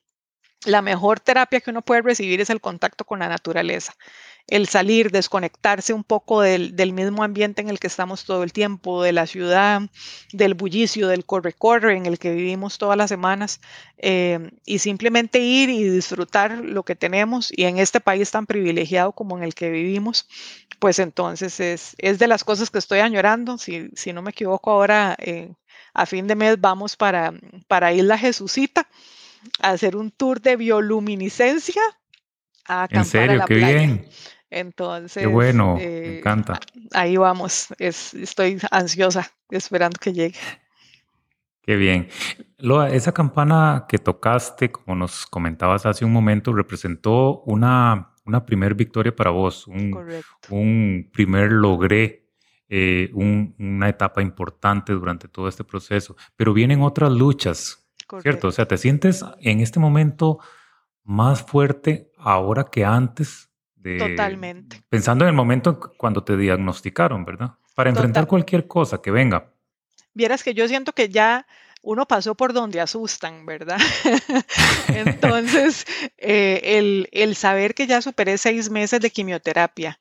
la 0.66 0.82
mejor 0.82 1.20
terapia 1.20 1.62
que 1.62 1.70
uno 1.70 1.82
puede 1.82 2.02
recibir 2.02 2.42
es 2.42 2.50
el 2.50 2.62
contacto 2.62 3.06
con 3.06 3.20
la 3.20 3.30
naturaleza, 3.30 3.94
el 4.48 4.68
salir, 4.68 5.12
desconectarse 5.12 5.94
un 5.94 6.04
poco 6.04 6.42
del, 6.42 6.74
mismo 6.94 7.24
ambiente 7.24 7.62
en 7.62 7.70
el 7.70 7.80
que 7.80 7.88
estamos 7.88 8.26
todo 8.26 8.44
el 8.44 8.54
tiempo, 8.54 9.02
de 9.02 9.12
la 9.12 9.26
ciudad, 9.26 9.82
del 10.34 10.54
bullicio, 10.54 11.08
del 11.08 11.26
corre-corre 11.26 11.98
en 11.98 12.06
el 12.06 12.20
que 12.20 12.32
vivimos 12.32 12.78
todas 12.78 12.98
las 12.98 13.10
semanas, 13.10 13.60
eh, 13.98 14.52
y 14.66 14.80
simplemente 14.80 15.40
ir 15.40 15.70
y 15.70 15.90
disfrutar 15.90 16.60
lo 16.60 16.84
que 16.84 16.96
tenemos 16.96 17.52
y 17.56 17.64
en 17.64 17.80
este 17.80 18.00
país 18.00 18.30
tan 18.30 18.46
privilegiado 18.46 19.14
como 19.14 19.38
en 19.38 19.44
el 19.44 19.56
que 19.56 19.72
vivimos, 19.72 20.28
pues 20.80 21.00
entonces 21.00 21.60
es, 21.60 21.96
es 21.98 22.20
de 22.20 22.28
las 22.28 22.44
cosas 22.44 22.70
que 22.70 22.78
estoy 22.78 23.00
añorando. 23.00 23.58
Si, 23.58 23.90
si 23.96 24.14
no 24.14 24.22
me 24.22 24.32
equivoco, 24.32 24.72
ahora 24.72 25.16
eh, 25.20 25.54
a 25.94 26.06
fin 26.06 26.28
de 26.28 26.36
mes 26.36 26.60
vamos 26.60 26.96
para, 26.96 27.34
para 27.68 27.94
Isla 27.94 28.18
Jesucita 28.18 28.88
hacer 29.60 29.96
un 29.96 30.12
tour 30.12 30.42
de 30.42 30.56
bioluminiscencia 30.56 31.82
a 32.66 32.84
acampar 32.84 33.06
¿En 33.06 33.06
serio? 33.06 33.38
la 33.38 33.46
Qué 33.46 33.56
bien. 33.56 34.06
Entonces, 34.56 35.22
Qué 35.22 35.28
bueno, 35.28 35.76
me 35.76 35.84
eh, 35.84 36.18
encanta. 36.20 36.60
Ahí 36.94 37.18
vamos, 37.18 37.68
estoy 37.78 38.58
ansiosa 38.72 39.30
esperando 39.50 40.00
que 40.00 40.14
llegue. 40.14 40.40
Qué 41.62 41.76
bien. 41.76 42.08
Loa, 42.60 42.90
esa 42.90 43.12
campana 43.12 43.86
que 43.90 43.98
tocaste, 43.98 44.72
como 44.72 44.96
nos 44.96 45.26
comentabas 45.26 45.86
hace 45.86 46.06
un 46.06 46.14
momento, 46.14 46.54
representó 46.54 47.42
una, 47.42 48.14
una 48.24 48.46
primer 48.46 48.76
victoria 48.76 49.14
para 49.14 49.32
vos, 49.32 49.68
un, 49.68 49.92
un 50.50 51.10
primer 51.12 51.52
logré, 51.52 52.30
eh, 52.70 53.12
una 53.14 53.90
etapa 53.90 54.22
importante 54.22 54.94
durante 54.94 55.28
todo 55.28 55.50
este 55.50 55.66
proceso. 55.66 56.16
Pero 56.38 56.54
vienen 56.54 56.82
otras 56.82 57.12
luchas 57.12 57.86
¿Cierto? 58.22 58.50
O 58.50 58.52
sea, 58.52 58.68
te 58.68 58.78
sientes 58.78 59.26
en 59.40 59.62
este 59.62 59.80
momento 59.80 60.40
más 61.04 61.44
fuerte 61.44 62.12
ahora 62.18 62.66
que 62.66 62.86
antes 62.86 63.50
de... 63.86 63.98
Totalmente. 63.98 64.82
Pensando 64.90 65.26
en 65.26 65.30
el 65.30 65.36
momento 65.36 65.80
cuando 65.98 66.24
te 66.24 66.36
diagnosticaron, 66.36 67.24
¿verdad? 67.24 67.52
Para 67.76 67.92
enfrentar 67.92 68.26
cualquier 68.26 68.68
cosa 68.68 69.02
que 69.02 69.12
venga. 69.12 69.52
Vieras 70.14 70.44
que 70.44 70.54
yo 70.54 70.68
siento 70.68 70.94
que 70.94 71.10
ya 71.10 71.46
uno 71.82 72.08
pasó 72.08 72.34
por 72.34 72.54
donde 72.54 72.82
asustan, 72.82 73.46
¿verdad? 73.46 73.78
Entonces, 74.88 75.86
eh, 76.18 76.62
el, 76.64 77.08
el 77.12 77.36
saber 77.36 77.76
que 77.76 77.86
ya 77.86 78.02
superé 78.02 78.38
seis 78.38 78.70
meses 78.70 79.00
de 79.00 79.12
quimioterapia, 79.12 80.00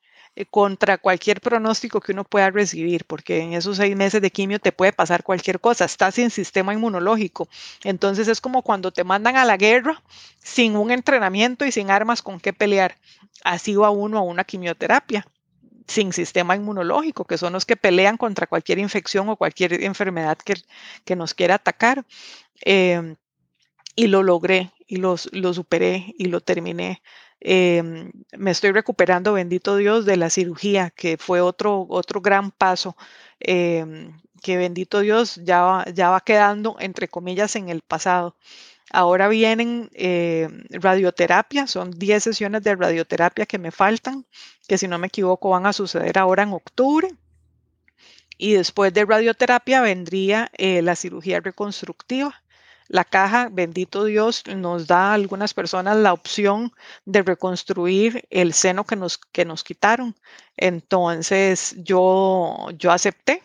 contra 0.51 0.97
cualquier 0.97 1.39
pronóstico 1.39 2.01
que 2.01 2.11
uno 2.11 2.25
pueda 2.25 2.51
recibir, 2.51 3.05
porque 3.05 3.39
en 3.39 3.53
esos 3.53 3.77
seis 3.77 3.95
meses 3.95 4.21
de 4.21 4.31
quimio 4.31 4.59
te 4.59 4.73
puede 4.73 4.91
pasar 4.91 5.23
cualquier 5.23 5.61
cosa, 5.61 5.85
estás 5.85 6.15
sin 6.15 6.29
sistema 6.29 6.73
inmunológico. 6.73 7.47
Entonces 7.83 8.27
es 8.27 8.41
como 8.41 8.61
cuando 8.61 8.91
te 8.91 9.05
mandan 9.05 9.37
a 9.37 9.45
la 9.45 9.55
guerra 9.55 10.03
sin 10.39 10.75
un 10.75 10.91
entrenamiento 10.91 11.65
y 11.65 11.71
sin 11.71 11.89
armas 11.89 12.21
con 12.21 12.39
qué 12.39 12.51
pelear. 12.51 12.97
Así 13.43 13.75
va 13.75 13.89
uno 13.91 14.17
a 14.17 14.21
una 14.21 14.43
quimioterapia 14.43 15.25
sin 15.87 16.11
sistema 16.11 16.55
inmunológico, 16.55 17.25
que 17.25 17.37
son 17.37 17.53
los 17.53 17.65
que 17.65 17.77
pelean 17.77 18.17
contra 18.17 18.47
cualquier 18.47 18.79
infección 18.79 19.29
o 19.29 19.37
cualquier 19.37 19.83
enfermedad 19.83 20.37
que, 20.37 20.55
que 21.05 21.15
nos 21.15 21.33
quiera 21.33 21.55
atacar. 21.55 22.05
Em, 22.61 23.15
y 23.95 24.07
lo 24.07 24.23
logré 24.23 24.71
y 24.87 24.97
lo 24.97 25.17
superé 25.17 26.13
y 26.17 26.25
lo 26.25 26.41
terminé. 26.41 27.01
Em, 27.47 28.11
me 28.37 28.51
estoy 28.51 28.71
recuperando, 28.71 29.33
bendito 29.33 29.77
Dios, 29.77 30.05
de 30.05 30.17
la 30.17 30.29
cirugía, 30.29 30.89
que 30.89 31.17
fue 31.17 31.41
otro, 31.41 31.85
otro 31.89 32.21
gran 32.21 32.51
paso, 32.51 32.95
em, 33.39 34.19
que 34.41 34.57
bendito 34.57 35.01
Dios 35.01 35.35
ya 35.43 35.61
va, 35.61 35.85
ya 35.93 36.09
va 36.09 36.21
quedando, 36.21 36.75
entre 36.79 37.07
comillas, 37.07 37.55
en 37.55 37.69
el 37.69 37.81
pasado. 37.81 38.35
Ahora 38.91 39.27
vienen 39.27 39.89
eh, 39.93 40.49
radioterapia, 40.71 41.67
son 41.67 41.91
10 41.91 42.23
sesiones 42.23 42.63
de 42.63 42.75
radioterapia 42.75 43.45
que 43.45 43.57
me 43.59 43.71
faltan, 43.71 44.25
que 44.67 44.77
si 44.77 44.87
no 44.87 44.97
me 44.99 45.07
equivoco 45.07 45.49
van 45.49 45.65
a 45.65 45.73
suceder 45.73 46.17
ahora 46.17 46.43
en 46.43 46.53
octubre. 46.53 47.09
Y 48.37 48.53
después 48.53 48.93
de 48.93 49.05
radioterapia 49.05 49.81
vendría 49.81 50.51
eh, 50.57 50.81
la 50.81 50.95
cirugía 50.95 51.39
reconstructiva 51.41 52.43
la 52.87 53.03
caja, 53.03 53.49
bendito 53.51 54.05
Dios, 54.05 54.43
nos 54.47 54.87
da 54.87 55.11
a 55.11 55.13
algunas 55.13 55.53
personas 55.53 55.97
la 55.97 56.13
opción 56.13 56.71
de 57.05 57.23
reconstruir 57.23 58.25
el 58.29 58.53
seno 58.53 58.85
que 58.85 58.95
nos, 58.95 59.17
que 59.17 59.45
nos 59.45 59.63
quitaron. 59.63 60.15
Entonces 60.57 61.75
yo, 61.77 62.67
yo 62.77 62.91
acepté 62.91 63.43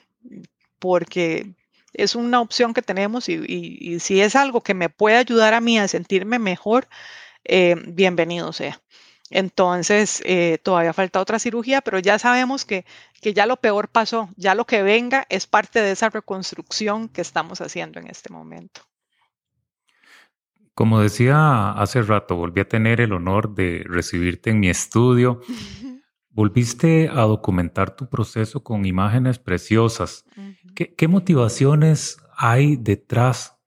porque 0.79 1.55
es 1.93 2.15
una 2.15 2.41
opción 2.41 2.75
que 2.75 2.83
tenemos 2.83 3.29
y, 3.29 3.99
si 4.01 4.21
es 4.21 4.37
algo 4.37 4.63
que 4.63 4.75
me 4.75 4.89
puede 4.91 5.17
ayudar 5.17 5.55
a 5.55 5.61
mí 5.61 5.79
a 5.79 5.89
sentirme 5.89 6.39
mejor, 6.39 6.89
eh, 7.45 7.77
bienvenido 7.89 8.53
sea. 8.53 8.81
Entonces, 9.31 10.23
eh, 10.27 10.59
todavía 10.63 10.93
falta 10.93 11.21
otra 11.21 11.39
cirugía, 11.39 11.81
pero 11.83 12.01
ya 12.01 12.19
sabemos 12.19 12.65
que, 12.65 12.85
que 13.21 13.33
ya 13.33 13.47
lo 13.47 13.59
peor 13.59 13.89
pasó, 13.89 14.29
ya 14.37 14.55
lo 14.57 14.67
que 14.67 14.83
venga 14.83 15.27
es 15.29 15.47
parte 15.47 15.81
de 15.81 15.93
esa 15.93 16.11
reconstrucción 16.11 17.09
que 17.09 17.21
estamos 17.23 17.61
haciendo 17.61 18.01
en 18.01 18.09
este 18.09 18.33
momento. 18.33 18.90
Como 20.81 20.99
decía 20.99 21.73
hace 21.73 22.01
rato, 22.01 22.37
volví 22.37 22.63
a 22.63 22.67
tener 22.67 23.03
el 23.03 23.13
honor 23.13 23.55
de 23.55 23.85
recibirte 23.85 24.49
en 24.49 24.61
mi 24.61 24.71
estudio. 24.71 25.43
Volviste 26.31 27.11
a 27.11 27.21
documentar 27.21 27.95
tu 27.95 28.09
proceso 28.09 28.65
con 28.65 28.87
imágenes 28.87 29.39
preciosas. 29.39 30.25
¿Qué, 30.75 31.07
motivaciones 31.07 32.17
hay 32.35 32.77
detrás 32.77 33.59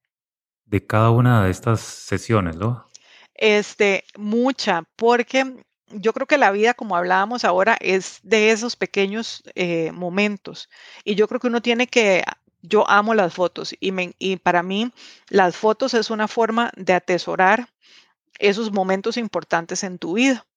de 0.66 0.88
cada 0.88 1.11
una 1.11 1.45
de 1.45 1.51
estas 1.51 1.82
sesiones, 1.82 2.55
¿no? 2.55 2.88
Este, 3.36 4.05
mucha, 4.18 4.82
porque 4.95 5.53
yo 5.91 6.14
creo 6.14 6.26
que 6.26 6.39
la 6.39 6.49
vida, 6.49 6.74
como 6.74 6.95
hablábamos 6.95 7.45
ahora, 7.45 7.78
es 7.80 8.22
de 8.24 8.49
esos 8.49 8.76
pequeños 8.76 9.43
eh, 9.53 9.91
momentos. 9.91 10.68
Y 11.03 11.14
yo 11.14 11.28
creo 11.28 11.39
que 11.39 11.47
uno 11.47 11.61
tiene 11.61 11.86
que 11.86 12.24
yo 12.64 12.89
amo 12.89 13.14
las 13.14 13.34
fotos 13.34 13.76
y, 13.80 14.38
para 14.38 14.64
mí 14.64 14.91
las 15.30 15.55
fotos 15.55 15.93
es 15.93 16.09
una 16.09 16.28
forma 16.28 16.72
de 16.76 16.93
atesorar 16.93 17.70
esos 18.39 18.72
momentos 18.72 19.18
importantes 19.18 19.84
en 19.84 19.99
tu 19.99 20.14
vida. 20.14 20.47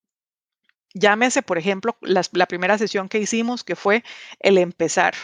Llámese, 0.95 1.43
por 1.43 1.59
ejemplo, 1.59 1.97
la 2.01 2.47
primera 2.47 2.79
sesión 2.79 3.11
que 3.11 3.19
hicimos, 3.19 3.65
que 3.65 3.77
fue 3.77 4.03
el 4.41 4.57
empezar, 4.57 5.15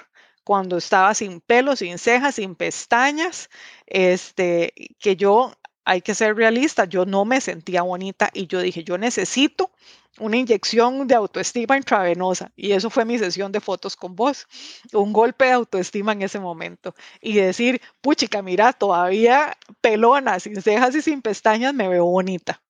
cuando 0.45 0.77
estaba 0.77 1.15
sin 1.15 1.41
pelo, 1.41 1.77
sin 1.77 1.99
cejas, 1.99 2.35
sin 2.35 2.55
pestañas, 2.55 3.49
este, 3.87 4.75
que 4.99 5.17
yo, 5.17 5.55
hay 5.85 6.01
que 6.01 6.15
ser 6.15 6.37
realista, 6.37 6.85
yo 6.85 7.05
no 7.05 7.25
me 7.25 7.41
sentía 7.41 7.83
bonita 7.83 8.31
y 8.33 8.47
yo 8.47 8.61
dije, 8.61 8.85
yo 8.85 8.99
necesito 8.99 9.71
una 10.19 10.37
inyección 10.37 11.07
de 11.07 11.15
autoestima 11.15 11.77
intravenosa. 11.77 12.53
Y 12.57 12.73
eso 12.73 12.91
fue 12.91 13.05
mi 13.05 13.19
sesión 13.19 13.51
de 13.51 13.61
fotos 13.61 13.97
con 13.97 14.15
vos. 14.15 14.47
Un 14.93 15.13
golpe 15.13 15.47
de 15.47 15.53
autoestima 15.53 16.13
en 16.13 16.23
ese 16.23 16.39
momento. 16.39 16.95
Y 17.21 17.35
decir, 17.35 17.81
puchica, 18.01 18.43
mira, 18.43 18.73
todavía 18.73 19.57
pelona, 19.81 20.39
sin 20.39 20.61
cejas 20.61 20.95
y 20.95 21.03
sin 21.03 21.23
pestañas, 21.23 21.75
me 21.75 21.89
veo 21.89 22.05
bonita. 22.05 22.61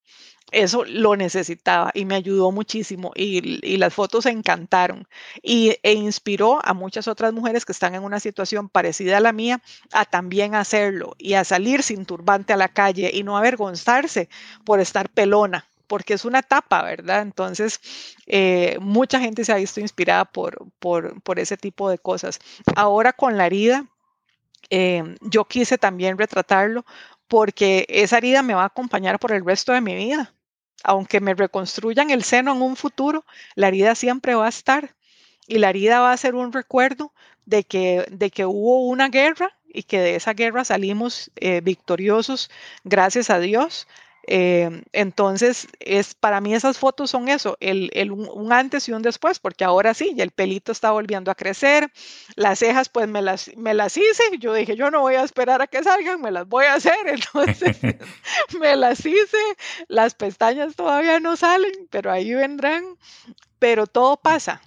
Eso 0.53 0.84
lo 0.84 1.16
necesitaba 1.16 1.90
y 1.94 2.05
me 2.05 2.14
ayudó 2.14 2.53
muchísimo 2.53 3.12
y, 3.14 3.76
las 3.78 3.94
fotos 3.94 4.26
encantaron 4.26 5.09
y, 5.42 5.76
e 5.82 5.94
inspiró 5.94 6.64
a 6.64 6.74
muchas 6.74 7.09
otras 7.09 7.32
mujeres 7.32 7.64
que 7.64 7.72
están 7.72 7.94
en 7.94 8.05
una 8.05 8.20
situación 8.20 8.68
parecida 8.68 9.16
a 9.16 9.20
la 9.20 9.32
mía 9.32 9.62
a 9.92 10.05
también 10.05 10.55
hacerlo 10.55 11.14
y 11.18 11.34
a 11.34 11.44
salir 11.44 11.82
sin 11.82 12.05
turbante 12.05 12.53
a 12.53 12.57
la 12.57 12.68
calle 12.68 13.11
y 13.12 13.22
no 13.22 13.36
avergonzarse 13.36 14.28
por 14.64 14.78
estar 14.80 15.09
pelona, 15.09 15.66
porque 15.86 16.14
es 16.14 16.24
una 16.24 16.40
etapa, 16.40 16.82
¿verdad? 16.82 17.22
Entonces, 17.22 17.80
eh, 18.26 18.78
mucha 18.80 19.20
gente 19.20 19.44
se 19.44 19.53
ha 19.53 19.57
visto 19.57 19.80
inspirada 19.80 20.24
por, 20.26 20.70
por, 20.80 21.38
ese 21.38 21.57
tipo 21.57 21.88
de 21.90 21.98
cosas. 21.98 22.38
Ahora 22.76 23.12
con 23.12 23.36
la 23.36 23.46
herida, 23.46 23.86
em, 24.70 25.16
yo 25.22 25.44
quise 25.44 25.78
también 25.78 26.18
retratarlo 26.18 26.84
porque 27.28 27.86
esa 27.88 28.18
herida 28.18 28.42
me 28.42 28.55
va 28.55 28.62
a 28.64 28.66
acompañar 28.66 29.18
por 29.18 29.32
el 29.32 29.44
resto 29.44 29.72
de 29.72 29.80
mi 29.80 29.94
vida. 29.94 30.34
Aunque 30.85 31.20
me 31.20 31.35
reconstruyan 31.35 32.11
el 32.11 32.24
seno 32.24 32.53
en 32.53 32.62
un 32.62 32.76
futuro, 32.76 33.24
la 33.55 33.68
herida 33.68 33.95
siempre 33.95 34.35
va 34.35 34.47
a 34.47 34.51
estar 34.51 34.95
y 35.47 35.59
la 35.59 35.70
herida 35.70 36.01
va 36.01 36.12
a 36.12 36.16
ser 36.16 36.35
un 36.35 36.53
recuerdo 36.53 37.12
de 37.47 37.64
que, 37.64 38.07
de 38.11 38.30
que 38.30 38.47
hubo 38.47 38.87
una 38.87 39.09
guerra 39.09 39.57
y 39.66 39.85
que 39.85 40.01
de 40.01 40.16
esa 40.16 40.35
guerra 40.35 40.64
salimos 40.64 41.30
eh, 41.37 41.61
victoriosos, 41.61 42.51
gracias 42.85 43.30
a 43.30 43.39
Dios. 43.39 43.89
Eh, 44.27 44.83
entonces, 44.93 45.66
es, 45.81 46.14
para 46.14 46.41
mí 46.41 46.55
esas 46.55 46.79
fotos 46.79 47.11
son 47.11 47.29
eso, 47.29 47.57
el, 47.61 47.91
un, 48.12 48.53
antes 48.53 48.89
y 48.89 48.93
un 48.93 49.03
después, 49.03 49.41
porque 49.41 49.64
ahora 49.64 49.95
sí, 49.95 50.14
el 50.18 50.31
pelito 50.31 50.70
está 50.70 50.93
volviendo 50.93 51.31
a 51.31 51.35
crecer, 51.35 51.91
las 52.37 52.61
cejas 52.61 52.89
pues 52.89 53.09
me 53.09 53.20
las, 53.20 53.51
me 53.57 53.75
las 53.75 53.97
hice, 53.97 54.23
yo 54.39 54.55
dije, 54.55 54.77
yo 54.77 54.91
no 54.91 55.01
voy 55.01 55.16
a 55.16 55.25
esperar 55.25 55.61
a 55.61 55.66
que 55.66 55.83
salgan, 55.83 56.20
me 56.20 56.31
las 56.31 56.47
voy 56.49 56.66
a 56.66 56.75
hacer, 56.75 56.97
entonces 57.07 57.79
me 58.61 58.77
las 58.77 59.05
hice, 59.05 59.39
las 59.89 60.14
pestañas 60.14 60.77
todavía 60.77 61.18
no 61.18 61.37
salen, 61.37 61.73
pero 61.91 62.12
ahí 62.12 62.33
vendrán, 62.33 62.97
pero 63.59 63.87
todo 63.87 64.16
pasa, 64.16 64.62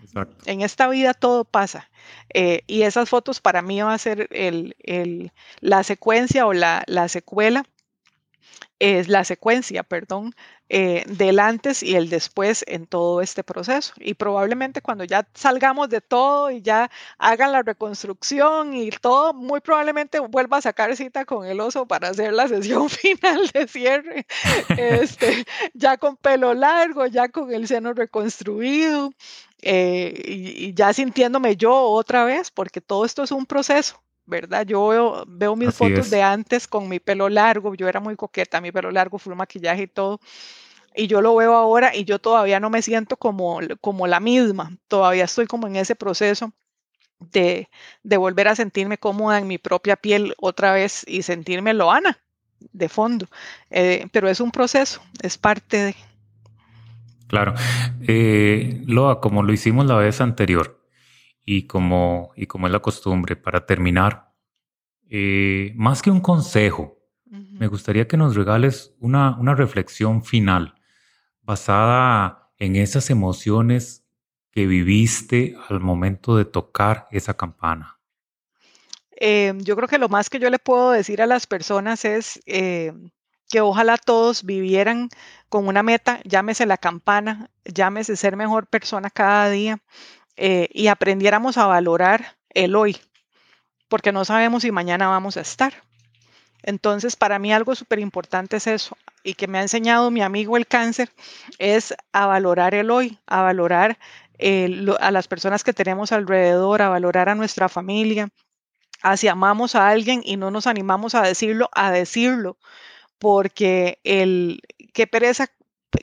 en 0.45 0.61
esta 0.61 0.87
vida 0.87 1.13
todo 1.13 1.45
pasa. 1.45 1.89
Eh, 2.33 2.61
y 2.67 2.83
esas 2.83 3.09
fotos 3.09 3.41
para 3.41 3.61
mí 3.61 3.81
va 3.81 3.93
a 3.93 3.97
ser 3.97 4.27
el, 4.31 4.75
el, 4.79 5.31
la 5.59 5.83
secuencia 5.83 6.45
o 6.45 6.53
la, 6.53 6.83
la 6.87 7.07
secuela 7.07 7.65
es 8.79 9.07
la 9.07 9.23
secuencia, 9.23 9.83
perdón, 9.83 10.35
eh, 10.67 11.03
del 11.07 11.39
antes 11.39 11.83
y 11.83 11.95
el 11.95 12.09
después 12.09 12.63
en 12.67 12.87
todo 12.87 13.21
este 13.21 13.43
proceso. 13.43 13.93
Y 13.97 14.15
probablemente 14.15 14.81
cuando 14.81 15.03
ya 15.03 15.27
salgamos 15.33 15.89
de 15.89 16.01
todo 16.01 16.51
y 16.51 16.61
ya 16.61 16.89
hagan 17.17 17.51
la 17.51 17.61
reconstrucción 17.63 18.73
y 18.73 18.89
todo, 18.89 19.33
muy 19.33 19.61
probablemente 19.61 20.19
vuelva 20.19 20.57
a 20.57 20.61
sacar 20.61 20.95
cita 20.95 21.25
con 21.25 21.45
el 21.45 21.59
oso 21.59 21.87
para 21.87 22.09
hacer 22.09 22.33
la 22.33 22.47
sesión 22.49 22.89
final 22.89 23.47
de 23.53 23.67
cierre, 23.67 24.25
este, 24.77 25.45
ya 25.73 25.97
con 25.97 26.17
pelo 26.17 26.53
largo, 26.53 27.05
ya 27.05 27.29
con 27.29 27.53
el 27.53 27.67
seno 27.67 27.93
reconstruido. 27.93 29.11
Eh, 29.61 30.21
y 30.25 30.73
ya 30.75 30.93
sintiéndome 30.93 31.55
yo 31.57 31.73
otra 31.73 32.23
vez, 32.25 32.51
porque 32.51 32.81
todo 32.81 33.05
esto 33.05 33.23
es 33.23 33.31
un 33.31 33.45
proceso. 33.45 34.04
¿Verdad? 34.25 34.65
Yo 34.65 35.25
veo, 35.27 35.55
mis 35.55 35.73
fotos 35.73 36.09
de 36.09 36.21
antes 36.21 36.67
con 36.67 36.89
mi 36.89 36.99
pelo 36.99 37.29
largo, 37.29 37.75
yo 37.75 37.87
era 37.87 37.99
muy 37.99 38.15
coqueta, 38.15 38.61
mi 38.61 38.71
pelo 38.71 38.91
largo, 38.91 39.17
full 39.17 39.35
maquillaje 39.35 39.83
y 39.83 39.87
todo. 39.87 40.19
Y 40.95 41.07
yo 41.07 41.21
lo 41.21 41.35
veo 41.35 41.53
ahora 41.53 41.95
y 41.95 42.05
yo 42.05 42.19
todavía 42.19 42.59
no 42.59 42.69
me 42.69 42.81
siento 42.81 43.17
como, 43.17 43.59
como 43.81 44.07
la 44.07 44.19
misma, 44.19 44.77
todavía 44.87 45.25
estoy 45.25 45.45
como 45.45 45.67
en 45.67 45.75
ese 45.75 45.95
proceso 45.95 46.53
de, 47.19 47.69
de 48.03 48.17
volver 48.17 48.47
a 48.47 48.55
sentirme 48.55 48.97
cómoda 48.97 49.39
en 49.39 49.47
mi 49.47 49.57
propia 49.57 49.95
piel 49.95 50.33
otra 50.39 50.71
vez 50.73 51.03
y 51.07 51.21
sentirme 51.21 51.73
loana 51.73 52.19
de 52.71 52.89
fondo. 52.89 53.27
Eh, 53.69 54.07
pero 54.11 54.29
es 54.29 54.39
un 54.39 54.51
proceso, 54.51 55.01
es 55.21 55.37
parte 55.37 55.77
de... 55.77 55.95
Claro. 57.27 57.55
Eh, 58.07 58.81
Loa, 58.85 59.19
como 59.19 59.43
lo 59.43 59.51
hicimos 59.51 59.85
la 59.87 59.95
vez 59.95 60.21
anterior, 60.21 60.79
y 61.45 61.67
como, 61.67 62.31
y 62.35 62.47
como 62.47 62.67
es 62.67 62.73
la 62.73 62.79
costumbre, 62.79 63.35
para 63.35 63.65
terminar, 63.65 64.33
eh, 65.09 65.71
más 65.75 66.01
que 66.01 66.11
un 66.11 66.19
consejo, 66.19 66.93
me 67.27 67.67
gustaría 67.67 68.07
que 68.07 68.17
nos 68.17 68.35
regales 68.35 68.93
una, 68.99 69.37
una 69.37 69.55
reflexión 69.55 70.23
final 70.23 70.75
basada 71.41 72.51
en 72.57 72.75
esas 72.75 73.09
emociones 73.09 74.05
que 74.51 74.67
viviste 74.67 75.55
al 75.69 75.79
momento 75.79 76.37
de 76.37 76.45
tocar 76.45 77.07
esa 77.11 77.35
campana. 77.35 77.99
Eh, 79.11 79.53
yo 79.57 79.75
creo 79.75 79.87
que 79.87 79.97
lo 79.97 80.09
más 80.09 80.29
que 80.29 80.39
yo 80.39 80.49
le 80.49 80.59
puedo 80.59 80.91
decir 80.91 81.21
a 81.21 81.27
las 81.27 81.47
personas 81.47 82.03
es 82.05 82.41
eh, 82.45 82.93
que 83.49 83.61
ojalá 83.61 83.97
todos 83.97 84.43
vivieran 84.43 85.09
con 85.49 85.67
una 85.67 85.83
meta, 85.83 86.19
llámese 86.23 86.65
la 86.65 86.77
campana, 86.77 87.49
llámese 87.65 88.15
ser 88.15 88.35
mejor 88.35 88.67
persona 88.67 89.09
cada 89.09 89.49
día 89.49 89.79
eh, 90.37 90.69
y 90.73 90.87
aprendiéramos 90.87 91.57
a 91.57 91.67
valorar 91.67 92.37
el 92.49 92.75
hoy, 92.75 92.97
porque 93.87 94.11
no 94.11 94.25
sabemos 94.25 94.63
si 94.63 94.71
mañana 94.71 95.07
vamos 95.07 95.37
a 95.37 95.41
estar. 95.41 95.73
Entonces, 96.63 97.15
para 97.15 97.39
mí 97.39 97.53
algo 97.53 97.75
súper 97.75 97.99
importante 97.99 98.57
es 98.57 98.67
eso, 98.67 98.97
y 99.23 99.35
que 99.35 99.47
me 99.47 99.59
ha 99.59 99.61
enseñado 99.61 100.11
mi 100.11 100.21
amigo 100.21 100.57
el 100.57 100.67
cáncer, 100.67 101.11
es 101.59 101.95
a 102.13 102.25
valorar 102.27 102.73
el 102.75 102.91
hoy, 102.91 103.19
a 103.27 103.41
valorar 103.43 103.97
a 104.99 105.11
las 105.11 105.27
personas 105.27 105.63
que 105.63 105.73
tenemos 105.73 106.11
alrededor, 106.11 106.81
a 106.81 106.89
valorar 106.89 107.29
a 107.29 107.35
nuestra 107.35 107.69
familia, 107.69 108.29
a 109.01 109.17
si 109.17 109.27
amamos 109.27 109.75
a 109.75 109.89
alguien 109.89 110.21
y 110.25 110.37
no 110.37 110.51
nos 110.51 110.67
animamos 110.67 111.15
a 111.15 111.21
decirlo, 111.23 111.69
a 111.73 111.91
decirlo, 111.91 112.57
porque 113.19 113.99
el 114.03 114.61
qué 114.93 115.07
pereza 115.07 115.47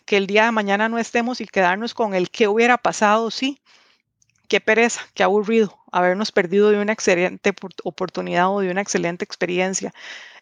que 0.07 0.17
el 0.17 0.27
día 0.27 0.47
de 0.47 0.53
mañana 0.53 0.89
no 0.89 0.99
estemos 0.99 1.41
y 1.41 1.47
quedarnos 1.47 1.95
con 1.95 2.15
el 2.15 2.31
qué 2.31 2.49
hubiera 2.49 2.79
pasado, 2.79 3.31
sí. 3.31 3.61
Qué 4.53 4.61
pereza, 4.61 5.01
qué 5.15 5.23
aburrido 5.23 5.79
habernos 5.93 6.31
perdido 6.31 6.69
de 6.69 6.79
una 6.79 6.93
excelente 6.93 7.55
oportunidad 7.85 8.51
o 8.55 8.61
de 8.61 8.71
una 8.71 8.83
excelente 8.83 9.25
experiencia. 9.25 9.95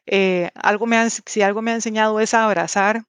Eh, 0.04 0.50
algo 0.56 0.86
me 0.86 1.08
si 1.10 1.42
algo 1.42 1.62
me 1.62 1.70
ha 1.70 1.74
enseñado 1.74 2.18
es 2.18 2.34
a 2.34 2.44
abrazar, 2.44 3.04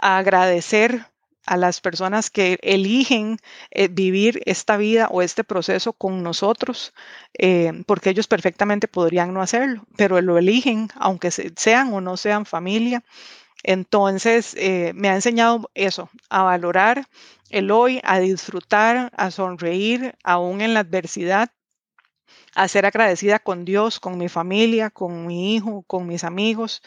a 0.00 0.16
agradecer 0.16 1.04
a 1.44 1.58
las 1.58 1.82
personas 1.82 2.30
que 2.30 2.58
eligen 2.62 3.36
eh, 3.72 3.88
vivir 3.88 4.40
esta 4.46 4.78
vida 4.78 5.08
o 5.10 5.20
este 5.20 5.44
proceso 5.44 5.92
con 5.92 6.22
nosotros, 6.22 6.94
eh, 7.38 7.82
porque 7.86 8.08
ellos 8.08 8.26
perfectamente 8.26 8.88
podrían 8.88 9.34
no 9.34 9.42
hacerlo, 9.42 9.84
pero 9.98 10.18
lo 10.22 10.38
eligen, 10.38 10.88
aunque 10.94 11.30
sean 11.30 11.92
o 11.92 12.00
no 12.00 12.16
sean 12.16 12.46
familia. 12.46 13.04
Entonces, 13.68 14.54
eh, 14.58 14.92
me 14.94 15.10
ha 15.10 15.14
enseñado 15.14 15.70
eso, 15.74 16.08
a 16.30 16.42
valorar 16.42 17.06
el 17.50 17.70
hoy, 17.70 18.00
a 18.04 18.18
disfrutar, 18.18 19.12
a 19.16 19.30
sonreír, 19.30 20.14
aún 20.24 20.62
en 20.62 20.74
la 20.74 20.80
adversidad, 20.80 21.50
a 22.54 22.68
ser 22.68 22.84
agradecida 22.86 23.38
con 23.38 23.64
Dios, 23.64 24.00
con 24.00 24.18
mi 24.18 24.28
familia, 24.28 24.90
con 24.90 25.26
mi 25.26 25.54
hijo, 25.54 25.82
con 25.86 26.06
mis 26.06 26.24
amigos 26.24 26.82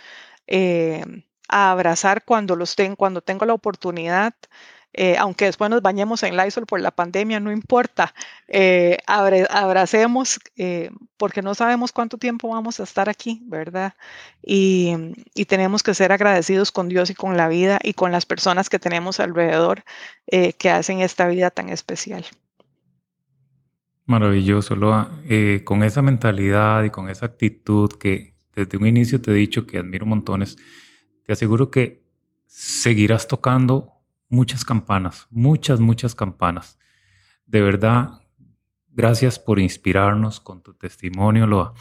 a 1.48 1.72
abrazar 1.72 2.24
cuando 2.26 2.56
los 2.56 2.76
tengo, 2.76 2.96
cuando 2.96 3.22
tengo 3.22 3.46
la 3.46 3.54
oportunidad. 3.54 4.34
Eh, 4.94 5.16
aunque 5.18 5.46
después 5.46 5.70
nos 5.70 5.82
bañemos 5.82 6.22
en 6.24 6.36
Lysol 6.36 6.66
por 6.66 6.82
la 6.82 6.92
pandemia, 6.92 7.40
no 7.40 7.52
importa, 7.52 8.14
eh, 8.48 8.98
abracemos, 9.08 10.40
eh, 10.58 10.92
porque 11.18 11.42
no 11.42 11.56
sabemos 11.56 11.92
cuánto 11.94 12.18
tiempo 12.18 12.50
vamos 12.50 12.80
a 12.80 12.84
estar 12.84 13.08
aquí, 13.08 13.42
¿verdad? 13.46 13.94
Y, 14.44 14.94
y, 15.34 15.46
tenemos 15.46 15.82
que 15.84 15.94
ser 15.94 16.12
agradecidos 16.12 16.72
con 16.72 16.90
Dios 16.90 17.10
y 17.10 17.16
con 17.16 17.38
la 17.38 17.48
vida 17.48 17.80
y 17.82 17.94
con 17.94 18.12
las 18.12 18.26
personas 18.26 18.70
que 18.70 18.80
tenemos 18.80 19.20
alrededor 19.20 19.84
que 20.58 20.70
hacen 20.70 21.02
esta 21.02 21.28
vida 21.28 21.52
tan 21.52 21.70
especial. 21.70 22.26
Maravilloso, 24.06 24.76
Loa. 24.76 25.12
con 25.66 25.84
esa 25.84 26.02
mentalidad 26.02 26.84
y 26.84 26.90
con 26.90 27.10
esa 27.10 27.26
actitud 27.26 27.92
que 27.92 28.34
desde 28.56 28.78
un 28.78 28.88
inicio 28.88 29.22
te 29.22 29.32
he 29.32 29.36
dicho 29.36 29.68
que 29.68 29.78
admiro 29.78 30.06
montones, 30.06 30.58
te 31.26 31.34
aseguro 31.34 31.70
que 31.70 32.04
seguirás 32.48 33.28
tocando 33.28 34.01
muchas 34.32 34.66
campanas, 34.66 35.28
muchas, 35.30 35.80
muchas 35.80 36.16
campanas. 36.16 36.80
De 37.46 37.62
verdad, 37.62 38.22
gracias 38.90 39.38
por 39.38 39.60
inspirarnos 39.60 40.40
con 40.40 40.64
tu 40.64 40.74
testimonio, 40.74 41.46
Loa. 41.46 41.74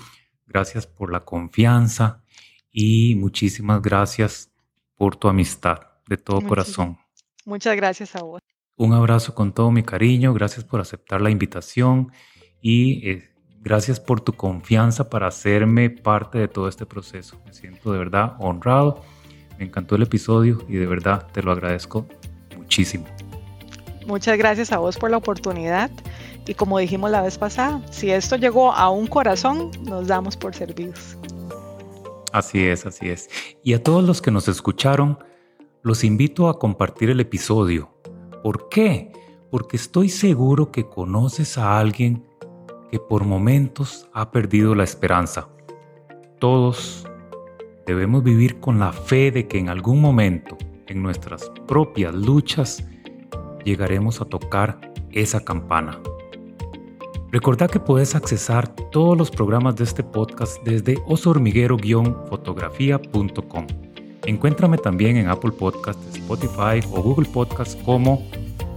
Gracias 0.47 0.87
por 0.87 1.13
la 1.13 1.25
confianza 1.25 2.23
y 2.71 3.15
muchísimas 3.15 3.81
gracias 3.81 4.53
por 4.97 5.17
tu 5.17 5.29
amistad 5.29 5.79
de 6.09 6.17
todo 6.19 6.43
corazón. 6.43 6.99
Muchas 7.47 7.77
gracias 7.77 8.17
a 8.17 8.23
vos. 8.23 8.41
Un 8.77 8.93
abrazo 8.93 9.35
con 9.35 9.53
todo 9.53 9.71
mi 9.71 9.83
cariño, 9.83 10.35
gracias 10.35 10.65
por 10.65 10.81
aceptar 10.81 11.21
la 11.21 11.31
invitación 11.31 12.11
y 12.61 13.09
eh, 13.09 13.31
gracias 13.61 14.01
por 14.01 14.21
tu 14.21 14.33
confianza 14.33 15.09
para 15.09 15.29
hacerme 15.29 15.89
parte 15.89 16.39
de 16.39 16.49
todo 16.49 16.69
este 16.69 16.85
proceso. 16.85 17.41
Me 17.47 17.53
siento 17.53 17.93
de 17.93 17.99
verdad 17.99 18.35
honrado 18.41 19.05
me 19.61 19.67
encantó 19.67 19.95
el 19.95 20.03
episodio 20.05 20.65
y 20.71 20.77
de 20.77 20.87
verdad 20.87 21.27
te 21.33 21.43
lo 21.43 21.53
agradezco 21.53 22.07
muchísimo. 22.71 23.05
Muchas 24.07 24.39
gracias 24.39 24.71
a 24.71 24.79
vos 24.79 24.97
por 24.97 25.11
la 25.11 25.17
oportunidad. 25.17 25.91
Y 26.47 26.55
como 26.55 26.79
dijimos 26.79 27.11
la 27.11 27.21
vez 27.21 27.37
pasada, 27.37 27.83
si 27.91 28.11
esto 28.11 28.37
llegó 28.37 28.73
a 28.73 28.91
un 28.91 29.09
corazón, 29.09 29.73
nos 29.83 30.07
damos 30.07 30.37
por 30.37 30.55
servidos. 30.55 31.19
Así 32.33 32.65
es, 32.65 32.87
así 32.87 33.09
es. 33.09 33.29
Y 33.65 33.75
a 33.75 33.83
todos 33.83 34.05
los 34.05 34.23
que 34.23 34.31
nos 34.31 34.47
escucharon, 34.47 35.19
los 35.83 36.05
invito 36.05 36.49
a 36.49 36.59
compartir 36.61 37.11
el 37.11 37.19
episodio. 37.19 37.93
¿Por 38.45 38.69
qué? 38.69 39.13
Porque 39.51 39.77
estoy 39.77 40.09
seguro 40.09 40.71
que 40.71 40.87
conoces 40.87 41.59
a 41.59 41.79
alguien 41.79 42.25
que 42.91 43.01
por 43.01 43.25
momentos 43.25 44.09
ha 44.13 44.31
perdido 44.31 44.77
la 44.77 44.85
esperanza. 44.85 45.49
Todos 46.39 47.07
debemos 47.85 48.23
vivir 48.23 48.61
con 48.61 48.79
la 48.79 48.93
fe 48.93 49.33
de 49.33 49.49
que 49.49 49.59
en 49.59 49.69
algún 49.69 50.01
momento, 50.01 50.57
en 50.91 51.03
nuestras 51.03 51.51
propias 51.67 52.15
luchas, 52.15 52.85
llegaremos 53.65 54.21
a 54.21 54.27
tocar 54.27 54.93
esa 55.13 55.41
campana. 55.41 55.99
Recordá 57.31 57.69
que 57.69 57.79
puedes 57.79 58.17
accesar 58.17 58.69
todos 58.91 59.17
los 59.17 59.31
programas 59.31 59.77
de 59.77 59.85
este 59.85 60.03
podcast 60.03 60.61
desde 60.65 60.99
osormiguero-fotografía.com. 61.07 63.67
Encuéntrame 64.27 64.77
también 64.79 65.17
en 65.17 65.29
Apple 65.29 65.53
Podcasts, 65.53 66.17
Spotify 66.17 66.81
o 66.93 67.01
Google 67.01 67.29
Podcasts 67.33 67.81
como 67.85 68.29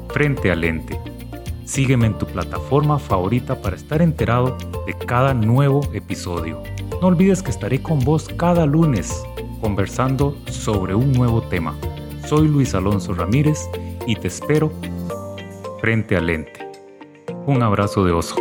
Frente 0.10 0.52
a 0.52 0.56
Lente. 0.56 1.00
Sígueme 1.66 2.06
en 2.06 2.16
tu 2.18 2.28
plataforma 2.28 3.00
favorita 3.00 3.60
para 3.60 3.76
estar 3.76 4.04
enterado 4.04 4.56
de 4.86 4.94
cada 4.94 5.34
nuevo 5.34 5.82
episodio. 5.94 6.62
No 7.02 7.08
olvides 7.08 7.42
que 7.42 7.50
estaré 7.50 7.82
con 7.82 7.98
vos 8.00 8.30
cada 8.38 8.68
lunes 8.68 9.26
conversando 9.64 10.38
sobre 10.46 10.94
un 10.94 11.14
nuevo 11.14 11.42
tema. 11.42 11.74
Soy 12.36 12.48
Luis 12.48 12.74
Alonso 12.74 13.14
Ramírez 13.14 13.70
y 14.08 14.16
te 14.16 14.28
espero 14.28 14.72
frente 15.80 16.18
al 16.18 16.26
lente. 16.26 16.68
Un 17.46 17.62
abrazo 17.62 18.04
de 18.06 18.12
oso. 18.12 18.38